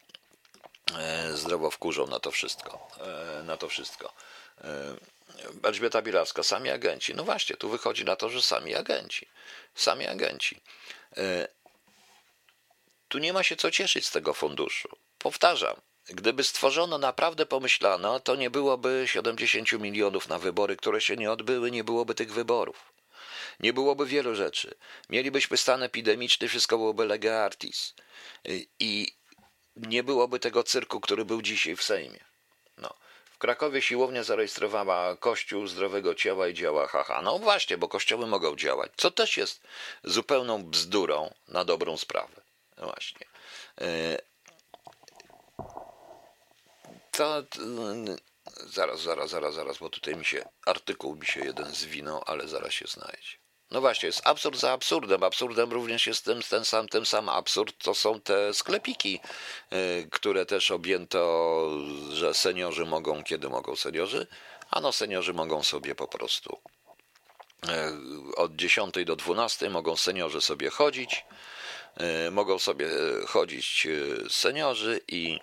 E, 0.99 1.37
zdrowo 1.37 1.71
wkurzą 1.71 2.07
na 2.07 2.21
to 2.21 2.31
wszystko. 2.31 2.89
E, 3.01 3.43
na 3.43 3.57
to 3.57 3.69
wszystko. 3.69 4.13
Elżbieta 5.63 6.03
Bilarska, 6.03 6.43
sami 6.43 6.71
agenci. 6.71 7.15
No 7.15 7.25
właśnie, 7.25 7.57
tu 7.57 7.69
wychodzi 7.69 8.05
na 8.05 8.17
to, 8.17 8.31
że 8.31 8.43
sami 8.43 8.75
agenci. 8.75 9.29
Sami 9.75 10.07
agenci. 10.07 10.61
Tu 13.09 13.19
nie 13.19 13.33
ma 13.33 13.43
się 13.43 13.57
co 13.57 13.71
cieszyć 13.71 14.07
z 14.07 14.11
tego 14.11 14.35
funduszu. 14.35 14.89
Powtarzam, 15.19 15.77
gdyby 16.07 16.45
stworzono, 16.45 16.99
naprawdę 16.99 17.47
pomyślano, 17.47 18.21
to 18.21 18.37
nie 18.37 18.51
byłoby 18.51 19.03
70 19.07 19.73
milionów 19.73 20.29
na 20.29 20.39
wybory, 20.39 20.77
które 20.77 21.01
się 21.01 21.17
nie 21.17 21.33
odbyły, 21.33 21.71
nie 21.71 21.85
byłoby 21.85 22.15
tych 22.15 22.33
wyborów. 22.33 22.93
Nie 23.61 23.73
byłoby 23.73 24.07
wielu 24.07 24.35
rzeczy. 24.35 24.75
Mielibyśmy 25.09 25.57
stan 25.57 25.83
epidemiczny, 25.83 26.49
wszystko 26.49 26.77
byłoby 26.77 27.05
lega 27.05 27.35
artis. 27.35 27.95
I 28.81 29.17
nie 29.77 30.03
byłoby 30.03 30.39
tego 30.39 30.63
cyrku, 30.63 31.01
który 31.01 31.25
był 31.25 31.43
dzisiaj 31.43 31.77
w 31.77 31.83
Sejmie. 31.83 32.32
Krakowie 33.43 33.83
siłownia 33.83 34.25
zarejestrowała 34.25 35.17
Kościół 35.17 35.67
zdrowego 35.67 36.15
ciała 36.15 36.49
i 36.49 36.55
działa 36.55 36.87
haha. 36.87 37.23
No 37.23 37.39
właśnie, 37.39 37.79
bo 37.79 37.89
kościoły 37.89 38.27
mogą 38.27 38.57
działać, 38.57 38.93
co 38.97 39.11
też 39.11 39.37
jest 39.37 39.63
zupełną 40.05 40.65
bzdurą 40.65 41.35
na 41.49 41.65
dobrą 41.65 41.97
sprawę. 41.97 42.43
No 42.77 42.85
właśnie. 42.85 43.27
E, 43.81 44.19
to, 47.11 47.43
zaraz, 48.67 49.01
zaraz, 49.01 49.31
zaraz, 49.31 49.55
zaraz, 49.55 49.79
bo 49.79 49.91
tutaj 49.91 50.17
mi 50.17 50.25
się 50.25 50.49
artykuł 50.67 51.17
mi 51.17 51.27
się 51.27 51.41
jeden 51.45 51.75
zwinął, 51.75 52.23
ale 52.27 52.49
zaraz 52.49 52.73
się 52.73 52.87
znajdzie. 52.87 53.42
No 53.73 53.81
właśnie, 53.81 54.07
jest 54.07 54.27
absurd 54.27 54.59
za 54.59 54.73
absurdem. 54.73 55.23
Absurdem 55.23 55.73
również 55.73 56.07
jest 56.07 56.25
ten, 56.25 56.43
ten, 56.43 56.65
sam, 56.65 56.89
ten 56.89 57.05
sam 57.05 57.29
absurd, 57.29 57.85
to 57.85 57.95
są 57.95 58.21
te 58.21 58.55
sklepiki, 58.55 59.21
y, 59.73 60.09
które 60.11 60.47
też 60.47 60.71
objęto, 60.71 61.71
że 62.13 62.35
seniorzy 62.35 62.87
mogą, 62.87 63.25
kiedy 63.25 63.49
mogą 63.49 63.77
seniorzy? 63.77 64.27
Ano 64.71 64.93
seniorzy 64.93 65.33
mogą 65.35 65.63
sobie 65.63 65.95
po 65.95 66.09
prostu 66.09 66.61
y, 67.65 68.37
od 68.37 68.57
10 68.57 68.95
do 69.05 69.17
12 69.17 69.71
mogą 69.71 69.97
seniorzy 69.97 70.41
sobie 70.41 70.71
chodzić, 70.71 71.25
y, 72.27 72.31
mogą 72.31 72.59
sobie 72.59 72.91
chodzić 73.27 73.87
seniorzy 74.29 75.01
i 75.09 75.39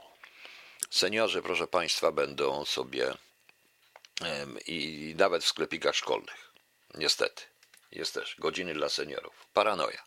seniorzy, 0.89 1.41
proszę 1.41 1.67
Państwa, 1.67 2.11
będą 2.11 2.65
sobie 2.65 3.13
i 4.67 5.13
nawet 5.17 5.43
w 5.43 5.47
sklepikach 5.47 5.95
szkolnych. 5.95 6.51
Niestety. 6.95 7.48
Jest 7.91 8.13
też 8.13 8.35
godziny 8.39 8.73
dla 8.73 8.89
seniorów. 8.89 9.47
Paranoja. 9.53 10.03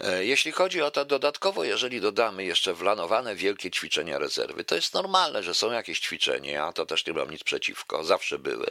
E, 0.00 0.24
jeśli 0.24 0.52
chodzi 0.52 0.82
o 0.82 0.90
to 0.90 1.04
dodatkowo, 1.04 1.64
jeżeli 1.64 2.00
dodamy 2.00 2.44
jeszcze 2.44 2.74
wlanowane 2.74 3.34
wielkie 3.36 3.70
ćwiczenia 3.70 4.18
rezerwy, 4.18 4.64
to 4.64 4.74
jest 4.74 4.94
normalne, 4.94 5.42
że 5.42 5.54
są 5.54 5.72
jakieś 5.72 6.00
ćwiczenia, 6.00 6.72
to 6.72 6.86
też 6.86 7.06
nie 7.06 7.12
mam 7.12 7.30
nic 7.30 7.44
przeciwko, 7.44 8.04
zawsze 8.04 8.38
były. 8.38 8.66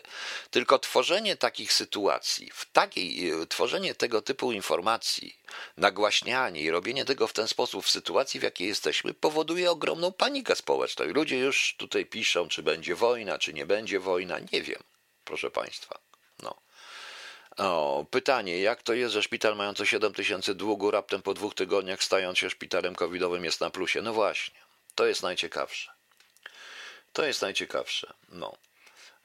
Tylko 0.51 0.79
tworzenie 0.79 1.35
takich 1.35 1.73
sytuacji, 1.73 2.51
w 2.53 2.65
takiej, 2.71 3.29
e, 3.31 3.47
tworzenie 3.47 3.95
tego 3.95 4.21
typu 4.21 4.51
informacji, 4.51 5.39
nagłaśnianie 5.77 6.61
i 6.61 6.71
robienie 6.71 7.05
tego 7.05 7.27
w 7.27 7.33
ten 7.33 7.47
sposób 7.47 7.85
w 7.85 7.89
sytuacji, 7.89 8.39
w 8.39 8.43
jakiej 8.43 8.67
jesteśmy, 8.67 9.13
powoduje 9.13 9.71
ogromną 9.71 10.11
panikę 10.11 10.55
społeczną. 10.55 11.05
I 11.05 11.13
ludzie 11.13 11.37
już 11.37 11.75
tutaj 11.77 12.05
piszą, 12.05 12.47
czy 12.47 12.63
będzie 12.63 12.95
wojna, 12.95 13.39
czy 13.39 13.53
nie 13.53 13.65
będzie 13.65 13.99
wojna, 13.99 14.39
nie 14.51 14.61
wiem, 14.61 14.83
proszę 15.25 15.51
Państwa. 15.51 15.99
No. 16.43 16.68
O, 17.59 18.05
pytanie, 18.11 18.61
jak 18.61 18.83
to 18.83 18.93
jest, 18.93 19.13
że 19.13 19.23
szpital 19.23 19.55
mający 19.55 19.85
7 19.85 20.13
tysięcy 20.13 20.55
długu 20.55 20.91
raptem 20.91 21.21
po 21.21 21.33
dwóch 21.33 21.55
tygodniach 21.55 22.03
stając 22.03 22.37
się 22.37 22.49
szpitalem 22.49 22.95
covidowym 22.95 23.45
jest 23.45 23.61
na 23.61 23.69
plusie? 23.69 24.01
No 24.01 24.13
właśnie, 24.13 24.59
to 24.95 25.05
jest 25.05 25.23
najciekawsze. 25.23 25.91
To 27.13 27.25
jest 27.25 27.41
najciekawsze. 27.41 28.13
No. 28.29 28.57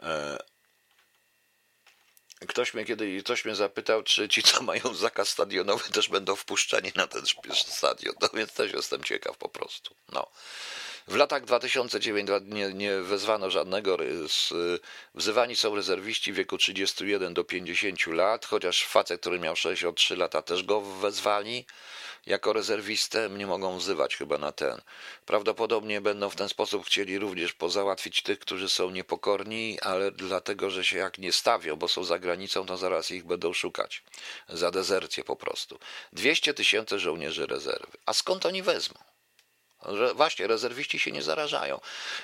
E... 0.02 0.38
Ktoś 2.48 2.74
mnie 2.74 2.84
kiedy 2.84 3.22
ktoś 3.22 3.44
mnie 3.44 3.54
zapytał, 3.54 4.02
czy 4.02 4.28
ci, 4.28 4.42
co 4.42 4.62
mają 4.62 4.94
zakaz 4.94 5.28
stadionowy, 5.28 5.90
też 5.90 6.08
będą 6.08 6.36
wpuszczeni 6.36 6.92
na 6.94 7.06
ten 7.06 7.22
stadion. 7.54 8.14
No 8.20 8.28
więc 8.34 8.52
też 8.52 8.72
jestem 8.72 9.04
ciekaw 9.04 9.36
po 9.36 9.48
prostu. 9.48 9.94
No. 10.12 10.30
W 11.08 11.16
latach 11.16 11.44
2009 11.44 12.30
nie, 12.44 12.72
nie 12.72 12.96
wezwano 12.96 13.50
żadnego. 13.50 13.96
Wzywani 15.14 15.56
są 15.56 15.74
rezerwiści 15.74 16.32
w 16.32 16.36
wieku 16.36 16.58
31 16.58 17.34
do 17.34 17.44
50 17.44 18.06
lat, 18.06 18.46
chociaż 18.46 18.84
facet, 18.84 19.20
który 19.20 19.38
miał 19.38 19.56
63 19.56 20.16
lata, 20.16 20.42
też 20.42 20.62
go 20.62 20.80
wezwali 20.80 21.66
jako 22.26 22.52
rezerwistę. 22.52 23.30
Nie 23.30 23.46
mogą 23.46 23.78
wzywać 23.78 24.16
chyba 24.16 24.38
na 24.38 24.52
ten. 24.52 24.80
Prawdopodobnie 25.26 26.00
będą 26.00 26.30
w 26.30 26.36
ten 26.36 26.48
sposób 26.48 26.86
chcieli 26.86 27.18
również 27.18 27.52
pozałatwić 27.52 28.22
tych, 28.22 28.38
którzy 28.38 28.68
są 28.68 28.90
niepokorni, 28.90 29.80
ale 29.80 30.10
dlatego, 30.10 30.70
że 30.70 30.84
się 30.84 30.98
jak 30.98 31.18
nie 31.18 31.32
stawią, 31.32 31.76
bo 31.76 31.88
są 31.88 32.04
za 32.04 32.18
granicą, 32.18 32.66
to 32.66 32.76
zaraz 32.76 33.10
ich 33.10 33.24
będą 33.24 33.52
szukać. 33.52 34.02
Za 34.48 34.70
dezercję 34.70 35.24
po 35.24 35.36
prostu. 35.36 35.78
200 36.12 36.54
tysięcy 36.54 36.98
żołnierzy 36.98 37.46
rezerwy. 37.46 37.92
A 38.06 38.12
skąd 38.12 38.46
oni 38.46 38.62
wezmą? 38.62 39.13
Że 39.92 40.14
właśnie 40.14 40.46
rezerwiści 40.46 40.98
się 40.98 41.12
nie 41.12 41.22
zarażają. 41.22 41.80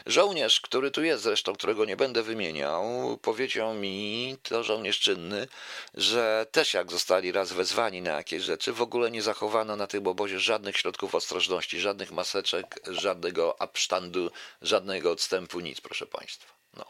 Żołnierz, 0.07 0.61
który 0.61 0.90
tu 0.90 1.03
jest 1.03 1.23
zresztą, 1.23 1.53
którego 1.53 1.85
nie 1.85 1.96
będę 1.96 2.23
wymieniał, 2.23 3.18
powiedział 3.23 3.75
mi, 3.75 4.37
to 4.42 4.62
żołnierz 4.62 5.01
czynny, 5.01 5.49
że 5.94 6.46
też 6.53 6.75
jak 6.75 6.90
zostali 6.90 7.33
raz 7.33 7.53
wezwani 7.53 8.03
na 8.03 8.11
jakieś 8.11 8.42
rzeczy, 8.42 8.73
w 8.73 8.83
ogóle 8.83 9.11
nie 9.11 9.23
zachowano 9.23 9.77
na 9.77 9.87
tym 9.87 10.07
obozie 10.07 10.40
żadnych 10.40 10.77
środków 10.77 11.14
ostrożności, 11.14 11.81
żadnych 11.81 12.12
maseczek, 12.12 12.81
żadnego 12.87 13.62
absztandu, 13.62 14.31
żadnego 14.62 15.11
odstępu, 15.11 15.61
nic, 15.61 15.81
proszę 15.81 16.07
Państwa. 16.07 16.53
No. 16.77 16.85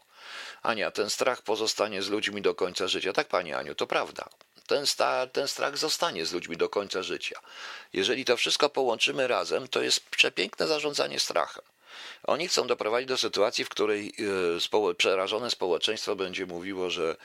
Ania, 0.62 0.90
ten 0.90 1.10
strach 1.10 1.42
pozostanie 1.42 2.02
z 2.02 2.08
ludźmi 2.08 2.42
do 2.42 2.54
końca 2.54 2.88
życia. 2.88 3.12
Tak, 3.12 3.28
Pani 3.28 3.54
Aniu, 3.54 3.74
to 3.74 3.86
prawda 3.86 4.28
ten, 4.70 4.86
sta, 4.86 5.26
ten 5.26 5.48
strach 5.48 5.78
zostanie 5.78 6.26
z 6.26 6.32
ludźmi 6.32 6.56
do 6.56 6.68
końca 6.68 7.02
życia. 7.02 7.40
Jeżeli 7.92 8.24
to 8.24 8.36
wszystko 8.36 8.68
połączymy 8.68 9.28
razem, 9.28 9.68
to 9.68 9.82
jest 9.82 10.00
przepiękne 10.10 10.66
zarządzanie 10.66 11.20
strachem. 11.20 11.64
Oni 12.22 12.48
chcą 12.48 12.66
doprowadzić 12.66 13.08
do 13.08 13.18
sytuacji, 13.18 13.64
w 13.64 13.68
której 13.68 14.12
e, 14.88 14.94
przerażone 14.94 15.50
społeczeństwo 15.50 16.16
będzie 16.16 16.46
mówiło, 16.46 16.90
że 16.90 17.16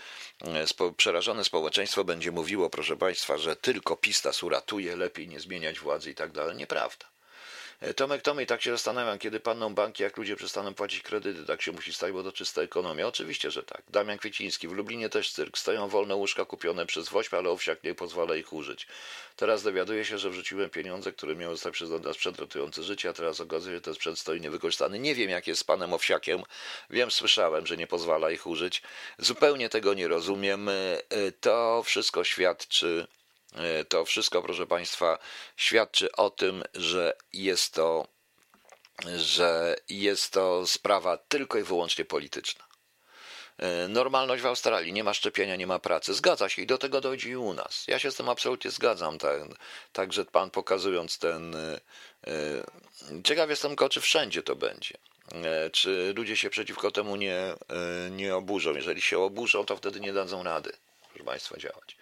e, 0.42 0.94
przerażone 0.98 1.44
społeczeństwo 1.44 2.04
będzie 2.04 2.32
mówiło, 2.32 2.70
proszę 2.70 2.98
Państwa, 2.98 3.38
że 3.38 3.56
tylko 3.56 3.96
pistas 3.96 4.44
uratuje, 4.44 4.96
lepiej 4.96 5.28
nie 5.28 5.40
zmieniać 5.40 5.80
władzy 5.80 6.12
i 6.12 6.16
tak 6.16 6.32
dalej. 6.32 6.56
Nieprawda. 6.56 7.15
E, 7.80 7.94
Tomek 7.94 8.22
Tomek, 8.22 8.50
tak 8.50 8.62
się 8.62 8.72
zastanawiam, 8.72 9.20
kiedy 9.20 9.40
panną 9.40 9.76
banki, 9.76 10.04
jak 10.04 10.18
ludzie 10.18 10.36
przestaną 10.36 10.74
płacić 10.74 11.02
kredyty, 11.02 11.46
tak 11.46 11.62
się 11.62 11.72
musi 11.72 11.94
stać, 11.94 12.12
bo 12.12 12.24
to 12.24 12.32
czysta 12.32 12.62
ekonomia. 12.62 13.08
Oczywiście, 13.08 13.52
że 13.52 13.64
tak. 13.64 13.82
Damian 13.90 14.18
Kwieciński, 14.18 14.68
w 14.68 14.72
Lublinie 14.72 15.10
też 15.10 15.32
cyrk. 15.32 15.58
Stoją 15.58 15.88
wolne 15.88 16.16
łóżka 16.16 16.46
kupione 16.46 16.86
przez 16.86 17.10
Wośp, 17.10 17.34
ale 17.34 17.50
owsiak 17.50 17.84
nie 17.84 17.96
pozwala 17.96 18.36
ich 18.36 18.54
użyć. 18.54 18.88
Teraz 19.36 19.64
dowiaduję 19.64 20.06
się, 20.06 20.18
że 20.18 20.30
wrzuciłem 20.30 20.70
pieniądze, 20.70 21.12
które 21.12 21.36
miały 21.36 21.56
zostać 21.56 21.74
przyznane 21.74 22.04
na 22.04 22.14
sprzęt 22.14 22.40
ratujący 22.40 22.84
życie, 22.84 23.10
a 23.10 23.14
teraz 23.14 23.42
okazuje 23.42 23.74
się, 23.74 23.78
że 23.78 23.82
ten 23.82 23.96
sprzęt 23.96 24.20
stoi 24.20 24.42
niewykorzystany. 24.42 25.00
Nie 25.00 25.16
wiem, 25.16 25.30
jak 25.30 25.48
jest 25.48 25.62
z 25.62 25.64
panem 25.64 25.94
Owsiakiem. 25.94 26.44
Wiem, 26.90 27.12
słyszałem, 27.12 27.68
że 27.68 27.78
nie 27.78 27.88
pozwala 27.88 28.32
ich 28.32 28.48
użyć. 28.48 28.82
Zupełnie 29.18 29.70
tego 29.70 29.94
nie 29.94 30.08
rozumiem. 30.08 30.70
E, 30.70 30.74
to 31.40 31.84
wszystko 31.84 32.24
świadczy 32.24 33.08
E, 33.08 33.25
to 33.90 34.06
wszystko, 34.06 34.42
proszę 34.42 34.68
Państwa, 34.68 35.18
świadczy 35.58 36.12
o 36.12 36.30
tym, 36.30 36.64
że 36.74 37.14
jest 37.34 37.74
to, 37.74 38.08
że 39.18 39.76
jest 39.90 40.34
to 40.34 40.68
sprawa 40.68 41.18
tylko 41.18 41.58
i 41.58 41.64
wyłącznie 41.64 42.06
polityczna. 42.06 42.66
E, 43.58 43.88
normalność 43.88 44.44
w 44.44 44.46
Australii, 44.46 44.94
nie 44.94 45.04
ma 45.04 45.14
szczepienia, 45.14 45.56
nie 45.56 45.68
ma 45.68 45.80
pracy. 45.80 46.14
Zgadza 46.14 46.50
się 46.50 46.62
i 46.62 46.68
do 46.68 46.78
tego 46.78 47.02
dojdzie 47.02 47.30
i 47.30 47.36
u 47.36 47.54
nas. 47.54 47.88
Ja 47.88 48.00
się 48.00 48.12
z 48.12 48.16
tym 48.16 48.30
absolutnie 48.30 48.72
zgadzam. 48.72 49.18
Także 49.94 50.26
tak, 50.26 50.32
pan 50.32 50.50
pokazując 50.50 51.20
ten. 51.20 51.56
E, 51.56 51.80
ciekaw 53.24 53.50
jestem 53.50 53.72
tylko, 53.72 53.90
czy 53.90 54.02
wszędzie 54.02 54.44
to 54.44 54.56
będzie. 54.56 54.98
Czy 55.72 56.14
ludzie 56.18 56.38
się 56.38 56.50
przeciwko 56.50 56.92
temu 56.92 57.16
nie, 57.16 57.54
nie 58.12 58.36
oburzą. 58.36 58.76
Jeżeli 58.76 59.02
się 59.02 59.20
oburzą, 59.20 59.66
to 59.66 59.78
wtedy 59.78 60.00
nie 60.00 60.14
dadzą 60.14 60.44
rady, 60.44 60.72
proszę 61.10 61.24
Państwa, 61.24 61.58
działać. 61.58 61.98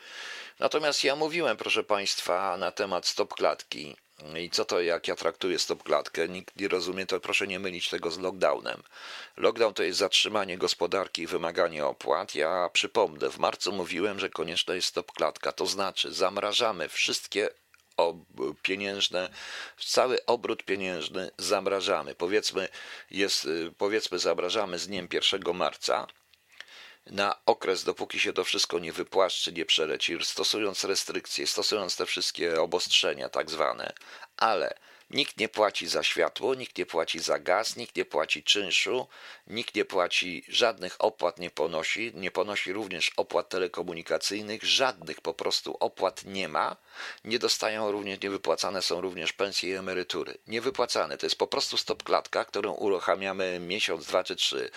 Natomiast 0.60 1.04
ja 1.04 1.16
mówiłem, 1.16 1.58
proszę 1.58 1.84
Państwa, 1.84 2.58
na 2.58 2.72
temat 2.72 3.08
stop 3.08 3.34
klatki 3.34 3.96
I 4.40 4.50
co 4.50 4.66
to, 4.66 4.82
jak 4.82 5.08
ja 5.08 5.16
traktuję 5.16 5.60
stopklatkę? 5.60 6.30
Nikt 6.30 6.56
nie 6.56 6.68
rozumie, 6.68 7.06
to 7.06 7.20
proszę 7.20 7.48
nie 7.48 7.60
mylić 7.60 7.90
tego 7.90 8.12
z 8.12 8.20
lockdownem. 8.20 8.84
Lockdown 9.38 9.74
to 9.74 9.84
jest 9.84 10.00
zatrzymanie 10.00 10.58
gospodarki 10.58 11.22
i 11.22 11.28
wymaganie 11.28 11.86
opłat. 11.86 12.36
Ja 12.36 12.70
przypomnę, 12.74 13.30
w 13.30 13.38
marcu 13.38 13.72
mówiłem, 13.72 14.20
że 14.20 14.30
konieczna 14.30 14.76
jest 14.76 14.88
stopklatka, 14.88 15.52
to 15.52 15.66
znaczy 15.66 16.14
zamrażamy 16.14 16.90
wszystkie 16.90 17.50
pieniężne, 18.62 19.30
cały 19.86 20.26
obrót 20.26 20.64
pieniężny 20.64 21.32
zamrażamy. 21.38 22.16
Powiedzmy, 22.16 22.68
jest, 23.12 23.48
powiedzmy 23.78 24.20
zamrażamy 24.20 24.80
z 24.80 24.88
dniem 24.88 25.08
1 25.12 25.56
marca 25.56 26.08
na 27.06 27.36
okres, 27.46 27.84
dopóki 27.84 28.20
się 28.20 28.34
to 28.34 28.44
wszystko 28.44 28.80
nie 28.80 28.94
wypłaszczy, 28.94 29.54
nie 29.54 29.66
przeleci, 29.66 30.18
stosując 30.22 30.84
restrykcje, 30.84 31.48
stosując 31.48 31.96
te 31.96 32.06
wszystkie 32.06 32.62
obostrzenia 32.62 33.30
tak 33.30 33.52
zwane, 33.52 33.94
ale 34.38 34.74
Nikt 35.14 35.38
nie 35.38 35.50
płaci 35.50 35.88
za 35.88 36.04
światło, 36.04 36.56
nikt 36.56 36.78
nie 36.78 36.86
płaci 36.86 37.20
za 37.20 37.40
gaz, 37.40 37.76
nikt 37.76 37.96
nie 37.96 38.06
płaci 38.06 38.44
czynszu, 38.44 39.08
nikt 39.48 39.76
nie 39.76 39.86
płaci 39.86 40.44
żadnych 40.48 40.96
opłat, 41.00 41.40
nie 41.40 41.50
ponosi, 41.50 42.12
nie 42.16 42.32
ponosi 42.32 42.74
również 42.74 43.12
opłat 43.18 43.50
telekomunikacyjnych, 43.50 44.64
żadnych 44.64 45.22
po 45.22 45.34
prostu 45.34 45.78
opłat 45.80 46.26
nie 46.26 46.48
ma. 46.48 46.76
Nie 47.24 47.40
dostają 47.40 47.92
również, 47.92 48.22
niewypłacane 48.22 48.82
są 48.82 49.02
również 49.02 49.34
pensje 49.34 49.70
i 49.70 49.74
emerytury. 49.74 50.38
Niewypłacane 50.48 51.18
to 51.18 51.26
jest 51.26 51.36
po 51.36 51.48
prostu 51.48 51.78
stopklatka, 51.78 52.46
którą 52.46 52.74
uruchamiamy 52.74 53.60
miesiąc, 53.60 54.06
dwa 54.06 54.24
czy 54.24 54.36
trzy. 54.36 54.72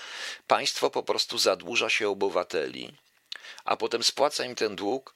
Państwo 0.47 0.91
po 0.91 1.03
prostu 1.03 1.39
zadłuża 1.39 1.91
się 1.91 2.09
obywateli, 2.09 2.93
a 3.65 3.77
potem 3.77 4.03
spłaca 4.03 4.45
im 4.45 4.55
ten 4.55 4.77
dług 4.77 5.15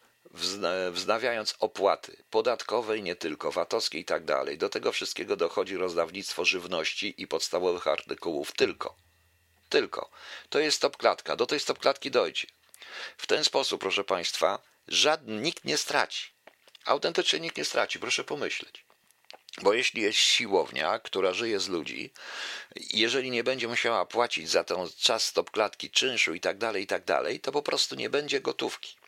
wznawiając 0.92 1.54
opłaty 1.58 2.16
podatkowe 2.30 2.98
i 2.98 3.02
nie 3.02 3.16
tylko, 3.16 3.52
VAT-owskie 3.52 3.98
i 3.98 4.04
tak 4.04 4.24
dalej. 4.24 4.58
Do 4.58 4.68
tego 4.68 4.92
wszystkiego 4.92 5.36
dochodzi 5.36 5.76
rozdawnictwo 5.76 6.44
żywności 6.44 7.14
i 7.16 7.26
podstawowych 7.26 7.86
artykułów 7.86 8.52
tylko. 8.52 8.96
Tylko. 9.68 10.10
To 10.48 10.58
jest 10.58 10.76
stopklatka. 10.76 11.36
Do 11.36 11.46
tej 11.46 11.60
stopklatki 11.60 12.10
dojdzie. 12.10 12.46
W 13.16 13.26
ten 13.26 13.44
sposób, 13.44 13.80
proszę 13.80 14.04
Państwa, 14.04 14.58
żadny, 14.88 15.36
nikt 15.36 15.64
nie 15.64 15.76
straci. 15.76 16.30
Autentycznie 16.84 17.40
nikt 17.40 17.56
nie 17.56 17.64
straci, 17.64 17.98
proszę 17.98 18.24
pomyśleć. 18.24 18.84
Bo 19.62 19.72
jeśli 19.72 20.02
jest 20.02 20.18
siłownia, 20.18 20.98
która 20.98 21.32
żyje 21.32 21.60
z 21.60 21.68
ludzi, 21.68 22.12
jeżeli 22.76 23.30
nie 23.30 23.44
będzie 23.44 23.68
musiała 23.68 24.06
płacić 24.06 24.50
za 24.50 24.64
ten 24.64 24.76
czas 24.98 25.24
stopklatki, 25.24 25.90
czynszu 25.90 26.34
i 26.34 26.40
tak 26.40 26.58
dalej, 26.58 26.82
i 26.82 26.86
tak 26.86 27.04
dalej, 27.04 27.40
to 27.40 27.52
po 27.52 27.62
prostu 27.62 27.94
nie 27.94 28.10
będzie 28.10 28.40
gotówki 28.40 28.99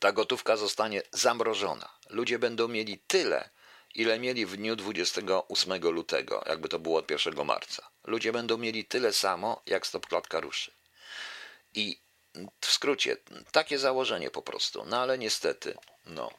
ta 0.00 0.12
gotówka 0.12 0.56
zostanie 0.56 1.02
zamrożona. 1.12 1.88
Ludzie 2.10 2.38
będą 2.38 2.68
mieli 2.68 2.98
tyle, 2.98 3.50
ile 3.94 4.18
mieli 4.18 4.46
w 4.46 4.56
dniu 4.56 4.76
28 4.76 5.82
lutego, 5.82 6.42
jakby 6.46 6.68
to 6.68 6.78
było 6.78 6.98
od 6.98 7.10
1 7.10 7.44
marca. 7.44 7.90
Ludzie 8.04 8.32
będą 8.32 8.58
mieli 8.58 8.84
tyle 8.84 9.12
samo, 9.12 9.62
jak 9.66 9.86
stopklatka 9.86 10.40
ruszy. 10.40 10.72
I 11.74 12.00
w 12.60 12.66
skrócie, 12.66 13.16
takie 13.52 13.78
założenie 13.78 14.30
po 14.30 14.42
prostu. 14.42 14.84
No 14.86 15.00
ale 15.00 15.18
niestety, 15.18 15.74
no. 16.06 16.30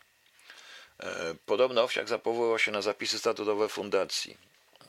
E, 1.00 1.36
podobno 1.46 1.84
Owsiak 1.84 2.10
zapowoływał 2.10 2.60
się 2.60 2.72
na 2.72 2.82
zapisy 2.82 3.20
statutowe 3.20 3.70
fundacji, 3.70 4.38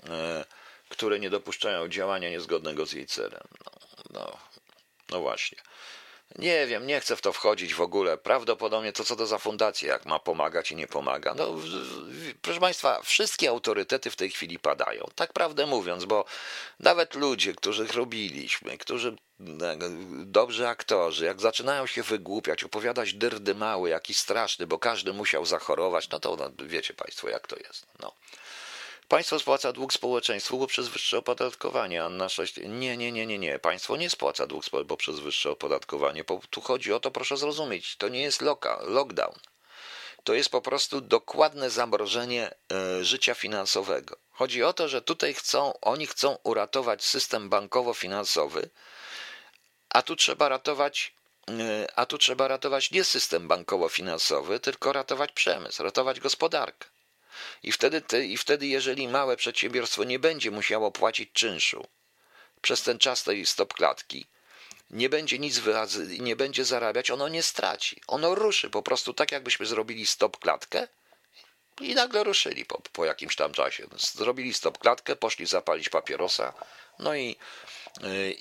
e, 0.09 0.45
które 0.89 1.21
nie 1.21 1.31
dopuszczają 1.31 1.89
działania 1.89 2.31
niezgodnego 2.31 2.87
z 2.87 2.93
jej 2.93 3.07
celem. 3.07 3.49
No, 3.65 3.71
no, 4.11 4.39
no 5.11 5.21
właśnie. 5.21 5.59
Nie 6.39 6.67
wiem, 6.67 6.87
nie 6.87 7.01
chcę 7.01 7.17
w 7.17 7.21
to 7.21 7.33
wchodzić 7.33 7.75
w 7.75 7.81
ogóle. 7.81 8.19
Prawdopodobnie 8.19 8.93
to 8.93 9.05
co 9.05 9.17
to 9.17 9.27
za 9.27 9.39
fundacja, 9.39 9.89
jak 9.89 10.07
ma 10.07 10.19
pomagać 10.19 10.73
i 10.73 10.77
nie 10.77 10.87
pomaga. 10.87 11.35
No, 11.35 11.55
proszę 12.43 12.61
Państwa, 12.61 13.03
wszystkie 13.03 13.49
autorytety 13.51 14.11
w 14.11 14.17
tej 14.17 14.31
chwili 14.31 14.59
padają. 14.59 15.09
Tak 15.15 15.33
prawdę 15.33 15.67
mówiąc, 15.67 16.05
bo 16.05 16.25
nawet 16.81 17.15
ludzie, 17.15 17.55
których 17.55 17.95
robiliśmy, 17.95 18.79
którzy 18.79 19.17
e, 19.63 19.77
dobrzy 20.25 20.69
aktorzy, 20.69 21.25
jak 21.25 21.41
zaczynają 21.41 21.87
się 21.87 22.03
wygłupiać, 22.03 22.65
opowiadać 22.65 23.15
dyrdy 23.15 23.55
mały, 23.55 23.91
jakiś 23.91 24.19
straszny, 24.19 24.67
bo 24.67 24.79
każdy 24.79 25.13
musiał 25.13 25.47
zachorować, 25.47 26.09
no 26.11 26.21
to 26.21 26.37
no, 26.37 26.67
wiecie 26.67 26.95
Państwo, 26.95 27.29
jak 27.29 27.47
to 27.47 27.57
jest. 27.57 27.87
No. 28.01 28.13
Państwo 29.13 29.39
spłaca 29.39 29.73
dług 29.73 29.93
społeczeństwu 29.93 30.59
poprzez 30.59 30.89
wyższe 30.89 31.19
opodatkowanie. 31.19 32.05
Anna 32.05 32.29
6. 32.29 32.57
Nie, 32.57 32.97
nie, 32.97 33.13
nie, 33.13 33.27
nie, 33.27 33.39
nie. 33.39 33.59
Państwo 33.59 33.97
nie 33.97 34.11
spłaca 34.11 34.47
dług 34.47 34.65
poprzez 34.89 35.19
wyższe 35.21 35.51
opodatkowanie. 35.51 36.25
Tu 36.51 36.61
chodzi 36.61 36.93
o 36.93 37.01
to, 37.01 37.11
proszę 37.11 37.37
zrozumieć, 37.37 37.97
to 37.97 38.09
nie 38.09 38.23
jest 38.23 38.43
loka, 38.43 38.79
lockdown. 38.83 39.35
To 40.25 40.35
jest 40.35 40.51
po 40.51 40.61
prostu 40.63 41.01
dokładne 41.01 41.71
zamrożenie 41.71 42.51
e, 42.73 43.05
życia 43.05 43.35
finansowego. 43.35 44.17
Chodzi 44.31 44.63
o 44.63 44.73
to, 44.73 44.89
że 44.89 45.03
tutaj 45.03 45.35
chcą, 45.35 45.73
oni 45.81 46.07
chcą 46.07 46.39
uratować 46.43 47.05
system 47.05 47.51
bankowo-finansowy, 47.51 48.69
a 49.89 50.03
tu 50.03 50.17
trzeba 50.17 50.49
ratować 50.49 51.15
e, 51.49 51.87
a 51.97 52.07
tu 52.07 52.19
trzeba 52.19 52.49
ratować 52.49 52.91
nie 52.91 53.05
system 53.05 53.49
bankowo-finansowy, 53.49 54.61
tylko 54.61 54.93
ratować 54.93 55.33
przemysł, 55.33 55.83
ratować 55.83 56.21
gospodarkę. 56.21 57.02
I 57.63 57.73
wtedy, 57.73 58.01
te, 58.01 58.25
I 58.25 58.37
wtedy, 58.37 58.67
jeżeli 58.67 59.09
małe 59.09 59.37
przedsiębiorstwo 59.37 60.05
nie 60.05 60.19
będzie 60.19 60.51
musiało 60.51 60.91
płacić 60.91 61.31
czynszu 61.33 61.87
przez 62.61 62.83
ten 62.83 62.99
czas 62.99 63.23
tej 63.23 63.47
stopklatki, 63.47 64.27
nie 64.91 65.09
będzie 65.09 65.39
nic 65.39 65.59
wyrazy, 65.59 66.19
nie 66.19 66.37
będzie 66.37 66.65
zarabiać, 66.65 67.11
ono 67.11 67.29
nie 67.29 67.43
straci. 67.43 68.01
Ono 68.07 68.35
ruszy 68.35 68.71
po 68.71 68.83
prostu 68.83 69.15
tak, 69.15 69.33
jakbyśmy 69.33 69.67
zrobili 69.67 70.07
stopklatkę 70.07 70.89
i 71.81 71.95
nagle 71.95 72.25
ruszyli 72.25 72.65
po, 72.65 72.83
po 72.93 73.05
jakimś 73.05 73.37
tam 73.37 73.53
czasie. 73.53 73.87
Zrobili 73.97 74.55
stopklatkę, 74.55 75.17
poszli 75.17 75.47
zapalić 75.47 75.89
papierosa, 75.89 76.53
no 76.99 77.15
i, 77.15 77.37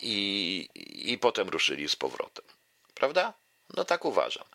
i, 0.02 0.70
i 1.12 1.18
potem 1.18 1.50
ruszyli 1.50 1.89
z 1.89 1.96
powrotem. 1.96 2.46
Prawda? 2.94 3.34
No 3.74 3.86
tak 3.86 4.06
uważam. 4.06 4.46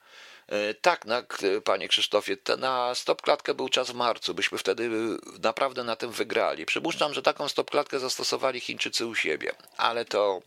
E, 0.48 0.74
tak, 0.74 1.04
na, 1.04 1.22
panie 1.64 1.88
Krzysztofie, 1.88 2.36
na 2.58 2.94
stopklatkę 2.94 3.54
był 3.54 3.68
czas 3.68 3.90
w 3.90 3.94
marcu. 3.94 4.34
Byśmy 4.34 4.58
wtedy 4.58 4.84
e, 4.84 5.38
naprawdę 5.42 5.84
na 5.84 5.96
tym 5.96 6.12
wygrali. 6.12 6.66
Przypuszczam, 6.66 7.14
że 7.14 7.22
taką 7.22 7.48
stopklatkę 7.48 7.98
zastosowali 7.98 8.60
Chińczycy 8.60 9.06
u 9.06 9.14
siebie, 9.14 9.52
ale 9.76 10.04
to 10.04 10.42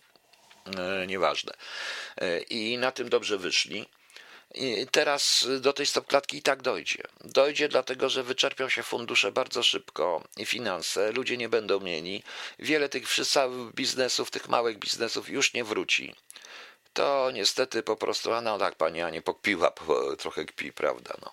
e, 0.77 1.07
nieważne. 1.07 1.53
E, 2.17 2.39
I 2.39 2.77
na 2.77 2.91
tym 2.91 3.09
dobrze 3.09 3.37
wyszli. 3.37 3.85
I 4.55 4.87
teraz 4.91 5.47
do 5.59 5.73
tej 5.73 5.85
stopklatki 5.85 6.37
i 6.37 6.41
tak 6.41 6.61
dojdzie. 6.61 7.03
Dojdzie 7.23 7.67
dlatego, 7.67 8.09
że 8.09 8.23
wyczerpią 8.23 8.69
się 8.69 8.83
fundusze 8.83 9.31
bardzo 9.31 9.63
szybko 9.63 10.23
i 10.37 10.45
finanse, 10.45 11.11
ludzie 11.11 11.37
nie 11.37 11.49
będą 11.49 11.79
mieli. 11.79 12.23
Wiele 12.59 12.89
tych 12.89 13.03
biznesów, 13.75 14.31
tych 14.31 14.49
małych 14.49 14.79
biznesów 14.79 15.29
już 15.29 15.53
nie 15.53 15.63
wróci 15.63 16.15
to 16.93 17.31
niestety 17.31 17.83
po 17.83 17.95
prostu, 17.95 18.33
a 18.33 18.41
no 18.41 18.57
tak, 18.57 18.75
pani 18.75 19.01
Anie 19.01 19.21
pokpiła, 19.21 19.71
trochę 20.17 20.45
kpi, 20.45 20.73
prawda, 20.73 21.13
no. 21.21 21.31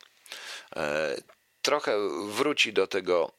E, 0.76 1.16
trochę 1.62 1.92
wróci 2.28 2.72
do 2.72 2.86
tego, 2.86 3.32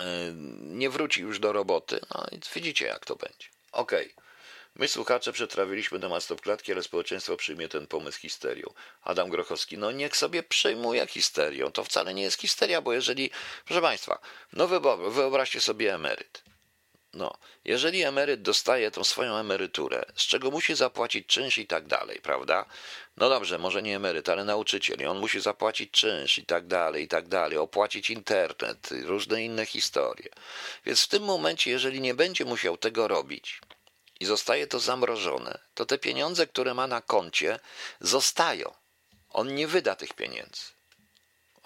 e, 0.00 0.32
nie 0.60 0.90
wróci 0.90 1.20
już 1.20 1.38
do 1.38 1.52
roboty, 1.52 2.00
no 2.14 2.26
i 2.32 2.40
widzicie 2.54 2.86
jak 2.86 3.04
to 3.04 3.16
będzie. 3.16 3.48
Okej. 3.72 4.12
Okay. 4.12 4.26
My, 4.78 4.88
słuchacze, 4.88 5.32
przetrawiliśmy 5.32 6.00
temat 6.00 6.22
stopklatki, 6.22 6.72
ale 6.72 6.82
społeczeństwo 6.82 7.36
przyjmie 7.36 7.68
ten 7.68 7.86
pomysł 7.86 8.20
histerią. 8.20 8.66
Adam 9.02 9.28
Grochowski, 9.28 9.78
no 9.78 9.92
niech 9.92 10.16
sobie 10.16 10.42
przejmuje 10.42 11.06
histerią. 11.06 11.72
To 11.72 11.84
wcale 11.84 12.14
nie 12.14 12.22
jest 12.22 12.40
histeria, 12.40 12.80
bo 12.80 12.92
jeżeli, 12.92 13.30
proszę 13.64 13.80
Państwa, 13.82 14.18
no 14.52 14.68
wyobraźcie 15.10 15.60
sobie 15.60 15.94
emeryt. 15.94 16.42
No, 17.16 17.38
jeżeli 17.64 18.02
emeryt 18.02 18.42
dostaje 18.42 18.90
tą 18.90 19.04
swoją 19.04 19.36
emeryturę, 19.36 20.04
z 20.16 20.22
czego 20.22 20.50
musi 20.50 20.74
zapłacić 20.74 21.26
czynsz 21.26 21.58
i 21.58 21.66
tak 21.66 21.86
dalej, 21.86 22.20
prawda? 22.22 22.64
No 23.16 23.28
dobrze, 23.28 23.58
może 23.58 23.82
nie 23.82 23.96
emeryt, 23.96 24.28
ale 24.28 24.44
nauczyciel, 24.44 25.00
i 25.00 25.06
on 25.06 25.18
musi 25.18 25.40
zapłacić 25.40 25.90
czynsz 25.90 26.38
i 26.38 26.46
tak 26.46 26.66
dalej, 26.66 27.04
i 27.04 27.08
tak 27.08 27.28
dalej, 27.28 27.58
opłacić 27.58 28.10
internet, 28.10 28.88
różne 29.04 29.42
inne 29.42 29.66
historie. 29.66 30.28
Więc 30.86 31.02
w 31.02 31.08
tym 31.08 31.22
momencie, 31.22 31.70
jeżeli 31.70 32.00
nie 32.00 32.14
będzie 32.14 32.44
musiał 32.44 32.76
tego 32.76 33.08
robić 33.08 33.60
i 34.20 34.24
zostaje 34.24 34.66
to 34.66 34.78
zamrożone, 34.80 35.58
to 35.74 35.86
te 35.86 35.98
pieniądze, 35.98 36.46
które 36.46 36.74
ma 36.74 36.86
na 36.86 37.00
koncie, 37.00 37.58
zostają. 38.00 38.74
On 39.30 39.54
nie 39.54 39.66
wyda 39.66 39.94
tych 39.94 40.12
pieniędzy. 40.12 40.76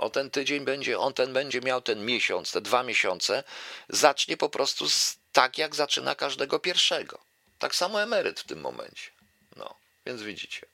O 0.01 0.11
ten 0.11 0.30
tydzień 0.30 0.64
będzie, 0.64 0.98
on 0.98 1.14
ten 1.14 1.32
będzie 1.32 1.61
miał 1.61 1.82
ten 1.82 2.05
miesiąc, 2.05 2.53
te 2.53 2.61
dwa 2.61 2.82
miesiące, 2.82 3.44
zacznie 3.88 4.36
po 4.36 4.48
prostu 4.48 4.86
tak 5.33 5.59
jak 5.59 5.74
zaczyna 5.74 6.14
każdego 6.14 6.59
pierwszego. 6.59 7.18
Tak 7.59 7.74
samo 7.74 8.03
emeryt 8.03 8.41
w 8.41 8.45
tym 8.45 8.61
momencie. 8.61 9.11
No, 9.57 9.74
więc 10.07 10.22
widzicie. 10.22 10.66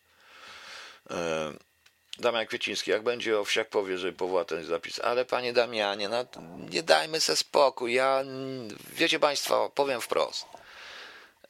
Damian 2.18 2.46
Kwieciński, 2.46 2.90
jak 2.90 3.02
będzie 3.02 3.38
Owsiak 3.38 3.68
powie, 3.68 3.98
że 3.98 4.12
powoła 4.12 4.44
ten 4.44 4.64
zapis. 4.64 5.00
Ale 5.00 5.24
panie 5.24 5.52
Damianie, 5.52 6.08
no, 6.08 6.24
nie 6.70 6.82
dajmy 6.82 7.20
se 7.20 7.36
spokój. 7.36 7.94
Ja, 7.94 8.24
wiecie 8.92 9.18
państwo, 9.18 9.70
powiem 9.74 10.00
wprost. 10.00 10.46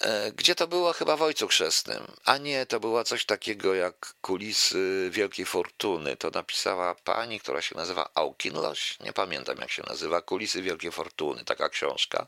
E, 0.01 0.33
gdzie 0.33 0.55
to 0.55 0.67
było? 0.67 0.93
Chyba 0.93 1.17
w 1.17 1.23
Ojcu 1.23 1.49
Chrzestnym. 1.49 2.07
A 2.25 2.39
nie, 2.39 2.67
to 2.67 2.81
było 2.81 3.05
coś 3.05 3.25
takiego 3.25 3.75
jak 3.75 4.15
kulisy 4.21 5.09
Wielkiej 5.11 5.47
Fortuny. 5.47 6.17
To 6.17 6.31
napisała 6.31 6.95
pani, 6.95 7.41
która 7.41 7.63
się 7.63 7.77
nazywa 7.77 8.11
Aukinloś. 8.15 9.01
Nie 9.01 9.13
pamiętam 9.13 9.59
jak 9.59 9.71
się 9.71 9.83
nazywa. 9.89 10.23
Kulisy 10.23 10.63
Wielkiej 10.63 10.93
Fortuny. 10.93 11.45
Taka 11.45 11.69
książka. 11.69 12.27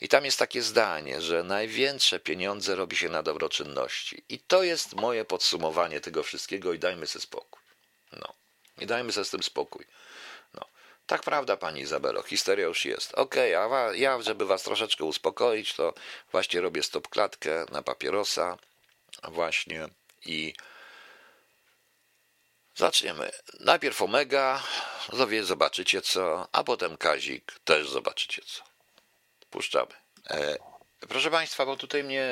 I 0.00 0.08
tam 0.08 0.24
jest 0.24 0.38
takie 0.38 0.62
zdanie, 0.62 1.20
że 1.20 1.42
największe 1.42 2.20
pieniądze 2.20 2.76
robi 2.76 2.96
się 2.96 3.08
na 3.08 3.22
dobroczynności. 3.22 4.24
I 4.28 4.38
to 4.38 4.62
jest 4.62 4.94
moje 4.94 5.24
podsumowanie 5.24 6.00
tego 6.00 6.22
wszystkiego 6.22 6.72
i 6.72 6.78
dajmy 6.78 7.06
sobie 7.06 7.22
spokój. 7.22 7.62
No. 8.12 8.34
I 8.78 8.86
dajmy 8.86 9.12
sobie 9.12 9.24
z 9.24 9.30
tym 9.30 9.42
spokój. 9.42 9.86
Tak 11.06 11.22
prawda, 11.22 11.56
pani 11.56 11.80
Izabelo, 11.80 12.22
histeria 12.22 12.66
już 12.66 12.84
jest. 12.84 13.14
Okej, 13.14 13.56
okay, 13.56 13.78
a 13.78 13.94
ja, 13.94 14.22
żeby 14.22 14.46
was 14.46 14.62
troszeczkę 14.62 15.04
uspokoić, 15.04 15.74
to 15.74 15.94
właśnie 16.32 16.60
robię 16.60 16.82
stop 16.82 17.08
klatkę 17.08 17.66
na 17.72 17.82
papierosa 17.82 18.58
właśnie 19.28 19.88
i 20.26 20.54
zaczniemy. 22.74 23.30
Najpierw 23.60 24.02
Omega, 24.02 24.62
zobaczycie 25.42 26.02
co, 26.02 26.48
a 26.52 26.64
potem 26.64 26.96
Kazik, 26.96 27.52
też 27.64 27.88
zobaczycie 27.88 28.42
co. 28.42 28.64
Puszczamy. 29.50 29.92
E, 30.30 30.56
proszę 31.08 31.30
państwa, 31.30 31.66
bo 31.66 31.76
tutaj 31.76 32.04
mnie 32.04 32.28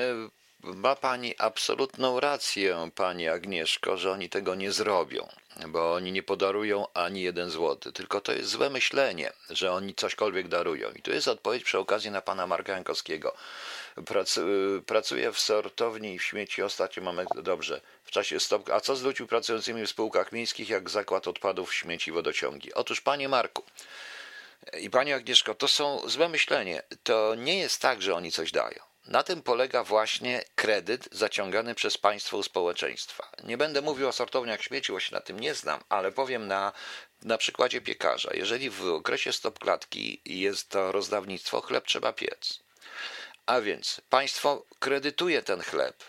ma 0.61 0.97
pani 0.97 1.35
absolutną 1.39 2.20
rację, 2.20 2.91
pani 2.95 3.29
Agnieszko, 3.29 3.97
że 3.97 4.12
oni 4.12 4.29
tego 4.29 4.55
nie 4.55 4.73
zrobią, 4.73 5.29
bo 5.68 5.94
oni 5.94 6.12
nie 6.12 6.22
podarują 6.22 6.86
ani 6.94 7.22
jeden 7.22 7.50
złoty, 7.50 7.92
tylko 7.92 8.20
to 8.20 8.32
jest 8.32 8.50
złe 8.50 8.70
myślenie, 8.70 9.32
że 9.50 9.72
oni 9.72 9.94
cośkolwiek 9.94 10.48
darują. 10.48 10.90
I 10.90 11.03
tu 11.03 11.11
jest 11.11 11.28
odpowiedź 11.28 11.64
przy 11.64 11.78
okazji 11.78 12.11
na 12.11 12.22
pana 12.22 12.46
Marka 12.46 12.72
Jankowskiego. 12.72 13.34
pracuję 14.86 15.32
w 15.32 15.38
sortowni 15.38 16.14
i 16.14 16.18
w 16.18 16.24
śmieci, 16.24 16.62
ostatnio 16.62 17.03
mamy, 17.03 17.24
dobrze, 17.42 17.80
w 18.05 18.11
czasie 18.11 18.40
stop. 18.40 18.70
A 18.70 18.80
co 18.80 18.96
z 18.96 19.03
ludźmi 19.03 19.26
pracującymi 19.26 19.86
w 19.86 19.90
spółkach 19.90 20.32
miejskich, 20.32 20.68
jak 20.68 20.90
zakład 20.90 21.28
odpadów, 21.28 21.74
śmieci 21.74 22.12
wodociągi? 22.12 22.74
Otóż, 22.74 23.00
panie 23.00 23.28
Marku, 23.28 23.62
i 24.80 24.90
pani 24.90 25.12
Agnieszko, 25.12 25.55
to 25.55 25.68
są 25.68 26.09
złe 26.09 26.28
myślenie. 26.28 26.82
To 27.03 27.34
nie 27.34 27.59
jest 27.59 27.82
tak, 27.82 28.03
że 28.03 28.14
oni 28.14 28.32
coś 28.32 28.53
dają. 28.53 28.91
Na 29.07 29.22
tym 29.22 29.42
polega 29.42 29.84
właśnie 29.84 30.44
kredyt 30.55 31.09
zaciągany 31.12 31.74
przez 31.74 31.98
państwo 31.98 32.36
u 32.36 32.42
społeczeństwa. 32.42 33.30
Nie 33.44 33.57
będę 33.57 33.82
mówił 33.82 34.09
o 34.09 34.12
sortowniach 34.12 34.62
śmieci, 34.62 34.92
bo 34.92 35.00
się 35.00 35.14
na 35.14 35.20
tym 35.20 35.40
nie 35.40 35.55
znam, 35.55 35.80
ale 35.88 36.12
powiem 36.12 36.48
na, 36.48 36.72
na 37.22 37.38
przykładzie 37.38 37.80
piekarza. 37.80 38.30
Jeżeli 38.34 38.70
w 38.70 38.86
okresie 38.86 39.32
stopklatki 39.32 40.20
jest 40.24 40.68
to 40.68 40.92
rozdawnictwo, 40.92 41.61
chleb 41.61 41.86
trzeba 41.86 42.12
piec. 42.12 42.59
A 43.46 43.61
więc 43.61 44.00
państwo 44.11 44.64
kredytuje 44.78 45.42
ten 45.42 45.62
chleb, 45.62 46.05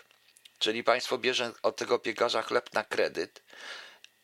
czyli 0.58 0.84
państwo 0.84 1.18
bierze 1.18 1.52
od 1.62 1.76
tego 1.76 1.98
piekarza 1.98 2.42
chleb 2.42 2.74
na 2.74 2.84
kredyt 2.84 3.42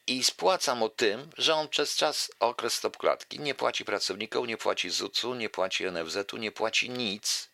i 0.06 0.24
spłaca 0.24 0.74
mu 0.74 0.88
tym, 0.88 1.30
że 1.38 1.54
on 1.54 1.68
przez 1.68 1.96
czas, 1.96 2.30
okres 2.40 2.74
stopklatki 2.74 3.40
nie 3.40 3.54
płaci 3.54 3.84
pracownikom, 3.84 4.46
nie 4.46 4.56
płaci 4.56 4.90
ZUC-u, 4.90 5.34
nie 5.34 5.50
płaci 5.50 5.84
NFZ-u, 5.84 6.36
nie 6.36 6.52
płaci 6.52 6.90
nic, 6.90 7.49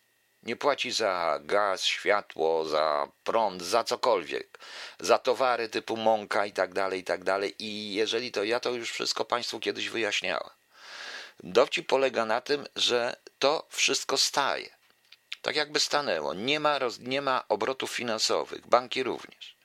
nie 0.47 0.55
płaci 0.55 0.91
za 0.91 1.39
gaz, 1.43 1.83
światło, 1.83 2.65
za 2.65 3.07
prąd, 3.23 3.63
za 3.63 3.83
cokolwiek, 3.83 4.59
za 4.99 5.17
towary 5.17 5.69
typu 5.69 5.97
mąka 5.97 6.45
i 6.45 6.51
tak 6.51 6.73
dalej, 6.73 6.99
i 6.99 7.03
tak 7.03 7.23
dalej. 7.23 7.55
I 7.59 7.93
jeżeli 7.93 8.31
to 8.31 8.43
ja 8.43 8.59
to 8.59 8.71
już 8.71 8.91
wszystko 8.91 9.25
Państwu 9.25 9.59
kiedyś 9.59 9.89
wyjaśniałem. 9.89 10.49
Dowcip 11.43 11.87
polega 11.87 12.25
na 12.25 12.41
tym, 12.41 12.67
że 12.75 13.15
to 13.39 13.67
wszystko 13.69 14.17
staje. 14.17 14.69
Tak 15.41 15.55
jakby 15.55 15.79
stanęło. 15.79 16.33
Nie 16.33 16.59
ma, 16.59 16.79
roz, 16.79 16.99
nie 16.99 17.21
ma 17.21 17.43
obrotów 17.49 17.91
finansowych, 17.91 18.67
banki 18.67 19.03
również. 19.03 19.55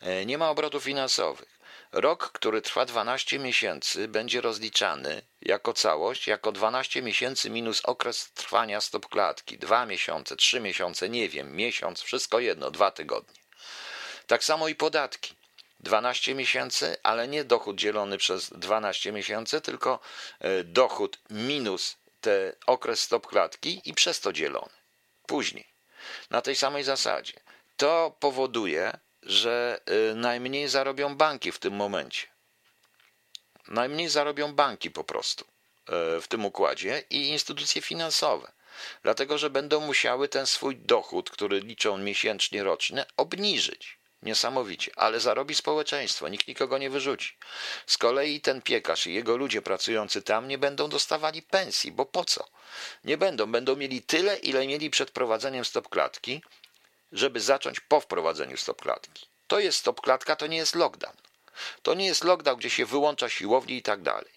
E, 0.00 0.26
nie 0.26 0.38
ma 0.38 0.50
obrotów 0.50 0.84
finansowych. 0.84 1.59
Rok, 1.92 2.32
który 2.32 2.62
trwa 2.62 2.84
12 2.84 3.38
miesięcy, 3.38 4.08
będzie 4.08 4.40
rozliczany 4.40 5.22
jako 5.42 5.72
całość, 5.72 6.26
jako 6.26 6.52
12 6.52 7.02
miesięcy 7.02 7.50
minus 7.50 7.80
okres 7.84 8.32
trwania 8.32 8.80
stopklatki. 8.80 9.58
Dwa 9.58 9.86
miesiące, 9.86 10.36
trzy 10.36 10.60
miesiące, 10.60 11.08
nie 11.08 11.28
wiem, 11.28 11.56
miesiąc, 11.56 12.00
wszystko 12.00 12.40
jedno, 12.40 12.70
dwa 12.70 12.90
tygodnie. 12.90 13.40
Tak 14.26 14.44
samo 14.44 14.68
i 14.68 14.74
podatki. 14.74 15.34
12 15.80 16.34
miesięcy, 16.34 16.96
ale 17.02 17.28
nie 17.28 17.44
dochód 17.44 17.76
dzielony 17.76 18.18
przez 18.18 18.50
12 18.50 19.12
miesięcy, 19.12 19.60
tylko 19.60 20.00
e, 20.38 20.64
dochód 20.64 21.18
minus 21.30 21.96
ten 22.20 22.52
okres 22.66 23.00
stopklatki 23.00 23.82
i 23.84 23.94
przez 23.94 24.20
to 24.20 24.32
dzielony. 24.32 24.72
Później, 25.26 25.66
na 26.30 26.42
tej 26.42 26.56
samej 26.56 26.84
zasadzie. 26.84 27.40
To 27.76 28.16
powoduje, 28.20 28.98
że 29.22 29.80
y, 30.10 30.14
najmniej 30.14 30.68
zarobią 30.68 31.16
banki 31.16 31.52
w 31.52 31.58
tym 31.58 31.74
momencie. 31.74 32.26
Najmniej 33.68 34.08
zarobią 34.08 34.52
banki 34.52 34.90
po 34.90 35.04
prostu 35.04 35.44
y, 35.44 36.20
w 36.20 36.28
tym 36.28 36.44
układzie 36.44 37.04
i 37.10 37.28
instytucje 37.28 37.82
finansowe, 37.82 38.52
dlatego 39.02 39.38
że 39.38 39.50
będą 39.50 39.80
musiały 39.80 40.28
ten 40.28 40.46
swój 40.46 40.76
dochód, 40.76 41.30
który 41.30 41.60
liczą 41.60 41.98
miesięcznie, 41.98 42.62
rocznie, 42.62 43.04
obniżyć. 43.16 44.00
Niesamowicie, 44.22 44.92
ale 44.96 45.20
zarobi 45.20 45.54
społeczeństwo, 45.54 46.28
nikt 46.28 46.48
nikogo 46.48 46.78
nie 46.78 46.90
wyrzuci. 46.90 47.36
Z 47.86 47.98
kolei 47.98 48.40
ten 48.40 48.62
piekarz 48.62 49.06
i 49.06 49.14
jego 49.14 49.36
ludzie 49.36 49.62
pracujący 49.62 50.22
tam 50.22 50.48
nie 50.48 50.58
będą 50.58 50.88
dostawali 50.88 51.42
pensji, 51.42 51.92
bo 51.92 52.06
po 52.06 52.24
co? 52.24 52.48
Nie 53.04 53.18
będą, 53.18 53.52
będą 53.52 53.76
mieli 53.76 54.02
tyle, 54.02 54.36
ile 54.36 54.66
mieli 54.66 54.90
przed 54.90 55.10
prowadzeniem 55.10 55.64
stopklatki, 55.64 56.42
żeby 57.12 57.40
zacząć 57.40 57.80
po 57.80 58.00
wprowadzeniu 58.00 58.56
stopklatki. 58.56 59.26
To 59.46 59.60
jest 59.60 59.78
stopklatka, 59.78 60.36
to 60.36 60.46
nie 60.46 60.56
jest 60.56 60.74
lockdown. 60.74 61.16
To 61.82 61.94
nie 61.94 62.06
jest 62.06 62.24
lockdown, 62.24 62.58
gdzie 62.58 62.70
się 62.70 62.86
wyłącza 62.86 63.28
siłowni 63.28 63.76
i 63.76 63.82
tak 63.82 64.02
dalej. 64.02 64.30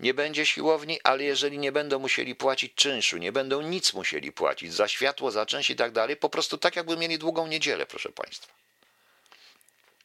Nie 0.00 0.14
będzie 0.14 0.46
siłowni, 0.46 1.00
ale 1.04 1.24
jeżeli 1.24 1.58
nie 1.58 1.72
będą 1.72 1.98
musieli 1.98 2.34
płacić 2.34 2.74
czynszu, 2.74 3.18
nie 3.18 3.32
będą 3.32 3.62
nic 3.62 3.92
musieli 3.92 4.32
płacić 4.32 4.72
za 4.74 4.88
światło, 4.88 5.30
za 5.30 5.46
czynsz 5.46 5.70
i 5.70 5.76
tak 5.76 5.92
dalej, 5.92 6.16
po 6.16 6.28
prostu 6.28 6.58
tak 6.58 6.76
jakby 6.76 6.96
mieli 6.96 7.18
długą 7.18 7.46
niedzielę, 7.46 7.86
proszę 7.86 8.08
Państwa. 8.08 8.59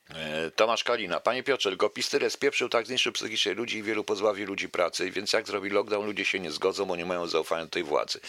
E, 0.09 0.51
Tomasz 0.51 0.83
Kalina. 0.83 1.19
Panie 1.19 1.43
Piotrze, 1.43 1.69
tylko 1.69 1.89
Pistyre 1.89 2.29
spieprzył 2.29 2.69
tak 2.69 2.87
zniszczył 2.87 3.11
psychicznie 3.11 3.53
ludzi 3.53 3.77
i 3.77 3.83
wielu 3.83 4.03
pozbawi 4.03 4.45
ludzi 4.45 4.69
pracy, 4.69 5.11
więc 5.11 5.33
jak 5.33 5.47
zrobi 5.47 5.69
lockdown, 5.69 6.05
ludzie 6.05 6.25
się 6.25 6.39
nie 6.39 6.51
zgodzą, 6.51 6.85
bo 6.85 6.95
nie 6.95 7.05
mają 7.05 7.27
zaufania 7.27 7.63
do 7.65 7.71
tej 7.71 7.83
władzy. 7.83 8.19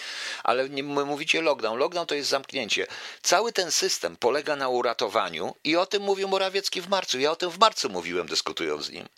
Ale 0.44 0.68
nie, 0.68 0.82
mówicie 0.82 1.42
lockdown. 1.42 1.78
Lockdown 1.78 2.06
to 2.06 2.14
jest 2.14 2.28
zamknięcie. 2.28 2.86
Cały 3.22 3.52
ten 3.52 3.70
system 3.70 4.16
polega 4.16 4.56
na 4.56 4.68
uratowaniu 4.68 5.54
i 5.64 5.76
o 5.76 5.86
tym 5.86 6.02
mówił 6.02 6.28
Morawiecki 6.28 6.80
w 6.80 6.88
marcu. 6.88 7.18
Ja 7.18 7.30
o 7.30 7.36
tym 7.36 7.50
w 7.50 7.58
marcu 7.58 7.88
mówiłem, 7.90 8.26
dyskutując 8.26 8.84
z 8.84 8.90
nim. 8.90 9.08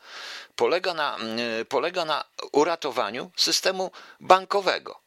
Polega 0.56 0.94
na, 0.94 1.16
mm, 1.16 1.66
polega 1.66 2.04
na 2.04 2.24
uratowaniu 2.52 3.30
systemu 3.36 3.90
bankowego 4.20 5.00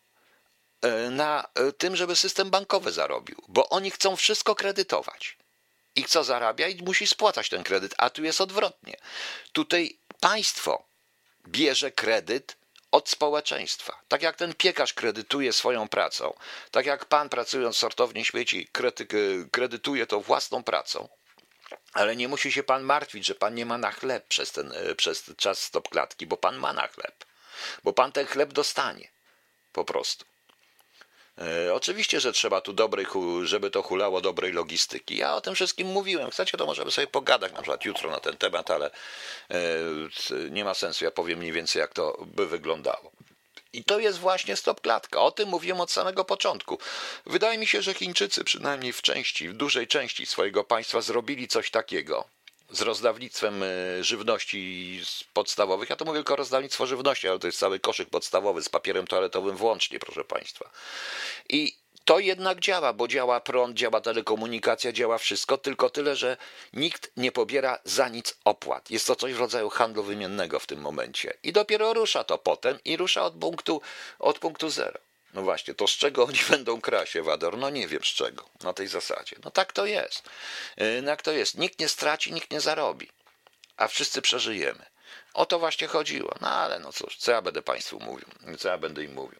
e, 0.82 1.10
na 1.10 1.48
e, 1.56 1.72
tym, 1.72 1.96
żeby 1.96 2.16
system 2.16 2.50
bankowy 2.50 2.92
zarobił, 2.92 3.38
bo 3.48 3.70
oni 3.70 3.92
chcą 3.92 4.16
wszystko 4.16 4.56
kredytować 4.56 5.41
i 5.96 6.06
co 6.06 6.24
zarabia 6.24 6.68
i 6.68 6.84
musi 6.84 7.08
spłacać 7.08 7.50
ten 7.50 7.64
kredyt, 7.64 7.96
a 7.98 8.10
tu 8.10 8.24
jest 8.24 8.42
odwrotnie. 8.42 8.98
Tutaj 9.54 9.98
państwo 10.20 10.84
bierze 11.48 11.92
kredyt 11.92 12.58
od 12.92 13.10
społeczeństwa. 13.10 14.02
Tak 14.08 14.22
jak 14.22 14.36
ten 14.36 14.54
piekarz 14.54 14.94
kredytuje 14.94 15.54
swoją 15.54 15.88
pracą, 15.88 16.34
tak 16.72 16.86
jak 16.86 17.06
pan 17.06 17.30
pracując 17.30 17.76
w 17.76 17.80
sortowni 17.80 18.26
śmieci 18.26 18.68
kredytuje 19.52 20.08
to 20.08 20.22
własną 20.22 20.64
pracą, 20.64 21.10
ale 21.94 22.16
nie 22.16 22.28
musi 22.28 22.52
się 22.52 22.64
pan 22.64 22.84
martwić, 22.84 23.26
że 23.26 23.36
pan 23.36 23.56
nie 23.56 23.66
ma 23.66 23.78
na 23.78 23.92
chleb 23.92 24.28
przez 24.28 24.52
ten 24.52 24.74
przez 24.98 25.32
czas 25.38 25.62
stopklatki, 25.64 26.28
bo 26.28 26.38
pan 26.38 26.58
ma 26.58 26.74
na 26.74 26.88
chleb. 26.88 27.26
Bo 27.84 27.94
pan 27.94 28.12
ten 28.12 28.28
chleb 28.28 28.54
dostanie. 28.54 29.12
Po 29.74 29.86
prostu. 29.86 30.26
E, 31.38 31.74
oczywiście, 31.74 32.20
że 32.20 32.32
trzeba 32.32 32.62
tu 32.62 32.74
dobrej, 32.74 33.06
żeby 33.44 33.72
to 33.72 33.82
hulało 33.82 34.22
dobrej 34.22 34.52
logistyki. 34.54 35.18
Ja 35.18 35.36
o 35.36 35.42
tym 35.42 35.56
wszystkim 35.56 35.88
mówiłem. 35.88 36.32
Chcecie, 36.32 36.58
to 36.58 36.66
możemy 36.66 36.92
sobie 36.92 37.08
pogadać 37.08 37.54
na 37.54 37.62
przykład 37.62 37.86
jutro 37.86 38.12
na 38.12 38.20
ten 38.20 38.38
temat, 38.38 38.72
ale 38.72 38.92
e, 39.50 39.60
nie 40.50 40.66
ma 40.66 40.74
sensu. 40.74 41.06
Ja 41.06 41.12
powiem 41.12 41.40
mniej 41.40 41.52
więcej, 41.52 41.80
jak 41.80 41.94
to 41.94 42.26
by 42.26 42.48
wyglądało. 42.48 43.12
I 43.74 43.84
to 43.84 44.00
jest 44.00 44.20
właśnie 44.20 44.56
stopklatka. 44.56 45.22
O 45.22 45.32
tym 45.32 45.50
mówiłem 45.50 45.82
od 45.82 45.92
samego 45.92 46.26
początku. 46.26 46.80
Wydaje 47.26 47.58
mi 47.58 47.68
się, 47.68 47.82
że 47.82 47.94
Chińczycy, 47.94 48.44
przynajmniej 48.44 48.94
w 48.94 49.02
części, 49.02 49.50
w 49.50 49.54
dużej 49.54 49.88
części 49.88 50.26
swojego 50.26 50.64
państwa, 50.64 51.02
zrobili 51.02 51.48
coś 51.48 51.72
takiego 51.72 52.26
z 52.72 52.82
rozdawnictwem 52.82 53.64
e, 53.64 53.68
żywności 54.04 55.02
podstawowych. 55.34 55.90
Ja 55.90 55.96
to 55.96 56.06
mówię 56.06 56.18
tylko 56.18 56.36
rozdawnictwo 56.36 56.88
żywności, 56.88 57.28
ale 57.28 57.40
to 57.40 57.48
jest 57.48 57.60
cały 57.60 57.80
koszyk 57.80 58.10
podstawowy 58.10 58.64
z 58.64 58.70
papierem 58.70 59.08
toaletowym 59.08 59.58
włącznie, 59.58 60.00
proszę 60.00 60.24
Państwa. 60.24 60.70
I 61.50 61.76
to 62.06 62.20
jednak 62.20 62.60
działa, 62.60 62.94
bo 62.94 63.08
działa 63.08 63.40
prąd, 63.40 63.78
działa 63.78 64.02
telekomunikacja, 64.02 64.92
działa 64.92 65.18
wszystko, 65.18 65.58
tylko 65.58 65.90
tyle, 65.90 66.16
że 66.16 66.38
nikt 66.74 67.12
nie 67.18 67.32
pobiera 67.32 67.80
za 67.84 68.10
nic 68.10 68.38
opłat. 68.46 68.92
Jest 68.92 69.08
to 69.08 69.16
coś 69.16 69.34
w 69.34 69.40
rodzaju 69.40 69.70
handlu 69.70 70.04
wymiennego 70.04 70.60
w 70.60 70.68
tym 70.68 70.82
momencie. 70.82 71.34
I 71.44 71.52
dopiero 71.52 71.94
rusza 71.94 72.24
to 72.24 72.38
potem 72.38 72.78
i 72.86 72.98
rusza 72.98 73.24
od 73.24 73.34
punktu, 73.34 73.82
od 74.20 74.40
punktu 74.40 74.70
zero. 74.70 75.00
No 75.34 75.42
właśnie, 75.42 75.74
to 75.74 75.88
z 75.88 75.92
czego 75.92 76.24
oni 76.24 76.40
będą 76.50 76.82
kraść, 76.82 77.16
Ewador? 77.16 77.58
No 77.58 77.70
nie 77.70 77.88
wiem 77.88 78.04
z 78.04 78.08
czego, 78.08 78.50
na 78.64 78.74
tej 78.74 78.88
zasadzie. 78.88 79.36
No 79.44 79.52
tak 79.52 79.74
to 79.74 79.86
jest. 79.86 80.30
No 81.04 81.10
jak 81.10 81.22
to 81.22 81.32
jest? 81.32 81.58
Nikt 81.58 81.80
nie 81.80 81.90
straci, 81.90 82.34
nikt 82.34 82.52
nie 82.52 82.62
zarobi, 82.62 83.10
a 83.78 83.88
wszyscy 83.88 84.22
przeżyjemy. 84.22 84.86
O 85.34 85.46
to 85.46 85.60
właśnie 85.60 85.88
chodziło. 85.88 86.36
No 86.42 86.50
ale 86.50 86.80
no 86.80 86.94
cóż, 86.94 87.18
co 87.18 87.32
ja 87.32 87.42
będę 87.42 87.62
Państwu 87.62 88.00
mówił? 88.00 88.28
Co 88.60 88.70
ja 88.70 88.78
będę 88.78 89.04
im 89.04 89.14
mówił? 89.14 89.40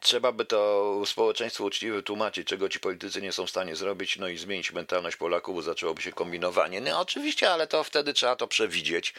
Trzeba 0.00 0.32
by 0.32 0.44
to 0.44 1.02
społeczeństwu 1.06 1.64
uczciwie 1.64 2.02
tłumaczyć, 2.02 2.48
czego 2.48 2.68
ci 2.68 2.80
politycy 2.80 3.22
nie 3.22 3.32
są 3.32 3.46
w 3.46 3.50
stanie 3.50 3.76
zrobić, 3.76 4.16
no 4.16 4.28
i 4.28 4.38
zmienić 4.38 4.72
mentalność 4.72 5.16
Polaków, 5.16 5.54
bo 5.54 5.62
zaczęłoby 5.62 6.02
się 6.02 6.12
kombinowanie. 6.12 6.80
No 6.80 7.00
oczywiście, 7.00 7.50
ale 7.50 7.66
to 7.66 7.84
wtedy 7.84 8.14
trzeba 8.14 8.36
to 8.36 8.48
przewidzieć. 8.48 9.14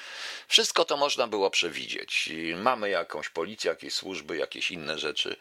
Wszystko 0.48 0.86
to 0.86 0.98
można 0.98 1.28
było 1.28 1.50
przewidzieć. 1.50 2.30
Mamy 2.56 2.90
jakąś 2.90 3.30
policję, 3.30 3.70
jakieś 3.70 3.94
służby, 3.94 4.38
jakieś 4.38 4.72
inne 4.72 5.00
rzeczy 5.00 5.36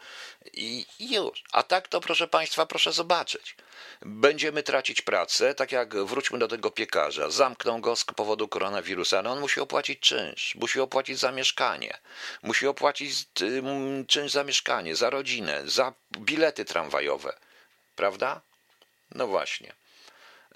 i 0.53 0.87
już. 1.01 1.45
A 1.53 1.63
tak 1.63 1.89
to, 1.89 2.01
proszę 2.01 2.29
Państwa, 2.29 2.67
proszę 2.67 2.93
zobaczyć. 2.93 3.57
Będziemy 4.03 4.63
tracić 4.63 5.03
pracę, 5.03 5.55
tak 5.55 5.73
jak 5.73 5.97
wróćmy 5.97 6.39
do 6.39 6.49
tego 6.49 6.71
piekarza. 6.71 7.31
Zamkną 7.31 7.81
go 7.81 7.97
z 7.97 8.05
powodu 8.05 8.49
koronawirusa, 8.49 9.23
no 9.23 9.33
on 9.33 9.41
musi 9.41 9.61
opłacić 9.61 10.01
czynsz, 10.01 10.55
musi 10.55 10.81
opłacić 10.81 11.19
za 11.19 11.33
mieszkanie, 11.33 11.99
musi 12.43 12.67
opłacić 12.67 13.27
czynsz 14.07 14.33
za 14.33 14.45
mieszkanie 14.45 14.86
za 14.95 15.11
rodzinę, 15.11 15.63
za 15.65 15.93
bilety 16.19 16.65
tramwajowe. 16.65 17.37
Prawda? 17.97 18.41
No 19.15 19.27
właśnie. 19.27 19.73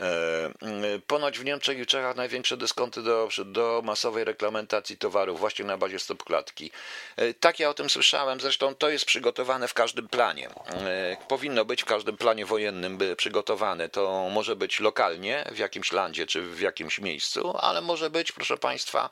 E, 0.00 0.98
ponoć 1.06 1.38
w 1.38 1.44
Niemczech 1.44 1.78
i 1.78 1.86
Czechach 1.86 2.16
największe 2.16 2.56
dyskonty 2.56 3.02
do, 3.02 3.28
do 3.44 3.82
masowej 3.84 4.24
reklamentacji 4.24 4.98
towarów 4.98 5.40
właśnie 5.40 5.64
na 5.64 5.76
bazie 5.76 5.98
stopklatki. 5.98 6.70
E, 7.16 7.34
tak 7.34 7.60
ja 7.60 7.70
o 7.70 7.74
tym 7.74 7.90
słyszałem, 7.90 8.40
zresztą 8.40 8.74
to 8.74 8.90
jest 8.90 9.04
przygotowane 9.04 9.68
w 9.68 9.74
każdym 9.74 10.08
planie. 10.08 10.48
E, 10.48 11.16
powinno 11.28 11.64
być 11.64 11.82
w 11.82 11.86
każdym 11.86 12.16
planie 12.16 12.46
wojennym 12.46 12.98
przygotowane. 13.16 13.88
To 13.88 14.28
może 14.30 14.56
być 14.56 14.80
lokalnie 14.80 15.44
w 15.52 15.58
jakimś 15.58 15.92
landzie 15.92 16.26
czy 16.26 16.42
w 16.42 16.60
jakimś 16.60 16.98
miejscu, 16.98 17.54
ale 17.58 17.80
może 17.80 18.10
być, 18.10 18.32
proszę 18.32 18.56
Państwa, 18.56 19.10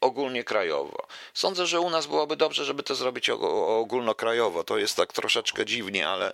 ogólnie 0.00 0.44
krajowo. 0.44 1.06
Sądzę, 1.34 1.66
że 1.66 1.80
u 1.80 1.90
nas 1.90 2.06
byłoby 2.06 2.36
dobrze, 2.36 2.64
żeby 2.64 2.82
to 2.82 2.94
zrobić 2.94 3.30
ogólnokrajowo. 3.30 4.64
To 4.64 4.78
jest 4.78 4.96
tak 4.96 5.12
troszeczkę 5.12 5.66
dziwnie, 5.66 6.08
ale 6.08 6.32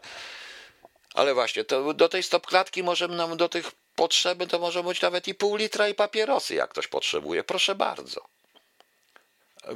ale 1.15 1.35
właśnie, 1.35 1.65
to 1.65 1.95
do 1.95 2.09
tej 2.09 2.23
stopklatki 2.23 2.83
możemy 2.83 3.17
nam, 3.17 3.37
do 3.37 3.49
tych 3.49 3.73
potrzeby, 3.95 4.47
to 4.47 4.59
może 4.59 4.83
być 4.83 5.01
nawet 5.01 5.29
i 5.29 5.35
pół 5.35 5.57
litra 5.57 5.89
i 5.89 5.95
papierosy, 5.95 6.55
jak 6.55 6.71
ktoś 6.71 6.87
potrzebuje. 6.89 7.45
Proszę 7.45 7.75
bardzo. 7.75 8.25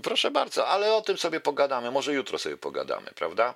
Proszę 0.02 0.30
bardzo, 0.30 0.66
ale 0.66 0.94
o 0.94 1.02
tym 1.02 1.18
sobie 1.18 1.40
pogadamy. 1.40 1.90
Może 1.90 2.12
jutro 2.12 2.38
sobie 2.38 2.56
pogadamy, 2.56 3.10
prawda? 3.14 3.54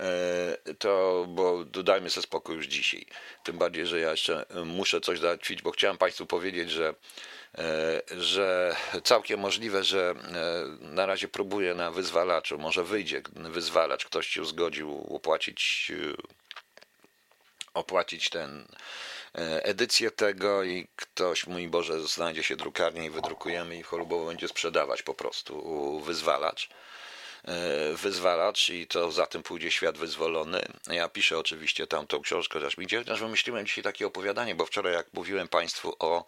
E, 0.00 0.74
to, 0.78 1.24
bo 1.28 1.64
dodajmy 1.64 2.10
sobie 2.10 2.22
spokój 2.22 2.56
już 2.56 2.66
dzisiaj. 2.66 3.06
Tym 3.44 3.58
bardziej, 3.58 3.86
że 3.86 4.00
ja 4.00 4.10
jeszcze 4.10 4.46
muszę 4.64 5.00
coś 5.00 5.18
załatwić, 5.18 5.62
bo 5.62 5.70
chciałem 5.70 5.98
Państwu 5.98 6.26
powiedzieć, 6.26 6.70
że, 6.70 6.94
e, 7.58 8.02
że 8.16 8.76
całkiem 9.04 9.40
możliwe, 9.40 9.84
że 9.84 10.10
e, 10.10 10.86
na 10.86 11.06
razie 11.06 11.28
próbuję 11.28 11.74
na 11.74 11.90
wyzwalaczu, 11.90 12.58
może 12.58 12.84
wyjdzie 12.84 13.22
wyzwalacz, 13.32 14.04
ktoś 14.04 14.26
się 14.26 14.44
zgodził 14.44 15.06
opłacić 15.14 15.92
opłacić 17.80 18.30
ten 18.30 18.68
edycję 19.62 20.10
tego 20.10 20.64
i 20.64 20.88
ktoś, 20.96 21.46
mój 21.46 21.68
Boże, 21.68 22.00
znajdzie 22.00 22.42
się 22.42 22.56
drukarnię 22.56 23.04
i 23.04 23.10
wydrukujemy 23.10 23.78
i 23.78 23.82
chorobowo 23.82 24.26
będzie 24.26 24.48
sprzedawać 24.48 25.02
po 25.02 25.14
prostu 25.14 26.00
wyzwalacz. 26.00 26.68
E, 27.44 27.94
wyzwalacz 27.94 28.68
i 28.68 28.86
to 28.86 29.10
za 29.10 29.26
tym 29.26 29.42
pójdzie 29.42 29.70
świat 29.70 29.98
wyzwolony. 29.98 30.62
Ja 30.86 31.08
piszę 31.08 31.38
oczywiście 31.38 31.86
tam 31.86 32.06
tą 32.06 32.20
książkę, 32.20 32.58
chociaż 32.58 32.78
mi 32.78 32.86
chociaż 32.98 33.20
wymyśliłem 33.20 33.66
dzisiaj 33.66 33.84
takie 33.84 34.06
opowiadanie, 34.06 34.54
bo 34.54 34.66
wczoraj 34.66 34.92
jak 34.92 35.06
mówiłem 35.12 35.48
Państwu 35.48 35.96
o 35.98 36.24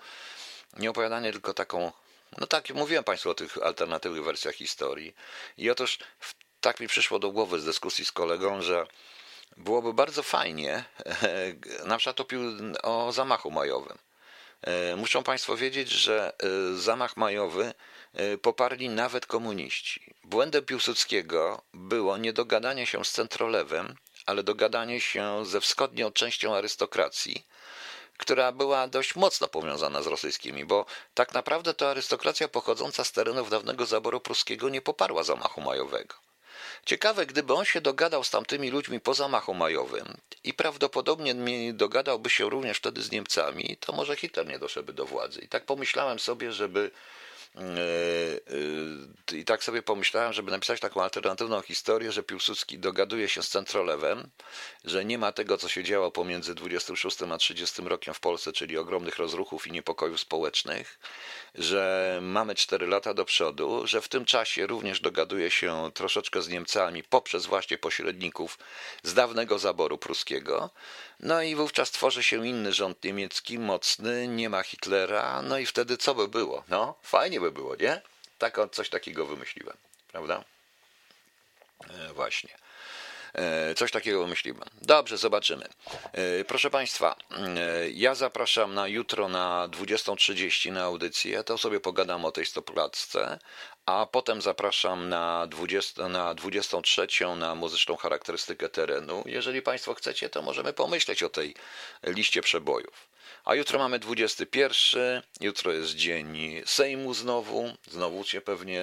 nie 0.78 0.90
opowiadanie, 0.90 1.32
tylko 1.32 1.54
taką, 1.54 1.92
no 2.38 2.46
tak, 2.46 2.70
mówiłem 2.70 3.04
Państwu 3.04 3.30
o 3.30 3.34
tych 3.34 3.58
alternatywnych 3.62 4.24
wersjach 4.24 4.54
historii 4.54 5.14
i 5.58 5.70
otóż 5.70 5.98
tak 6.60 6.80
mi 6.80 6.88
przyszło 6.88 7.18
do 7.18 7.30
głowy 7.30 7.60
z 7.60 7.64
dyskusji 7.64 8.04
z 8.04 8.12
kolegą, 8.12 8.62
że 8.62 8.86
byłoby 9.56 9.94
bardzo 9.94 10.22
fajnie, 10.22 10.84
na 11.84 11.98
przykład 11.98 12.20
o, 12.82 13.06
o 13.06 13.12
zamachu 13.12 13.50
majowym. 13.50 13.98
E, 14.62 14.96
muszą 14.96 15.22
Państwo 15.22 15.56
wiedzieć, 15.56 15.88
że 15.90 16.32
e, 16.42 16.76
zamach 16.76 17.16
majowy 17.16 17.74
e, 18.14 18.38
poparli 18.38 18.88
nawet 18.88 19.26
komuniści. 19.26 20.14
Błędem 20.24 20.64
Piłsudskiego 20.64 21.62
było 21.74 22.16
nie 22.16 22.32
dogadanie 22.32 22.86
się 22.86 23.04
z 23.04 23.10
centrolewem, 23.12 23.96
ale 24.26 24.42
dogadanie 24.42 25.00
się 25.00 25.46
ze 25.46 25.60
wschodnią 25.60 26.12
częścią 26.12 26.54
arystokracji, 26.54 27.46
która 28.16 28.52
była 28.52 28.88
dość 28.88 29.16
mocno 29.16 29.48
powiązana 29.48 30.02
z 30.02 30.06
rosyjskimi, 30.06 30.64
bo 30.64 30.86
tak 31.14 31.34
naprawdę 31.34 31.74
to 31.74 31.90
arystokracja 31.90 32.48
pochodząca 32.48 33.04
z 33.04 33.12
terenów 33.12 33.50
dawnego 33.50 33.86
zaboru 33.86 34.20
pruskiego 34.20 34.68
nie 34.68 34.80
poparła 34.80 35.22
zamachu 35.22 35.60
majowego. 35.60 36.14
Ciekawe, 36.86 37.26
gdyby 37.26 37.54
on 37.54 37.64
się 37.64 37.80
dogadał 37.80 38.24
z 38.24 38.30
tamtymi 38.30 38.70
ludźmi 38.70 39.00
po 39.00 39.14
zamachu 39.14 39.54
majowym 39.54 40.16
i 40.44 40.54
prawdopodobnie 40.54 41.34
dogadałby 41.72 42.30
się 42.30 42.50
również 42.50 42.78
wtedy 42.78 43.02
z 43.02 43.10
Niemcami, 43.10 43.76
to 43.80 43.92
może 43.92 44.16
Hitler 44.16 44.46
nie 44.46 44.58
doszedłby 44.58 44.92
do 44.92 45.06
władzy. 45.06 45.40
I 45.40 45.48
tak 45.48 45.64
pomyślałem 45.64 46.18
sobie, 46.18 46.52
żeby 46.52 46.90
I 49.32 49.44
tak 49.44 49.64
sobie 49.64 49.82
pomyślałem, 49.82 50.32
żeby 50.32 50.50
napisać 50.50 50.80
taką 50.80 51.02
alternatywną 51.02 51.60
historię, 51.60 52.12
że 52.12 52.22
Piłsudski 52.22 52.78
dogaduje 52.78 53.28
się 53.28 53.42
z 53.42 53.48
centrolewem, 53.48 54.30
że 54.84 55.04
nie 55.04 55.18
ma 55.18 55.32
tego, 55.32 55.58
co 55.58 55.68
się 55.68 55.84
działo 55.84 56.10
pomiędzy 56.10 56.54
26 56.54 57.22
a 57.22 57.38
30 57.38 57.82
rokiem 57.82 58.14
w 58.14 58.20
Polsce, 58.20 58.52
czyli 58.52 58.78
ogromnych 58.78 59.18
rozruchów 59.18 59.66
i 59.66 59.72
niepokojów 59.72 60.20
społecznych, 60.20 60.98
że 61.54 62.18
mamy 62.22 62.54
4 62.54 62.86
lata 62.86 63.14
do 63.14 63.24
przodu, 63.24 63.86
że 63.86 64.00
w 64.00 64.08
tym 64.08 64.24
czasie 64.24 64.66
również 64.66 65.00
dogaduje 65.00 65.50
się 65.50 65.90
troszeczkę 65.94 66.42
z 66.42 66.48
Niemcami 66.48 67.02
poprzez 67.02 67.46
właśnie 67.46 67.78
pośredników 67.78 68.58
z 69.02 69.14
dawnego 69.14 69.58
zaboru 69.58 69.98
pruskiego, 69.98 70.70
no 71.22 71.42
i 71.42 71.54
wówczas 71.54 71.90
tworzy 71.90 72.22
się 72.22 72.46
inny 72.46 72.72
rząd 72.72 73.04
niemiecki, 73.04 73.58
mocny, 73.58 74.28
nie 74.28 74.48
ma 74.50 74.62
Hitlera, 74.62 75.42
no 75.42 75.58
i 75.58 75.66
wtedy 75.66 75.96
co 75.96 76.14
by 76.14 76.28
było? 76.28 76.64
No, 76.68 76.94
fajnie 77.02 77.40
by 77.40 77.52
było, 77.52 77.76
nie? 77.76 78.02
Tak, 78.38 78.58
coś 78.72 78.88
takiego 78.88 79.26
wymyśliłem, 79.26 79.76
prawda? 80.08 80.44
E, 81.90 82.12
właśnie. 82.12 82.62
E, 83.34 83.74
coś 83.74 83.90
takiego 83.90 84.22
wymyśliłem. 84.22 84.68
Dobrze, 84.82 85.18
zobaczymy. 85.18 85.68
E, 86.12 86.44
proszę 86.44 86.70
Państwa, 86.70 87.16
e, 87.30 87.90
ja 87.90 88.14
zapraszam 88.14 88.74
na 88.74 88.88
jutro 88.88 89.28
na 89.28 89.68
20.30 89.68 90.72
na 90.72 90.82
audycję. 90.82 91.44
To 91.44 91.58
sobie 91.58 91.80
pogadam 91.80 92.24
o 92.24 92.32
tej 92.32 92.46
stoplatce, 92.46 93.38
a 93.86 94.06
potem 94.06 94.42
zapraszam 94.42 95.08
na, 95.08 95.46
20, 95.46 96.08
na 96.08 96.34
23 96.34 97.06
na 97.36 97.54
muzyczną 97.54 97.96
charakterystykę 97.96 98.68
terenu. 98.68 99.22
Jeżeli 99.26 99.62
Państwo 99.62 99.94
chcecie, 99.94 100.30
to 100.30 100.42
możemy 100.42 100.72
pomyśleć 100.72 101.22
o 101.22 101.28
tej 101.28 101.54
liście 102.02 102.42
przebojów. 102.42 103.12
A 103.44 103.54
jutro 103.54 103.78
mamy 103.78 103.98
21, 103.98 105.22
jutro 105.40 105.72
jest 105.72 105.94
dzień 105.94 106.62
Sejmu 106.66 107.14
znowu, 107.14 107.72
znowu 107.90 108.24
się 108.24 108.40
pewnie 108.40 108.82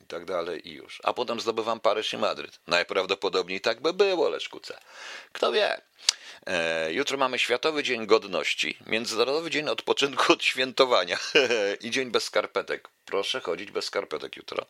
i 0.00 0.06
tak 0.06 0.24
dalej 0.24 0.68
i 0.68 0.72
już. 0.72 1.00
A 1.04 1.12
potem 1.12 1.40
zdobywam 1.40 1.80
Paryż 1.80 2.12
i 2.12 2.18
Madryt. 2.18 2.60
Najprawdopodobniej 2.66 3.60
tak 3.60 3.80
by 3.80 3.92
było, 3.92 4.28
Leszku 4.28 4.60
C. 4.60 4.78
Kto 5.32 5.52
wie? 5.52 5.80
E, 6.46 6.92
jutro 6.92 7.18
mamy 7.18 7.38
Światowy 7.38 7.82
Dzień 7.82 8.06
Godności, 8.06 8.78
Międzynarodowy 8.86 9.50
Dzień 9.50 9.68
Odpoczynku 9.68 10.32
od 10.32 10.44
Świętowania 10.44 11.18
i 11.80 11.90
Dzień 11.90 12.10
bez 12.10 12.24
skarpetek. 12.24 12.88
Proszę 13.04 13.40
chodzić 13.40 13.70
bez 13.70 13.84
skarpetek 13.84 14.36
jutro. 14.36 14.66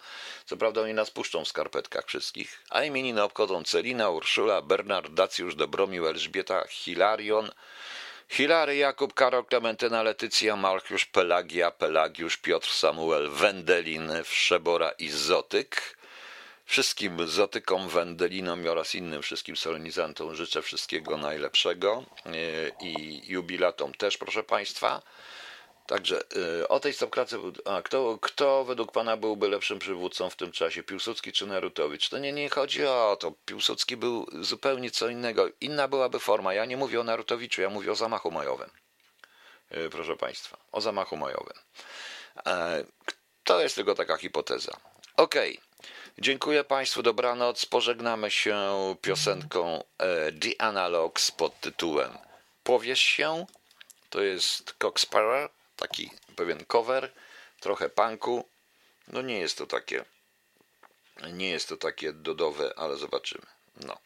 Co 0.47 0.57
prawda 0.57 0.81
oni 0.81 0.95
nas 0.95 1.11
puszczą 1.11 1.45
w 1.45 1.49
skarpetkach 1.49 2.07
wszystkich, 2.07 2.63
a 2.71 2.83
imieniny 2.83 3.23
obchodzą 3.23 3.65
Celina, 3.65 4.11
Urszula, 4.11 4.63
Bernard, 4.63 5.15
Dacjusz, 5.15 5.55
Dobromił, 5.55 6.07
Elżbieta, 6.07 6.65
Hilarion, 6.69 7.51
Hilary, 8.29 8.77
Jakub, 8.77 9.15
Karol, 9.15 9.45
Klementyna, 9.45 10.03
Letycja, 10.03 10.57
Malchiusz, 10.57 11.07
Pelagia, 11.07 11.71
Pelagiusz, 11.71 12.37
Piotr, 12.37 12.71
Samuel, 12.71 13.31
Wendelin, 13.31 14.13
Wszebora 14.25 14.91
i 14.91 15.09
Zotyk. 15.09 16.00
Wszystkim 16.71 17.29
Zotykom, 17.29 17.89
Wendelinom 17.89 18.67
oraz 18.69 18.95
innym 18.95 19.23
wszystkim 19.23 19.57
solenizantom 19.57 20.35
życzę 20.35 20.63
wszystkiego 20.63 21.17
najlepszego 21.17 22.05
e, 22.27 22.33
i 22.81 23.23
jubilatom 23.33 23.95
też, 23.95 24.19
proszę 24.19 24.43
Państwa. 24.43 25.03
Także 25.87 26.23
y, 26.61 26.69
o 26.69 26.81
tej 26.81 26.93
stopklatce, 26.93 27.39
a 27.65 27.83
kto, 27.83 28.19
kto 28.23 28.65
według 28.65 28.93
Pana 28.93 29.17
byłby 29.17 29.49
lepszym 29.49 29.79
przywódcą 29.79 30.31
w 30.31 30.37
tym 30.37 30.53
czasie, 30.53 30.83
Piłsudski 30.83 31.33
czy 31.33 31.47
Narutowicz? 31.47 32.09
To 32.09 32.19
nie, 32.19 32.33
nie 32.33 32.51
chodzi 32.51 32.87
o 32.87 33.17
to. 33.21 33.33
Piłsudski 33.47 33.97
był 33.97 34.27
zupełnie 34.41 34.91
co 34.91 35.09
innego. 35.09 35.49
Inna 35.61 35.89
byłaby 35.89 36.19
forma. 36.19 36.55
Ja 36.55 36.65
nie 36.65 36.77
mówię 36.77 37.01
o 37.01 37.05
Narutowiczu, 37.05 37.63
ja 37.63 37.71
mówię 37.71 37.93
o 37.93 37.95
zamachu 37.95 38.31
majowym. 38.31 38.71
Y, 39.77 39.91
proszę 39.91 40.17
Państwa, 40.17 40.57
o 40.73 40.81
zamachu 40.81 41.17
majowym. 41.17 41.57
E, 42.47 42.85
to 43.45 43.61
jest 43.61 43.75
tylko 43.75 43.95
taka 43.95 44.17
hipoteza. 44.17 44.81
Okej. 45.17 45.59
Okay. 45.59 45.70
Dziękuję 46.19 46.65
Państwu, 46.65 47.03
dobranoc. 47.03 47.67
Pożegnamy 47.67 48.31
się 48.31 48.57
piosenką 49.03 49.85
e, 49.99 50.33
The 50.33 50.63
Analogs 50.63 51.31
pod 51.31 51.61
tytułem 51.61 52.19
Powiesz 52.65 53.01
się. 53.01 53.47
To 54.11 54.23
jest 54.23 54.73
Coxsparrow, 54.73 55.51
taki 55.77 56.11
pewien 56.37 56.65
cover, 56.65 57.13
trochę 57.61 57.89
punku. 57.89 58.49
No 59.09 59.23
nie 59.23 59.39
jest 59.39 59.59
to 59.59 59.67
takie, 59.67 60.05
nie 61.33 61.51
jest 61.51 61.69
to 61.69 61.77
takie 61.77 62.13
dodowe, 62.13 62.73
ale 62.77 62.97
zobaczymy. 62.97 63.47
No. 63.77 63.99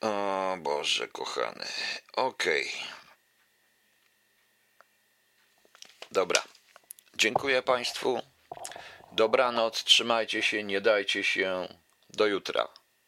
O 0.00 0.56
Boże, 0.58 1.08
kochany. 1.08 1.66
Okej. 2.12 2.68
Okay. 2.68 2.88
Dobra. 6.10 6.42
Dziękuję 7.14 7.62
Państwu. 7.62 8.22
Dobranoc, 9.16 9.84
trzymajcie 9.84 10.42
się, 10.42 10.64
nie 10.64 10.80
dajcie 10.80 11.24
się. 11.24 11.68
Do 12.10 12.26
jutra. 12.26 12.68